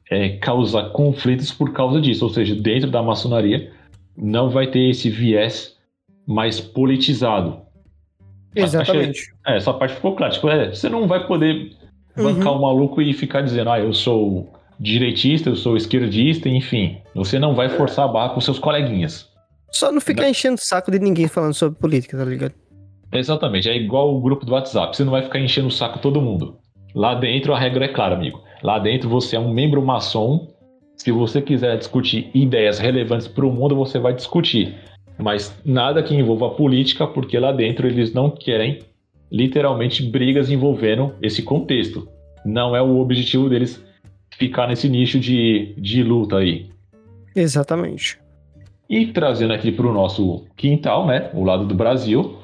é, 0.10 0.30
causar 0.38 0.90
conflitos 0.90 1.52
por 1.52 1.72
causa 1.72 2.02
disso. 2.02 2.26
Ou 2.26 2.32
seja, 2.32 2.56
dentro 2.56 2.90
da 2.90 3.04
maçonaria 3.04 3.72
não 4.18 4.50
vai 4.50 4.68
ter 4.68 4.90
esse 4.90 5.10
viés 5.10 5.78
mais 6.26 6.60
politizado. 6.60 7.62
Exatamente. 8.56 9.20
Achei, 9.20 9.56
é, 9.56 9.58
essa 9.58 9.74
parte 9.74 9.96
ficou 9.96 10.16
clara. 10.16 10.34
Tipo, 10.34 10.50
é, 10.50 10.70
você 10.70 10.90
não 10.90 11.08
vai 11.08 11.26
poder 11.26 11.72
bancar 12.16 12.48
o 12.48 12.52
uhum. 12.52 12.58
um 12.58 12.62
maluco 12.62 13.02
e 13.02 13.14
ficar 13.14 13.42
dizendo, 13.42 13.70
ah, 13.70 13.80
eu 13.80 13.94
sou 13.94 14.52
direitista, 14.80 15.50
eu 15.50 15.56
sou 15.56 15.78
esquerdista, 15.78 16.50
enfim. 16.50 16.98
Você 17.16 17.38
não 17.38 17.54
vai 17.54 17.70
forçar 17.70 18.06
a 18.06 18.08
barra 18.08 18.34
com 18.34 18.42
seus 18.42 18.60
coleguinhas. 18.60 19.30
Só 19.72 19.92
não 19.92 20.02
ficar 20.02 20.28
enchendo 20.28 20.56
o 20.56 20.64
saco 20.64 20.92
de 20.92 21.00
ninguém 21.00 21.28
falando 21.28 21.54
sobre 21.54 21.80
política, 21.80 22.18
tá 22.18 22.26
ligado? 22.26 22.54
Exatamente, 23.14 23.70
é 23.70 23.76
igual 23.76 24.16
o 24.16 24.22
grupo 24.22 24.46
do 24.46 24.54
WhatsApp. 24.54 24.96
Você 24.96 25.04
não 25.04 25.12
vai 25.12 25.22
ficar 25.22 25.40
enchendo 25.40 25.68
o 25.68 25.72
saco 25.72 26.00
todo 26.00 26.22
mundo. 26.22 26.58
Lá 26.96 27.16
dentro 27.16 27.54
a 27.54 27.60
regra 27.60 27.86
é 27.86 27.88
clara, 27.88 28.16
amigo. 28.16 28.42
Lá 28.64 28.80
dentro 28.80 29.10
você 29.10 29.36
é 29.36 29.40
um 29.40 29.54
membro 29.54 29.82
maçom. 29.82 30.48
Se 30.98 31.12
você 31.12 31.42
quiser 31.42 31.78
discutir 31.78 32.30
ideias 32.34 32.80
relevantes 32.80 33.28
para 33.28 33.46
o 33.46 33.52
mundo, 33.52 33.76
você 33.76 33.98
vai 33.98 34.14
discutir. 34.14 34.76
Mas 35.22 35.56
nada 35.64 36.02
que 36.02 36.16
envolva 36.16 36.50
política, 36.50 37.06
porque 37.06 37.38
lá 37.38 37.52
dentro 37.52 37.88
eles 37.88 38.14
não 38.14 38.30
querem 38.30 38.80
literalmente 39.32 40.04
brigas 40.04 40.50
envolvendo 40.50 41.14
esse 41.22 41.44
contexto. 41.44 42.08
Não 42.44 42.76
é 42.76 42.82
o 42.82 43.00
objetivo 43.00 43.48
deles 43.48 43.84
ficar 44.36 44.68
nesse 44.68 44.90
nicho 44.90 45.20
de, 45.20 45.74
de 45.78 46.04
luta 46.04 46.38
aí. 46.38 46.70
Exatamente. 47.36 48.20
E 48.90 49.08
trazendo 49.08 49.54
aqui 49.54 49.72
para 49.72 49.88
o 49.88 49.94
nosso 49.94 50.46
quintal, 50.58 51.06
né, 51.06 51.30
o 51.34 51.44
lado 51.44 51.66
do 51.66 51.76
Brasil, 51.76 52.38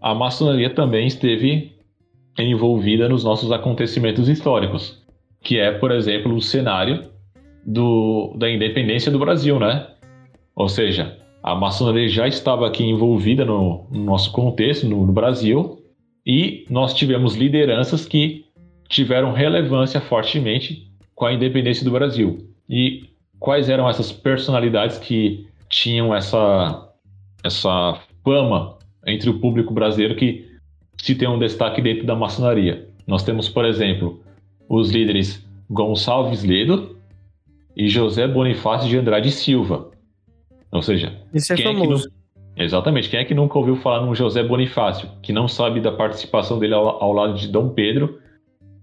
a 0.00 0.14
maçonaria 0.14 0.70
também 0.70 1.06
esteve 1.06 1.72
envolvida 2.38 3.08
nos 3.08 3.24
nossos 3.24 3.50
acontecimentos 3.50 4.28
históricos, 4.28 5.02
que 5.42 5.58
é, 5.58 5.72
por 5.72 5.90
exemplo, 5.90 6.32
o 6.34 6.40
cenário 6.40 7.08
do, 7.66 8.34
da 8.38 8.48
independência 8.48 9.10
do 9.10 9.18
Brasil, 9.18 9.58
né? 9.58 9.88
Ou 10.54 10.68
seja, 10.68 11.18
a 11.48 11.54
maçonaria 11.54 12.06
já 12.10 12.28
estava 12.28 12.66
aqui 12.66 12.84
envolvida 12.84 13.42
no, 13.42 13.86
no 13.90 14.04
nosso 14.04 14.30
contexto, 14.32 14.86
no, 14.86 15.06
no 15.06 15.12
Brasil, 15.14 15.82
e 16.26 16.66
nós 16.68 16.92
tivemos 16.92 17.36
lideranças 17.36 18.04
que 18.04 18.44
tiveram 18.86 19.32
relevância 19.32 19.98
fortemente 19.98 20.86
com 21.14 21.24
a 21.24 21.32
independência 21.32 21.86
do 21.86 21.90
Brasil. 21.90 22.46
E 22.68 23.08
quais 23.40 23.70
eram 23.70 23.88
essas 23.88 24.12
personalidades 24.12 24.98
que 24.98 25.48
tinham 25.70 26.14
essa, 26.14 26.92
essa 27.42 27.98
fama 28.22 28.76
entre 29.06 29.30
o 29.30 29.40
público 29.40 29.72
brasileiro 29.72 30.16
que 30.16 30.46
se 31.00 31.14
tem 31.14 31.28
um 31.28 31.38
destaque 31.38 31.80
dentro 31.80 32.04
da 32.04 32.14
maçonaria? 32.14 32.90
Nós 33.06 33.22
temos, 33.22 33.48
por 33.48 33.64
exemplo, 33.64 34.20
os 34.68 34.90
líderes 34.90 35.48
Gonçalves 35.70 36.44
Ledo 36.44 36.98
e 37.74 37.88
José 37.88 38.28
Bonifácio 38.28 38.86
de 38.86 38.98
Andrade 38.98 39.30
Silva. 39.30 39.96
Ou 40.72 40.82
seja, 40.82 41.12
Isso 41.32 41.52
é 41.52 41.56
quem 41.56 41.64
famoso. 41.64 42.06
É 42.06 42.08
que 42.08 42.14
não... 42.14 42.64
Exatamente. 42.64 43.08
Quem 43.08 43.20
é 43.20 43.24
que 43.24 43.34
nunca 43.34 43.58
ouviu 43.58 43.76
falar 43.76 44.04
no 44.04 44.14
José 44.14 44.42
Bonifácio, 44.42 45.08
que 45.22 45.32
não 45.32 45.46
sabe 45.46 45.80
da 45.80 45.92
participação 45.92 46.58
dele 46.58 46.74
ao, 46.74 47.02
ao 47.02 47.12
lado 47.12 47.34
de 47.34 47.48
Dom 47.48 47.68
Pedro 47.70 48.18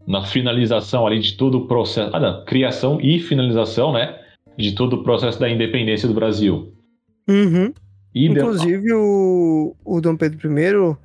na 0.07 0.23
finalização 0.23 1.05
ali 1.05 1.19
de 1.19 1.35
todo 1.35 1.57
o 1.57 1.67
processo, 1.67 2.15
ah, 2.15 2.19
não, 2.19 2.45
criação 2.45 2.99
e 3.01 3.19
finalização, 3.19 3.91
né, 3.91 4.19
de 4.57 4.73
todo 4.73 4.97
o 4.97 5.03
processo 5.03 5.39
da 5.39 5.49
independência 5.49 6.07
do 6.07 6.13
Brasil. 6.13 6.73
Uhum. 7.27 7.73
Inclusive 8.13 8.93
o, 8.93 9.75
o 9.83 9.99
Dom 9.99 10.15
Pedro 10.15 10.39
I, 10.57 10.95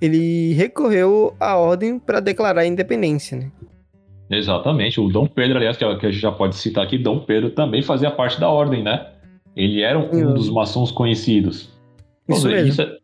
ele 0.00 0.52
recorreu 0.54 1.34
à 1.38 1.56
ordem 1.56 1.98
para 1.98 2.18
declarar 2.18 2.62
a 2.62 2.66
independência, 2.66 3.38
né? 3.38 3.52
Exatamente. 4.30 5.00
O 5.00 5.08
Dom 5.08 5.26
Pedro, 5.26 5.58
aliás, 5.58 5.76
que, 5.76 5.84
a 5.84 5.92
gente 5.92 6.12
já 6.12 6.32
pode 6.32 6.56
citar 6.56 6.84
aqui, 6.84 6.96
Dom 6.96 7.20
Pedro 7.20 7.50
também 7.50 7.82
fazia 7.82 8.10
parte 8.10 8.40
da 8.40 8.48
ordem, 8.48 8.82
né? 8.82 9.06
Ele 9.56 9.82
era 9.82 9.98
um, 9.98 10.30
um 10.30 10.34
dos 10.34 10.48
maçons 10.48 10.90
conhecidos. 10.90 11.70
Isso, 12.28 12.48
mesmo. 12.48 12.68
Isso, 12.68 12.82
é, 12.82 12.96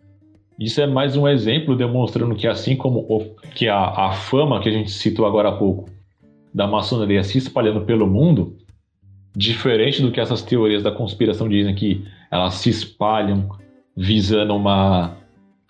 isso 0.58 0.80
é 0.80 0.86
mais 0.86 1.16
um 1.16 1.28
exemplo 1.28 1.76
demonstrando 1.76 2.34
que 2.34 2.46
assim 2.46 2.76
como 2.76 3.00
o, 3.00 3.24
que 3.54 3.68
a, 3.68 3.78
a 3.78 4.12
fama 4.12 4.60
que 4.60 4.68
a 4.68 4.72
gente 4.72 4.90
citou 4.90 5.26
agora 5.26 5.50
há 5.50 5.52
pouco 5.52 5.88
da 6.54 6.66
maçonaria 6.66 7.22
se 7.22 7.36
espalhando 7.36 7.82
pelo 7.82 8.06
mundo, 8.06 8.56
diferente 9.36 10.00
do 10.00 10.10
que 10.10 10.20
essas 10.20 10.40
teorias 10.40 10.82
da 10.82 10.90
conspiração 10.90 11.48
dizem 11.48 11.74
que 11.74 12.02
elas 12.30 12.54
se 12.54 12.70
espalham 12.70 13.48
visando 13.94 14.54
uma 14.54 15.16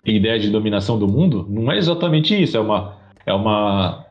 ideia 0.05 0.39
de 0.39 0.49
dominação 0.49 0.97
do 0.97 1.07
mundo, 1.07 1.45
não 1.49 1.69
é 1.69 1.77
exatamente 1.77 2.41
isso, 2.41 2.55
é 2.55 2.59
uma 2.61 2.95
é 3.25 3.33
uma 3.33 4.05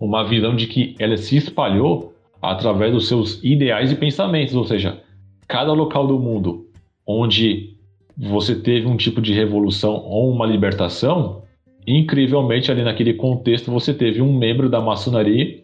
uma 0.00 0.24
visão 0.24 0.56
de 0.56 0.66
que 0.66 0.94
ela 0.98 1.16
se 1.18 1.36
espalhou 1.36 2.14
através 2.40 2.92
dos 2.92 3.08
seus 3.08 3.42
ideais 3.44 3.92
e 3.92 3.96
pensamentos, 3.96 4.54
ou 4.54 4.64
seja, 4.64 5.02
cada 5.46 5.72
local 5.72 6.06
do 6.06 6.18
mundo 6.18 6.66
onde 7.06 7.74
você 8.16 8.54
teve 8.54 8.86
um 8.86 8.96
tipo 8.96 9.20
de 9.20 9.32
revolução 9.32 9.94
ou 10.04 10.30
uma 10.30 10.46
libertação, 10.46 11.42
incrivelmente 11.86 12.70
ali 12.70 12.82
naquele 12.82 13.14
contexto 13.14 13.70
você 13.70 13.92
teve 13.92 14.22
um 14.22 14.36
membro 14.36 14.68
da 14.68 14.80
maçonaria 14.80 15.62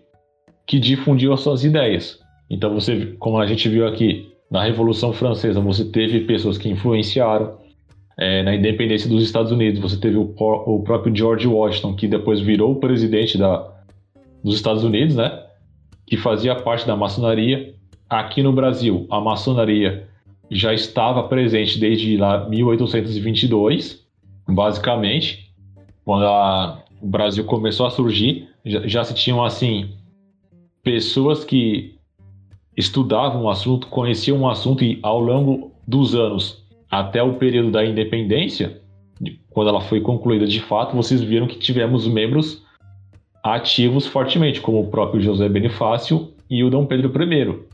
que 0.66 0.78
difundiu 0.78 1.32
as 1.32 1.40
suas 1.40 1.64
ideias. 1.64 2.18
Então 2.48 2.74
você, 2.74 3.14
como 3.18 3.38
a 3.38 3.46
gente 3.46 3.68
viu 3.68 3.86
aqui 3.86 4.28
na 4.50 4.64
Revolução 4.64 5.12
Francesa, 5.12 5.60
você 5.60 5.84
teve 5.84 6.20
pessoas 6.20 6.58
que 6.58 6.68
influenciaram. 6.68 7.58
É, 8.18 8.42
na 8.42 8.54
independência 8.54 9.08
dos 9.08 9.22
Estados 9.22 9.50
Unidos, 9.50 9.80
você 9.80 9.98
teve 9.98 10.18
o, 10.18 10.34
o 10.36 10.82
próprio 10.82 11.14
George 11.14 11.46
Washington, 11.46 11.94
que 11.94 12.06
depois 12.06 12.38
virou 12.38 12.72
o 12.72 12.76
presidente 12.80 13.38
da, 13.38 13.66
dos 14.44 14.56
Estados 14.56 14.84
Unidos, 14.84 15.16
né? 15.16 15.42
Que 16.06 16.18
fazia 16.18 16.54
parte 16.54 16.86
da 16.86 16.94
maçonaria. 16.94 17.74
Aqui 18.10 18.42
no 18.42 18.52
Brasil, 18.52 19.06
a 19.08 19.20
maçonaria 19.20 20.08
já 20.50 20.74
estava 20.74 21.22
presente 21.22 21.78
desde 21.78 22.16
lá 22.16 22.48
1822, 22.48 24.04
basicamente, 24.48 25.54
quando 26.04 26.26
a, 26.26 26.82
o 27.00 27.06
Brasil 27.06 27.44
começou 27.44 27.86
a 27.86 27.90
surgir, 27.90 28.48
já, 28.66 28.84
já 28.84 29.04
se 29.04 29.14
tinham 29.14 29.44
assim 29.44 29.90
pessoas 30.82 31.44
que 31.44 31.94
estudavam 32.76 33.44
o 33.44 33.48
assunto, 33.48 33.86
conheciam 33.86 34.40
o 34.40 34.48
assunto 34.50 34.82
e 34.82 34.98
ao 35.04 35.20
longo 35.20 35.70
dos 35.86 36.16
anos 36.16 36.64
até 36.90 37.22
o 37.22 37.34
período 37.34 37.70
da 37.70 37.86
independência, 37.86 38.82
quando 39.50 39.68
ela 39.68 39.80
foi 39.82 40.00
concluída 40.00 40.48
de 40.48 40.58
fato, 40.58 40.96
vocês 40.96 41.22
viram 41.22 41.46
que 41.46 41.60
tivemos 41.60 42.08
membros 42.08 42.64
ativos 43.40 44.04
fortemente, 44.04 44.60
como 44.60 44.80
o 44.80 44.90
próprio 44.90 45.22
José 45.22 45.48
Benifácio 45.48 46.32
e 46.50 46.64
o 46.64 46.70
Dom 46.70 46.86
Pedro 46.86 47.12
I. 47.22 47.69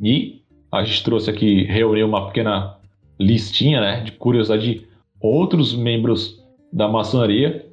E 0.00 0.42
a 0.70 0.84
gente 0.84 1.02
trouxe 1.02 1.30
aqui, 1.30 1.64
reuniu 1.64 2.06
uma 2.06 2.26
pequena 2.26 2.76
listinha 3.18 3.80
né, 3.80 4.00
de 4.02 4.12
curiosidade 4.12 4.74
de 4.74 4.86
outros 5.20 5.74
membros 5.74 6.38
da 6.72 6.86
maçonaria 6.86 7.66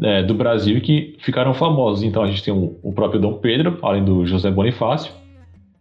é, 0.00 0.22
do 0.22 0.34
Brasil 0.34 0.80
que 0.80 1.16
ficaram 1.20 1.54
famosos. 1.54 2.02
Então 2.02 2.22
a 2.22 2.30
gente 2.30 2.42
tem 2.42 2.52
o, 2.52 2.78
o, 2.82 2.92
próprio 2.92 3.20
Dom 3.20 3.34
Pedro, 3.34 3.78
além 3.82 4.04
do 4.04 4.26
José 4.26 4.50
Bonifácio. 4.50 5.12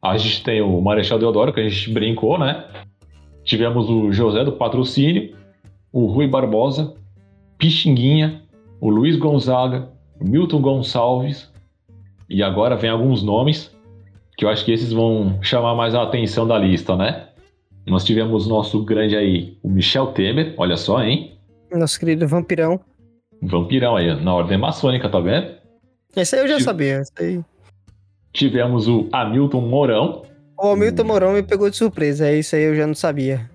A 0.02 0.18
gente 0.18 0.44
tem 0.44 0.62
o 0.62 0.82
Marechal 0.82 1.20
Deodoro, 1.20 1.54
que 1.54 1.60
a 1.60 1.68
gente 1.68 1.92
brincou, 1.92 2.38
né? 2.38 2.66
Tivemos 3.44 3.90
o 3.90 4.12
José 4.12 4.44
do 4.44 4.52
Patrocínio, 4.52 5.36
o 5.92 6.06
Rui 6.06 6.28
Barbosa, 6.28 6.96
Pixinguinha, 7.58 8.42
o 8.80 8.90
Luiz 8.90 9.16
Gonzaga, 9.16 9.90
o 10.20 10.28
Milton 10.28 10.62
Gonçalves. 10.62 11.52
E 12.30 12.42
agora 12.42 12.76
vem 12.76 12.90
alguns 12.90 13.22
nomes 13.22 13.76
que 14.38 14.46
eu 14.46 14.50
acho 14.50 14.66
que 14.66 14.72
esses 14.72 14.92
vão 14.92 15.40
chamar 15.42 15.76
mais 15.76 15.94
a 15.96 16.04
atenção 16.04 16.48
da 16.48 16.58
lista, 16.58 16.96
né? 16.96 17.28
Nós 17.86 18.04
tivemos 18.04 18.48
nosso 18.48 18.84
grande 18.84 19.16
aí, 19.16 19.58
o 19.64 19.70
Michel 19.70 20.08
Temer, 20.08 20.54
olha 20.58 20.78
só, 20.78 21.02
hein? 21.04 21.38
Nosso 21.72 22.00
querido 22.00 22.28
vampirão. 22.28 22.80
Vampirão 23.42 23.96
aí, 23.96 24.14
na 24.24 24.34
ordem 24.34 24.58
maçônica, 24.58 25.10
tá 25.10 25.20
vendo? 25.20 25.52
Esse 26.16 26.36
aí 26.36 26.42
eu 26.42 26.48
já 26.48 26.56
Tive... 26.56 26.66
sabia, 26.66 27.00
esse 27.00 27.12
aí. 27.20 27.42
Tivemos 28.34 28.88
o 28.88 29.10
Hamilton 29.12 29.62
Mourão. 29.62 30.24
O 30.58 30.68
Hamilton 30.68 31.04
Mourão 31.04 31.34
me 31.34 31.44
pegou 31.44 31.70
de 31.70 31.76
surpresa, 31.76 32.28
é 32.28 32.38
isso 32.38 32.56
aí 32.56 32.64
eu 32.64 32.76
já 32.76 32.86
não 32.86 32.94
sabia. 32.94 33.50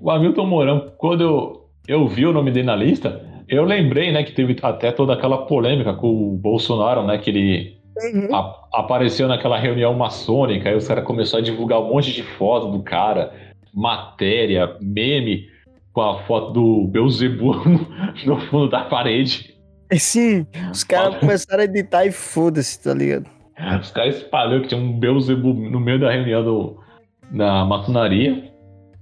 O 0.00 0.10
Hamilton 0.10 0.46
Mourão, 0.46 0.92
quando 0.96 1.22
eu, 1.22 1.68
eu 1.86 2.08
vi 2.08 2.26
o 2.26 2.32
nome 2.32 2.50
dele 2.50 2.66
na 2.66 2.76
lista, 2.76 3.22
eu 3.48 3.64
lembrei, 3.64 4.10
né, 4.12 4.24
que 4.24 4.32
teve 4.32 4.56
até 4.62 4.90
toda 4.90 5.12
aquela 5.12 5.46
polêmica 5.46 5.92
com 5.94 6.08
o 6.08 6.36
Bolsonaro, 6.36 7.06
né, 7.06 7.18
que 7.18 7.30
ele 7.30 7.75
uhum. 7.96 8.34
a, 8.34 8.68
apareceu 8.74 9.28
naquela 9.28 9.58
reunião 9.58 9.94
maçônica, 9.94 10.68
aí 10.68 10.76
os 10.76 10.86
caras 10.86 11.04
começaram 11.04 11.42
a 11.42 11.44
divulgar 11.44 11.80
um 11.80 11.88
monte 11.88 12.12
de 12.12 12.22
foto 12.22 12.70
do 12.70 12.82
cara, 12.82 13.32
matéria, 13.74 14.76
meme, 14.80 15.48
com 15.92 16.02
a 16.02 16.22
foto 16.24 16.52
do 16.52 16.86
Beuzebu 16.88 17.54
no 18.26 18.40
fundo 18.42 18.68
da 18.68 18.84
parede. 18.84 19.54
Sim, 19.92 20.46
os 20.70 20.84
caras 20.84 21.16
começaram 21.16 21.62
a 21.62 21.64
editar 21.64 22.04
e 22.04 22.12
foda-se, 22.12 22.82
tá 22.82 22.92
ligado? 22.92 23.30
Os 23.80 23.90
caras 23.90 24.16
espalhou 24.16 24.60
que 24.60 24.68
tinha 24.68 24.80
um 24.80 24.98
Beuzebu 24.98 25.54
no 25.54 25.80
meio 25.80 25.98
da 25.98 26.10
reunião 26.10 26.44
do, 26.44 26.80
da 27.30 27.64
maçonaria. 27.64 28.52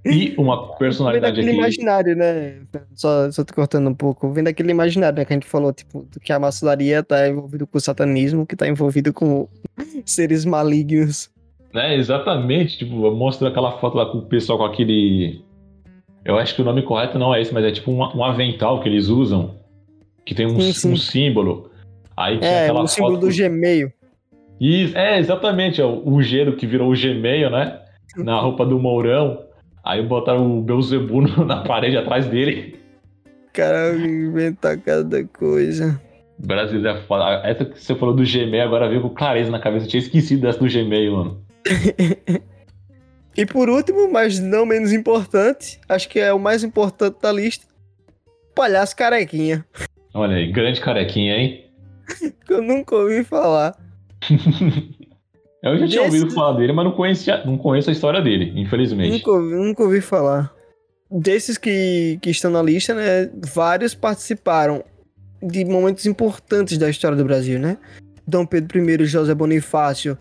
E 0.05 0.35
uma 0.37 0.75
personalidade 0.75 1.41
aqui. 1.41 1.49
imaginário, 1.49 2.15
né? 2.15 2.61
Só, 2.93 3.31
só 3.31 3.43
tô 3.43 3.53
cortando 3.53 3.89
um 3.89 3.93
pouco. 3.93 4.31
Vem 4.31 4.43
daquele 4.43 4.71
imaginário, 4.71 5.17
né? 5.17 5.25
Que 5.25 5.33
a 5.33 5.35
gente 5.35 5.47
falou, 5.47 5.73
tipo, 5.73 6.07
que 6.23 6.31
a 6.31 6.39
maçonaria 6.39 7.01
tá 7.01 7.27
envolvida 7.27 7.65
com 7.65 7.77
o 7.77 7.81
satanismo, 7.81 8.45
que 8.45 8.55
tá 8.55 8.67
envolvido 8.67 9.11
com 9.11 9.47
seres 10.05 10.45
malignos. 10.45 11.31
É, 11.73 11.95
exatamente. 11.95 12.77
Tipo, 12.77 13.11
mostra 13.11 13.49
aquela 13.49 13.79
foto 13.79 13.97
lá 13.97 14.05
com 14.05 14.19
o 14.19 14.25
pessoal 14.25 14.59
com 14.59 14.65
aquele. 14.65 15.43
Eu 16.23 16.37
acho 16.37 16.55
que 16.55 16.61
o 16.61 16.65
nome 16.65 16.83
correto 16.83 17.17
não 17.17 17.33
é 17.33 17.41
esse, 17.41 17.53
mas 17.53 17.65
é 17.65 17.71
tipo 17.71 17.91
um, 17.91 17.99
um 17.99 18.23
avental 18.23 18.81
que 18.81 18.89
eles 18.89 19.07
usam. 19.07 19.55
Que 20.25 20.33
tem 20.33 20.45
um, 20.45 20.59
sim, 20.59 20.73
sim. 20.73 20.93
um 20.93 20.97
símbolo. 20.97 21.71
Aí 22.15 22.37
tinha 22.39 22.49
é, 22.49 22.63
aquela 22.63 22.83
o 22.83 22.87
símbolo 22.87 23.17
do 23.17 23.27
Gmail. 23.27 23.91
Isso, 24.59 24.97
é, 24.97 25.19
exatamente. 25.19 25.81
É 25.81 25.85
o, 25.85 26.01
o 26.07 26.21
gelo 26.21 26.55
que 26.55 26.65
virou 26.65 26.91
o 26.91 26.95
Gmail, 26.95 27.49
né? 27.49 27.79
Na 28.17 28.39
roupa 28.39 28.65
do 28.65 28.79
Mourão. 28.79 29.44
Aí 29.85 30.01
botaram 30.01 30.57
o 30.57 30.61
Beuzebu 30.63 31.21
na 31.45 31.61
parede 31.61 31.95
atrás 31.95 32.25
dele. 32.25 32.79
Cara, 33.53 33.95
inventa 33.95 34.75
cada 34.77 35.23
coisa. 35.25 36.01
Brasileiro 36.39 36.97
é 36.97 37.01
foda. 37.03 37.47
Essa 37.47 37.63
que 37.65 37.79
você 37.79 37.95
falou 37.95 38.15
do 38.15 38.23
Gmail 38.23 38.63
agora 38.63 38.89
veio 38.89 39.01
com 39.01 39.09
clareza 39.09 39.51
na 39.51 39.59
cabeça. 39.59 39.85
Eu 39.85 39.89
tinha 39.89 40.01
esquecido 40.01 40.41
dessa 40.41 40.59
do 40.59 40.67
Gmail, 40.67 41.15
mano. 41.15 41.45
e 43.37 43.45
por 43.45 43.69
último, 43.69 44.11
mas 44.11 44.39
não 44.39 44.65
menos 44.65 44.91
importante, 44.91 45.79
acho 45.87 46.09
que 46.09 46.19
é 46.19 46.33
o 46.33 46.39
mais 46.39 46.63
importante 46.63 47.17
da 47.21 47.31
lista: 47.31 47.65
Palhaço 48.53 48.95
Carequinha. 48.95 49.63
Olha 50.13 50.35
aí, 50.35 50.51
grande 50.51 50.81
carequinha, 50.81 51.35
hein? 51.35 51.65
eu 52.49 52.61
nunca 52.61 52.95
ouvi 52.95 53.23
falar. 53.23 53.77
Eu 55.65 55.79
já 55.79 55.87
tinha 55.87 56.03
Desse... 56.03 56.17
ouvido 56.17 56.31
falar 56.31 56.57
dele, 56.59 56.73
mas 56.73 56.85
não, 56.85 56.91
conhecia, 56.91 57.43
não 57.43 57.57
conheço 57.57 57.89
a 57.89 57.93
história 57.93 58.21
dele, 58.21 58.53
infelizmente. 58.55 59.13
Nunca 59.13 59.31
ouvi, 59.31 59.55
nunca 59.55 59.83
ouvi 59.83 59.99
falar. 59.99 60.53
Desses 61.09 61.57
que, 61.57 62.19
que 62.21 62.29
estão 62.29 62.51
na 62.51 62.61
lista, 62.61 62.93
né? 62.93 63.31
Vários 63.51 63.95
participaram 63.95 64.83
de 65.41 65.65
momentos 65.65 66.05
importantes 66.05 66.77
da 66.77 66.87
história 66.87 67.17
do 67.17 67.25
Brasil, 67.25 67.59
né? 67.59 67.77
Dom 68.27 68.45
Pedro 68.45 68.77
I 68.79 69.01
e 69.01 69.05
José 69.05 69.33
Bonifácio 69.33 70.15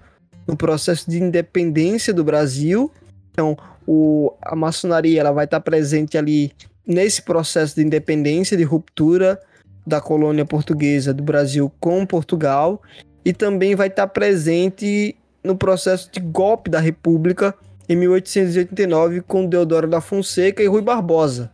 no 0.47 0.57
processo 0.57 1.11
de 1.11 1.23
independência 1.23 2.13
do 2.15 2.25
Brasil. 2.25 2.91
Então, 3.31 3.57
o, 3.87 4.33
a 4.41 4.57
maçonaria 4.57 5.21
ela 5.21 5.33
vai 5.33 5.45
estar 5.45 5.61
presente 5.61 6.17
ali 6.17 6.53
nesse 6.87 7.21
processo 7.21 7.75
de 7.75 7.83
independência, 7.83 8.57
de 8.57 8.63
ruptura 8.63 9.39
da 9.87 10.01
colônia 10.01 10.47
portuguesa 10.47 11.13
do 11.13 11.23
Brasil 11.23 11.71
com 11.79 12.07
Portugal. 12.07 12.81
E 13.25 13.33
também 13.33 13.75
vai 13.75 13.89
estar 13.89 14.07
presente 14.07 15.17
no 15.45 15.57
processo 15.57 16.11
de 16.11 16.19
golpe 16.21 16.71
da 16.71 16.81
República 16.81 17.55
em 17.89 17.95
1889 17.97 19.21
com 19.21 19.47
Deodoro 19.47 19.87
da 19.87 20.01
Fonseca 20.01 20.63
e 20.63 20.67
Rui 20.67 20.81
Barbosa. 20.81 21.53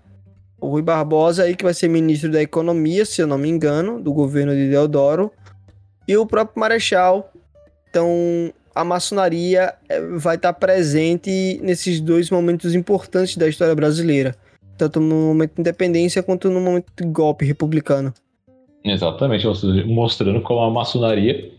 O 0.61 0.69
Rui 0.69 0.83
Barbosa 0.83 1.43
aí 1.43 1.57
que 1.57 1.65
vai 1.65 1.75
ser 1.75 1.89
ministro 1.89 2.31
da 2.31 2.41
Economia, 2.41 3.05
se 3.05 3.21
eu 3.21 3.27
não 3.27 3.37
me 3.37 3.49
engano, 3.49 4.01
do 4.01 4.13
governo 4.13 4.55
de 4.55 4.69
Deodoro, 4.69 5.33
e 6.07 6.17
o 6.17 6.27
próprio 6.27 6.61
Marechal. 6.61 7.33
Então, 7.89 8.53
a 8.75 8.85
maçonaria 8.85 9.75
eh, 9.89 10.01
vai 10.17 10.37
estar 10.37 10.53
presente 10.53 11.59
nesses 11.63 12.01
dois 12.01 12.31
momentos 12.31 12.75
importantes 12.75 13.37
da 13.37 13.49
história 13.49 13.75
brasileira, 13.75 14.37
tanto 14.77 15.01
no 15.01 15.15
momento 15.15 15.55
de 15.55 15.61
independência 15.63 16.23
quanto 16.23 16.49
no 16.49 16.61
momento 16.61 16.93
de 16.97 17.05
golpe 17.09 17.45
republicano. 17.45 18.15
Exatamente, 18.85 19.47
mostrando 19.87 20.41
como 20.43 20.61
a 20.61 20.71
maçonaria 20.71 21.51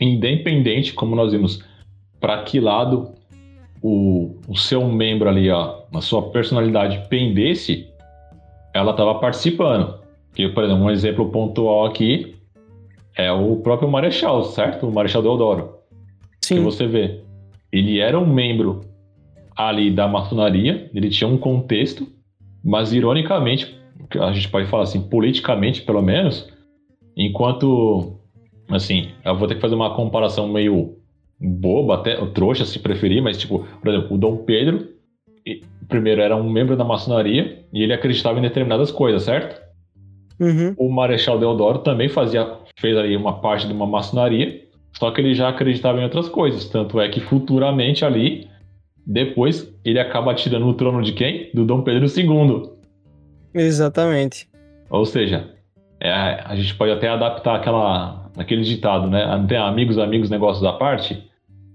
independente, 0.00 0.92
como 0.92 1.16
nós 1.16 1.32
vimos, 1.32 1.62
para 2.20 2.42
que 2.42 2.60
lado 2.60 3.14
o, 3.82 4.36
o 4.48 4.56
seu 4.56 4.86
membro 4.86 5.28
ali, 5.28 5.50
ó, 5.50 5.82
a 5.94 6.00
sua 6.00 6.30
personalidade 6.30 7.08
pendesse, 7.08 7.88
ela 8.74 8.90
estava 8.90 9.14
participando. 9.16 10.00
Que, 10.34 10.48
por 10.48 10.64
exemplo, 10.64 10.84
um 10.84 10.90
exemplo 10.90 11.30
pontual 11.30 11.86
aqui 11.86 12.36
é 13.16 13.32
o 13.32 13.56
próprio 13.56 13.90
Marechal, 13.90 14.44
certo? 14.44 14.86
O 14.86 14.92
Marechal 14.92 15.22
Deodoro. 15.22 15.76
Sim. 16.42 16.56
Que 16.56 16.60
você 16.60 16.86
vê. 16.86 17.22
Ele 17.72 17.98
era 17.98 18.18
um 18.18 18.26
membro 18.26 18.82
ali 19.56 19.90
da 19.90 20.06
maçonaria, 20.06 20.90
ele 20.94 21.08
tinha 21.08 21.28
um 21.28 21.38
contexto, 21.38 22.06
mas 22.62 22.92
ironicamente, 22.92 23.74
a 24.20 24.32
gente 24.32 24.48
pode 24.50 24.66
falar 24.68 24.82
assim, 24.82 25.00
politicamente 25.00 25.80
pelo 25.82 26.02
menos, 26.02 26.52
enquanto 27.16 28.15
Assim, 28.68 29.10
eu 29.24 29.36
vou 29.36 29.46
ter 29.46 29.54
que 29.54 29.60
fazer 29.60 29.74
uma 29.74 29.94
comparação 29.94 30.48
meio 30.48 30.96
boba, 31.38 31.96
até 31.96 32.16
trouxa 32.26 32.64
se 32.64 32.78
preferir, 32.78 33.22
mas 33.22 33.38
tipo, 33.38 33.66
por 33.80 33.88
exemplo, 33.88 34.16
o 34.16 34.18
Dom 34.18 34.38
Pedro, 34.38 34.88
primeiro 35.88 36.20
era 36.20 36.36
um 36.36 36.50
membro 36.50 36.76
da 36.76 36.84
maçonaria 36.84 37.64
e 37.72 37.82
ele 37.82 37.92
acreditava 37.92 38.38
em 38.38 38.42
determinadas 38.42 38.90
coisas, 38.90 39.22
certo? 39.22 39.60
Uhum. 40.40 40.74
O 40.76 40.90
Marechal 40.90 41.38
Deodoro 41.38 41.78
também 41.78 42.08
fazia, 42.08 42.58
fez 42.78 42.96
ali 42.96 43.16
uma 43.16 43.40
parte 43.40 43.66
de 43.66 43.72
uma 43.72 43.86
maçonaria, 43.86 44.64
só 44.92 45.10
que 45.10 45.20
ele 45.20 45.34
já 45.34 45.48
acreditava 45.48 46.00
em 46.00 46.04
outras 46.04 46.28
coisas. 46.28 46.68
Tanto 46.68 47.00
é 47.00 47.08
que 47.08 47.20
futuramente 47.20 48.04
ali, 48.04 48.48
depois, 49.06 49.72
ele 49.84 49.98
acaba 49.98 50.34
tirando 50.34 50.66
o 50.66 50.74
trono 50.74 51.02
de 51.02 51.12
quem? 51.12 51.50
Do 51.54 51.64
Dom 51.64 51.82
Pedro 51.82 52.06
II. 52.06 52.70
Exatamente. 53.54 54.48
Ou 54.90 55.04
seja, 55.04 55.48
é, 56.00 56.10
a 56.10 56.54
gente 56.54 56.74
pode 56.74 56.92
até 56.92 57.08
adaptar 57.08 57.56
aquela 57.56 58.25
aquele 58.36 58.62
ditado, 58.62 59.08
né? 59.08 59.44
Tem 59.48 59.58
amigos, 59.58 59.98
amigos, 59.98 60.30
negócios 60.30 60.64
à 60.64 60.72
parte. 60.72 61.22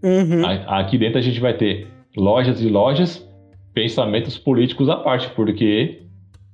Uhum. 0.03 0.43
Aqui 0.67 0.97
dentro 0.97 1.19
a 1.19 1.21
gente 1.21 1.39
vai 1.39 1.53
ter 1.53 1.87
lojas 2.15 2.61
e 2.61 2.67
lojas, 2.67 3.27
pensamentos 3.73 4.37
políticos 4.37 4.89
à 4.89 4.97
parte, 4.97 5.29
porque 5.35 6.01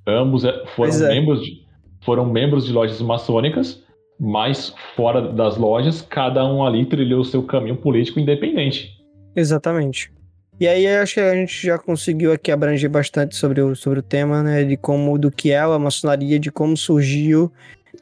ambos 0.05 0.43
é, 0.43 0.65
foram 0.75 0.93
é. 0.93 1.07
membros 1.09 1.41
de, 1.41 1.65
foram 2.01 2.25
membros 2.25 2.65
de 2.65 2.73
lojas 2.73 3.01
maçônicas, 3.01 3.83
mas 4.19 4.73
fora 4.95 5.21
das 5.21 5.57
lojas, 5.57 6.01
cada 6.01 6.45
um 6.45 6.65
ali 6.65 6.85
trilhou 6.85 7.21
o 7.21 7.25
seu 7.25 7.43
caminho 7.43 7.77
político 7.77 8.19
independente. 8.19 8.97
Exatamente. 9.35 10.11
E 10.59 10.67
aí 10.67 10.87
acho 10.87 11.15
que 11.15 11.19
a 11.19 11.35
gente 11.35 11.67
já 11.67 11.77
conseguiu 11.77 12.31
aqui 12.31 12.51
abranger 12.51 12.89
bastante 12.89 13.35
sobre 13.35 13.61
o, 13.61 13.75
sobre 13.75 13.99
o 13.99 14.01
tema, 14.01 14.41
né? 14.41 14.63
De 14.63 14.75
como, 14.75 15.15
do 15.17 15.29
que 15.29 15.51
é 15.51 15.59
a 15.59 15.77
maçonaria, 15.77 16.39
de 16.39 16.51
como 16.51 16.75
surgiu 16.75 17.51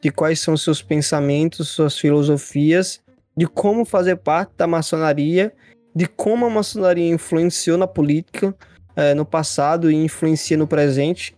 de 0.00 0.10
quais 0.10 0.40
são 0.40 0.56
seus 0.56 0.82
pensamentos, 0.82 1.68
suas 1.68 1.98
filosofias, 1.98 3.00
de 3.36 3.46
como 3.46 3.84
fazer 3.84 4.16
parte 4.16 4.52
da 4.56 4.66
maçonaria, 4.66 5.52
de 5.94 6.06
como 6.06 6.46
a 6.46 6.50
maçonaria 6.50 7.08
influenciou 7.08 7.76
na 7.76 7.86
política 7.86 8.54
é, 8.94 9.14
no 9.14 9.26
passado 9.26 9.90
e 9.90 9.94
influencia 9.94 10.56
no 10.56 10.66
presente, 10.66 11.36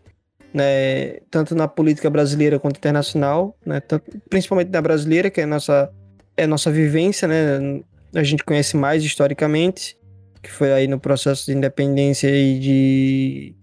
né, 0.54 1.18
tanto 1.30 1.54
na 1.54 1.68
política 1.68 2.08
brasileira 2.08 2.58
quanto 2.58 2.78
internacional, 2.78 3.56
né, 3.66 3.80
tanto, 3.80 4.04
principalmente 4.30 4.70
na 4.70 4.80
brasileira, 4.80 5.30
que 5.30 5.40
é 5.40 5.44
a 5.44 5.46
nossa, 5.46 5.90
é 6.36 6.46
nossa 6.46 6.70
vivência, 6.70 7.26
né, 7.28 7.80
a 8.14 8.22
gente 8.22 8.44
conhece 8.44 8.76
mais 8.76 9.02
historicamente, 9.02 9.98
que 10.42 10.50
foi 10.50 10.72
aí 10.72 10.86
no 10.86 11.00
processo 11.00 11.46
de 11.46 11.52
independência 11.52 12.28
e 12.28 12.58
de 12.58 13.54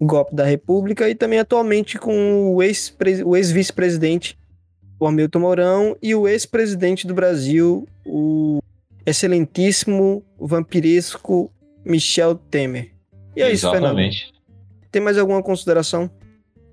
golpe 0.00 0.34
da 0.34 0.44
República, 0.44 1.08
e 1.08 1.14
também 1.14 1.38
atualmente 1.38 1.98
com 1.98 2.54
o 2.54 2.62
ex-vice-presidente 2.62 4.36
o 5.02 5.06
Hamilton 5.08 5.40
Mourão 5.40 5.96
e 6.00 6.14
o 6.14 6.28
ex-presidente 6.28 7.08
do 7.08 7.12
Brasil, 7.12 7.88
o 8.06 8.60
excelentíssimo, 9.04 10.22
vampiresco 10.38 11.50
Michel 11.84 12.36
Temer. 12.36 12.92
E 13.34 13.42
é 13.42 13.50
Exatamente. 13.50 14.14
isso, 14.14 14.26
Fernando. 14.26 14.42
Tem 14.92 15.02
mais 15.02 15.18
alguma 15.18 15.42
consideração? 15.42 16.08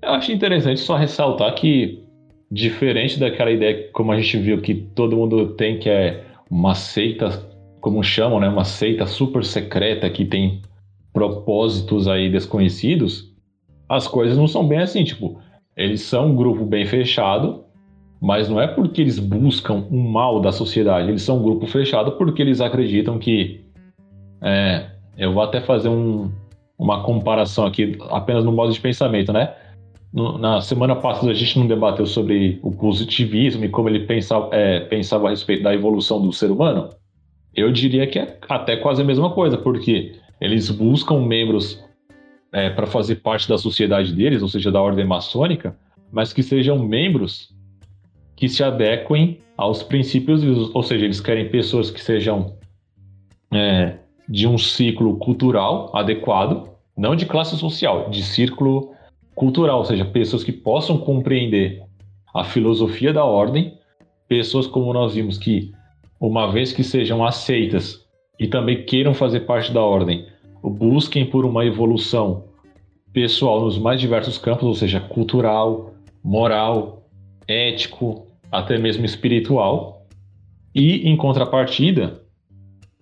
Eu 0.00 0.10
acho 0.10 0.30
interessante 0.30 0.78
só 0.78 0.96
ressaltar 0.96 1.52
que, 1.56 2.04
diferente 2.48 3.18
daquela 3.18 3.50
ideia, 3.50 3.90
como 3.92 4.12
a 4.12 4.20
gente 4.20 4.38
viu, 4.38 4.62
que 4.62 4.76
todo 4.76 5.16
mundo 5.16 5.54
tem, 5.54 5.80
que 5.80 5.90
é 5.90 6.24
uma 6.48 6.76
seita, 6.76 7.50
como 7.80 8.00
chamam, 8.00 8.38
né? 8.38 8.48
Uma 8.48 8.64
seita 8.64 9.06
super 9.06 9.44
secreta 9.44 10.08
que 10.08 10.24
tem 10.24 10.62
propósitos 11.12 12.06
aí 12.06 12.30
desconhecidos, 12.30 13.34
as 13.88 14.06
coisas 14.06 14.38
não 14.38 14.46
são 14.46 14.68
bem 14.68 14.78
assim, 14.78 15.02
tipo, 15.02 15.40
eles 15.76 16.02
são 16.02 16.28
um 16.28 16.36
grupo 16.36 16.64
bem 16.64 16.86
fechado, 16.86 17.64
mas 18.20 18.48
não 18.48 18.60
é 18.60 18.66
porque 18.66 19.00
eles 19.00 19.18
buscam 19.18 19.86
um 19.90 20.08
mal 20.10 20.40
da 20.40 20.52
sociedade, 20.52 21.08
eles 21.08 21.22
são 21.22 21.38
um 21.38 21.42
grupo 21.42 21.66
fechado 21.66 22.12
porque 22.12 22.42
eles 22.42 22.60
acreditam 22.60 23.18
que. 23.18 23.64
É, 24.42 24.86
eu 25.18 25.34
vou 25.34 25.42
até 25.42 25.60
fazer 25.60 25.88
um, 25.88 26.30
uma 26.78 27.02
comparação 27.02 27.66
aqui, 27.66 27.98
apenas 28.10 28.44
no 28.44 28.52
modo 28.52 28.72
de 28.72 28.80
pensamento, 28.80 29.32
né? 29.32 29.54
no, 30.12 30.38
na 30.38 30.60
semana 30.60 30.96
passada 30.96 31.30
a 31.30 31.34
gente 31.34 31.58
não 31.58 31.66
debateu 31.66 32.06
sobre 32.06 32.58
o 32.62 32.70
positivismo 32.72 33.64
e 33.64 33.68
como 33.68 33.88
ele 33.88 34.00
pensava, 34.00 34.48
é, 34.52 34.80
pensava 34.80 35.28
a 35.28 35.30
respeito 35.30 35.62
da 35.62 35.74
evolução 35.74 36.20
do 36.20 36.32
ser 36.32 36.50
humano? 36.50 36.90
Eu 37.54 37.72
diria 37.72 38.06
que 38.06 38.18
é 38.18 38.38
até 38.48 38.76
quase 38.76 39.02
a 39.02 39.04
mesma 39.04 39.30
coisa, 39.30 39.56
porque 39.56 40.14
eles 40.40 40.70
buscam 40.70 41.20
membros 41.20 41.82
é, 42.52 42.70
para 42.70 42.86
fazer 42.86 43.16
parte 43.16 43.48
da 43.48 43.58
sociedade 43.58 44.12
deles, 44.12 44.42
ou 44.42 44.48
seja, 44.48 44.70
da 44.70 44.80
ordem 44.80 45.04
maçônica, 45.04 45.76
mas 46.12 46.32
que 46.32 46.42
sejam 46.42 46.78
membros 46.78 47.54
que 48.40 48.48
se 48.48 48.64
adequem 48.64 49.38
aos 49.54 49.82
princípios, 49.82 50.42
ou 50.74 50.82
seja, 50.82 51.04
eles 51.04 51.20
querem 51.20 51.50
pessoas 51.50 51.90
que 51.90 52.00
sejam 52.00 52.54
é, 53.52 53.98
de 54.26 54.48
um 54.48 54.56
ciclo 54.56 55.18
cultural 55.18 55.94
adequado, 55.94 56.70
não 56.96 57.14
de 57.14 57.26
classe 57.26 57.54
social, 57.58 58.08
de 58.08 58.22
círculo 58.22 58.94
cultural, 59.34 59.80
ou 59.80 59.84
seja, 59.84 60.06
pessoas 60.06 60.42
que 60.42 60.52
possam 60.52 60.96
compreender 60.96 61.82
a 62.34 62.42
filosofia 62.42 63.12
da 63.12 63.22
ordem, 63.22 63.74
pessoas 64.26 64.66
como 64.66 64.90
nós 64.94 65.14
vimos 65.14 65.36
que, 65.36 65.70
uma 66.18 66.50
vez 66.50 66.72
que 66.72 66.82
sejam 66.82 67.22
aceitas 67.22 68.06
e 68.38 68.48
também 68.48 68.86
queiram 68.86 69.12
fazer 69.12 69.40
parte 69.40 69.70
da 69.70 69.82
ordem, 69.82 70.24
busquem 70.62 71.26
por 71.26 71.44
uma 71.44 71.66
evolução 71.66 72.44
pessoal 73.12 73.60
nos 73.60 73.76
mais 73.76 74.00
diversos 74.00 74.38
campos, 74.38 74.64
ou 74.64 74.74
seja, 74.74 74.98
cultural, 74.98 75.92
moral, 76.24 77.02
ético, 77.46 78.29
até 78.50 78.78
mesmo 78.78 79.04
espiritual. 79.04 80.06
E, 80.74 81.08
em 81.08 81.16
contrapartida, 81.16 82.22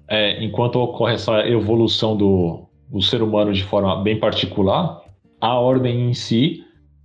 é, 0.09 0.42
enquanto 0.42 0.76
ocorre 0.76 1.14
essa 1.14 1.46
evolução 1.46 2.16
do, 2.16 2.66
do 2.90 3.03
ser 3.03 3.22
humano 3.22 3.53
de 3.53 3.62
forma 3.62 4.03
bem 4.03 4.18
particular, 4.18 5.03
a 5.40 5.59
ordem 5.59 6.09
em 6.09 6.14
si 6.14 6.64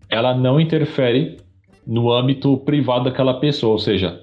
ela 0.10 0.34
não 0.34 0.60
interfere 0.60 1.38
no 1.86 2.12
âmbito 2.12 2.58
privado 2.58 3.06
daquela 3.06 3.40
pessoa, 3.40 3.74
ou 3.74 3.80
seja, 3.80 4.22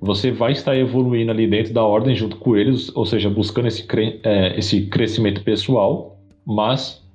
você 0.00 0.30
vai 0.30 0.52
estar 0.52 0.76
evoluindo 0.76 1.30
ali 1.30 1.46
dentro 1.46 1.72
da 1.72 1.84
ordem 1.84 2.14
junto 2.14 2.36
com 2.36 2.56
eles, 2.56 2.94
ou 2.96 3.04
seja, 3.04 3.28
buscando 3.28 3.68
esse, 3.68 3.86
cre 3.86 4.20
é, 4.24 4.58
esse 4.58 4.86
crescimento 4.86 5.42
pessoal, 5.42 6.18
mas, 6.44 7.06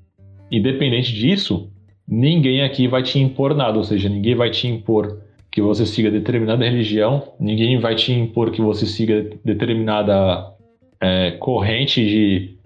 independente 0.52 1.14
disso, 1.14 1.70
ninguém 2.08 2.62
aqui 2.62 2.88
vai 2.88 3.02
te 3.02 3.20
impor 3.20 3.56
nada, 3.56 3.78
ou 3.78 3.84
seja, 3.84 4.08
ninguém 4.08 4.36
vai 4.36 4.50
te 4.50 4.68
impor 4.68 5.22
que 5.58 5.62
você 5.62 5.88
siga 5.88 6.12
determinada 6.12 6.64
religião, 6.64 7.34
ninguém 7.40 7.80
vai 7.80 7.96
te 7.96 8.14
impor 8.14 8.52
que 8.52 8.62
você 8.62 8.86
siga 8.86 9.28
determinada 9.44 10.54
é, 11.02 11.32
corrente 11.32 12.00
de. 12.06 12.60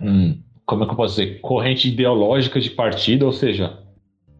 Hum, 0.00 0.38
como 0.64 0.84
é 0.84 0.86
que 0.86 0.92
eu 0.92 0.96
posso 0.96 1.16
dizer? 1.16 1.40
Corrente 1.40 1.88
ideológica 1.88 2.60
de 2.60 2.70
partido, 2.70 3.26
ou 3.26 3.32
seja, 3.32 3.80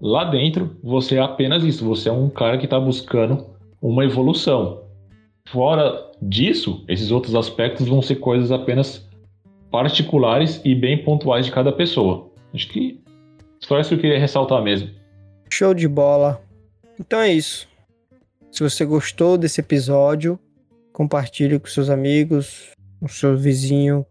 lá 0.00 0.22
dentro 0.22 0.76
você 0.80 1.16
é 1.16 1.20
apenas 1.20 1.64
isso, 1.64 1.84
você 1.84 2.08
é 2.08 2.12
um 2.12 2.30
cara 2.30 2.56
que 2.56 2.66
está 2.66 2.78
buscando 2.78 3.44
uma 3.82 4.04
evolução. 4.04 4.84
Fora 5.48 6.00
disso, 6.22 6.84
esses 6.86 7.10
outros 7.10 7.34
aspectos 7.34 7.88
vão 7.88 8.00
ser 8.00 8.20
coisas 8.20 8.52
apenas 8.52 9.10
particulares 9.72 10.60
e 10.64 10.72
bem 10.72 11.02
pontuais 11.02 11.46
de 11.46 11.50
cada 11.50 11.72
pessoa. 11.72 12.30
Acho 12.54 12.68
que 12.68 13.02
só 13.58 13.80
isso 13.80 13.88
que 13.88 13.96
eu 13.96 14.00
queria 14.00 14.20
ressaltar 14.20 14.62
mesmo. 14.62 14.88
Show 15.50 15.74
de 15.74 15.88
bola. 15.88 16.40
Então 17.00 17.20
é 17.20 17.32
isso. 17.32 17.66
Se 18.50 18.62
você 18.62 18.84
gostou 18.84 19.36
desse 19.36 19.60
episódio, 19.60 20.38
compartilhe 20.92 21.58
com 21.58 21.66
seus 21.66 21.90
amigos, 21.90 22.70
com 23.00 23.08
seu 23.08 23.36
vizinho, 23.36 24.06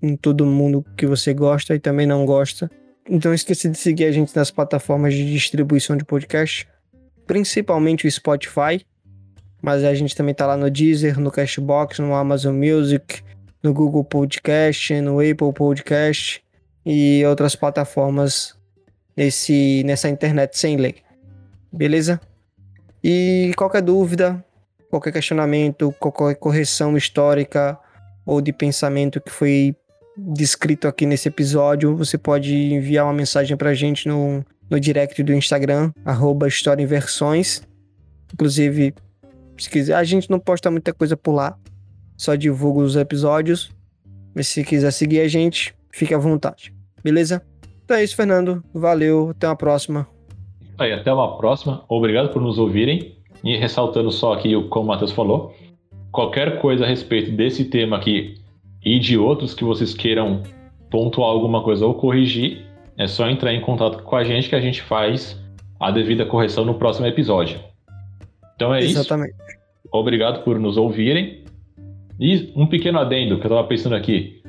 com 0.00 0.16
todo 0.16 0.46
mundo 0.46 0.84
que 0.96 1.06
você 1.06 1.32
gosta 1.32 1.74
e 1.74 1.78
também 1.78 2.06
não 2.06 2.24
gosta. 2.24 2.70
Então 3.08 3.34
esqueça 3.34 3.68
de 3.68 3.78
seguir 3.78 4.04
a 4.04 4.12
gente 4.12 4.34
nas 4.34 4.50
plataformas 4.50 5.14
de 5.14 5.30
distribuição 5.30 5.96
de 5.96 6.04
podcast, 6.04 6.66
principalmente 7.26 8.06
o 8.06 8.10
Spotify 8.10 8.84
mas 9.64 9.82
a 9.82 9.94
gente 9.94 10.14
também 10.14 10.34
tá 10.34 10.46
lá 10.46 10.58
no 10.58 10.70
Deezer, 10.70 11.18
no 11.18 11.30
Cashbox, 11.30 11.98
no 11.98 12.14
Amazon 12.14 12.54
Music, 12.54 13.22
no 13.62 13.72
Google 13.72 14.04
Podcast, 14.04 15.00
no 15.00 15.20
Apple 15.20 15.54
Podcast 15.54 16.44
e 16.84 17.24
outras 17.24 17.56
plataformas 17.56 18.54
nesse, 19.16 19.82
nessa 19.86 20.10
internet 20.10 20.58
sem 20.58 20.76
lei. 20.76 20.96
Beleza? 21.72 22.20
E 23.06 23.52
qualquer 23.54 23.82
dúvida, 23.82 24.42
qualquer 24.88 25.12
questionamento, 25.12 25.94
qualquer 26.00 26.36
correção 26.36 26.96
histórica 26.96 27.78
ou 28.24 28.40
de 28.40 28.50
pensamento 28.50 29.20
que 29.20 29.30
foi 29.30 29.76
descrito 30.16 30.88
aqui 30.88 31.04
nesse 31.04 31.28
episódio, 31.28 31.94
você 31.94 32.16
pode 32.16 32.54
enviar 32.54 33.04
uma 33.04 33.12
mensagem 33.12 33.58
pra 33.58 33.74
gente 33.74 34.08
no, 34.08 34.42
no 34.70 34.80
direct 34.80 35.22
do 35.22 35.34
Instagram, 35.34 35.92
arroba 36.02 36.48
História 36.48 36.82
em 36.82 36.86
Versões. 36.86 37.62
Inclusive, 38.32 38.94
se 39.58 39.68
quiser, 39.68 39.96
a 39.96 40.04
gente 40.04 40.30
não 40.30 40.40
posta 40.40 40.70
muita 40.70 40.94
coisa 40.94 41.14
por 41.14 41.32
lá. 41.32 41.58
Só 42.16 42.34
divulga 42.34 42.80
os 42.80 42.96
episódios. 42.96 43.70
Mas 44.34 44.48
se 44.48 44.64
quiser 44.64 44.90
seguir 44.92 45.20
a 45.20 45.28
gente, 45.28 45.74
fique 45.92 46.14
à 46.14 46.18
vontade. 46.18 46.74
Beleza? 47.02 47.42
Então 47.84 47.96
é 47.96 48.02
isso, 48.02 48.16
Fernando. 48.16 48.64
Valeu. 48.72 49.30
Até 49.30 49.46
uma 49.46 49.56
próxima. 49.56 50.13
Aí, 50.78 50.92
até 50.92 51.12
uma 51.12 51.36
próxima. 51.36 51.84
Obrigado 51.88 52.30
por 52.30 52.42
nos 52.42 52.58
ouvirem. 52.58 53.14
E 53.42 53.56
ressaltando 53.56 54.10
só 54.10 54.32
aqui, 54.32 54.54
como 54.68 54.86
o 54.86 54.88
Matheus 54.88 55.12
falou, 55.12 55.54
qualquer 56.10 56.60
coisa 56.60 56.84
a 56.84 56.88
respeito 56.88 57.30
desse 57.32 57.66
tema 57.66 57.96
aqui 57.96 58.36
e 58.82 58.98
de 58.98 59.18
outros 59.18 59.52
que 59.54 59.64
vocês 59.64 59.92
queiram 59.92 60.42
pontuar 60.90 61.28
alguma 61.28 61.62
coisa 61.62 61.84
ou 61.84 61.94
corrigir, 61.94 62.64
é 62.96 63.06
só 63.06 63.28
entrar 63.28 63.52
em 63.52 63.60
contato 63.60 64.02
com 64.02 64.16
a 64.16 64.24
gente 64.24 64.48
que 64.48 64.54
a 64.54 64.60
gente 64.60 64.80
faz 64.80 65.38
a 65.78 65.90
devida 65.90 66.24
correção 66.24 66.64
no 66.64 66.74
próximo 66.74 67.06
episódio. 67.06 67.58
Então 68.54 68.74
é 68.74 68.78
Exatamente. 68.78 69.34
isso. 69.34 69.58
Obrigado 69.92 70.42
por 70.44 70.58
nos 70.58 70.76
ouvirem. 70.76 71.44
E 72.18 72.52
um 72.54 72.66
pequeno 72.66 72.98
adendo 72.98 73.38
que 73.38 73.46
eu 73.46 73.50
estava 73.50 73.66
pensando 73.66 73.94
aqui. 73.94 74.40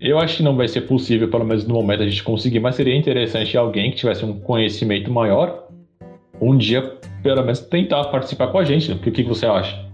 Eu 0.00 0.18
acho 0.18 0.36
que 0.36 0.42
não 0.44 0.56
vai 0.56 0.68
ser 0.68 0.82
possível, 0.82 1.28
pelo 1.28 1.44
menos 1.44 1.66
no 1.66 1.74
momento, 1.74 2.02
a 2.02 2.08
gente 2.08 2.22
conseguir, 2.22 2.60
mas 2.60 2.76
seria 2.76 2.96
interessante 2.96 3.56
alguém 3.56 3.90
que 3.90 3.96
tivesse 3.96 4.24
um 4.24 4.38
conhecimento 4.38 5.10
maior, 5.10 5.66
um 6.40 6.56
dia, 6.56 6.82
pelo 7.22 7.42
menos, 7.42 7.60
tentar 7.60 8.04
participar 8.04 8.46
com 8.48 8.58
a 8.58 8.64
gente. 8.64 8.92
O 8.92 8.98
que, 8.98 9.10
que 9.10 9.24
você 9.24 9.46
acha? 9.46 9.88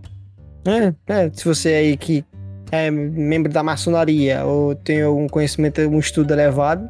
É, 0.67 0.95
é, 1.13 1.31
se 1.33 1.45
você 1.45 1.69
aí 1.71 1.97
que 1.97 2.23
é 2.71 2.91
membro 2.91 3.51
da 3.51 3.63
maçonaria 3.63 4.45
ou 4.45 4.75
tem 4.75 5.03
algum 5.03 5.27
conhecimento, 5.27 5.81
um 5.81 5.99
estudo 5.99 6.33
elevado. 6.33 6.87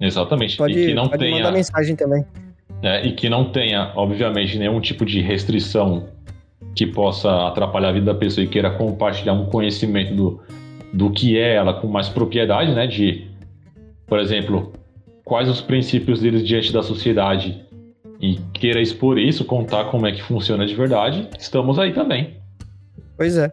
Exatamente. 0.00 0.56
Pode, 0.56 0.76
e 0.76 0.86
que 0.86 0.94
não 0.94 1.08
pode 1.08 1.18
tenha... 1.18 1.36
mandar 1.36 1.52
mensagem 1.52 1.94
também. 1.94 2.24
É, 2.82 3.06
e 3.06 3.12
que 3.12 3.28
não 3.28 3.52
tenha, 3.52 3.92
obviamente, 3.94 4.58
nenhum 4.58 4.80
tipo 4.80 5.04
de 5.04 5.20
restrição 5.20 6.08
que 6.74 6.86
possa 6.86 7.48
atrapalhar 7.48 7.90
a 7.90 7.92
vida 7.92 8.06
da 8.06 8.18
pessoa 8.18 8.44
e 8.44 8.48
queira 8.48 8.70
compartilhar 8.70 9.34
um 9.34 9.46
conhecimento 9.46 10.14
do, 10.14 10.40
do 10.92 11.10
que 11.10 11.38
é 11.38 11.54
ela 11.54 11.74
com 11.74 11.86
mais 11.86 12.08
propriedade, 12.08 12.74
né? 12.74 12.86
De, 12.86 13.28
por 14.06 14.18
exemplo, 14.18 14.72
quais 15.24 15.48
os 15.48 15.60
princípios 15.60 16.20
deles 16.20 16.46
diante 16.46 16.72
da 16.72 16.82
sociedade 16.82 17.64
e 18.20 18.36
queira 18.52 18.80
expor 18.80 19.18
isso, 19.18 19.44
contar 19.44 19.84
como 19.86 20.06
é 20.06 20.12
que 20.12 20.22
funciona 20.22 20.66
de 20.66 20.74
verdade, 20.74 21.28
estamos 21.38 21.78
aí 21.78 21.92
também. 21.92 22.36
Pois 23.16 23.36
é. 23.36 23.50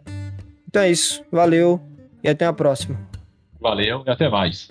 Então 0.66 0.82
é 0.82 0.90
isso. 0.90 1.22
Valeu 1.32 1.80
e 2.22 2.28
até 2.28 2.44
a 2.44 2.52
próxima. 2.52 2.98
Valeu 3.60 4.02
e 4.06 4.10
até 4.10 4.28
mais. 4.28 4.68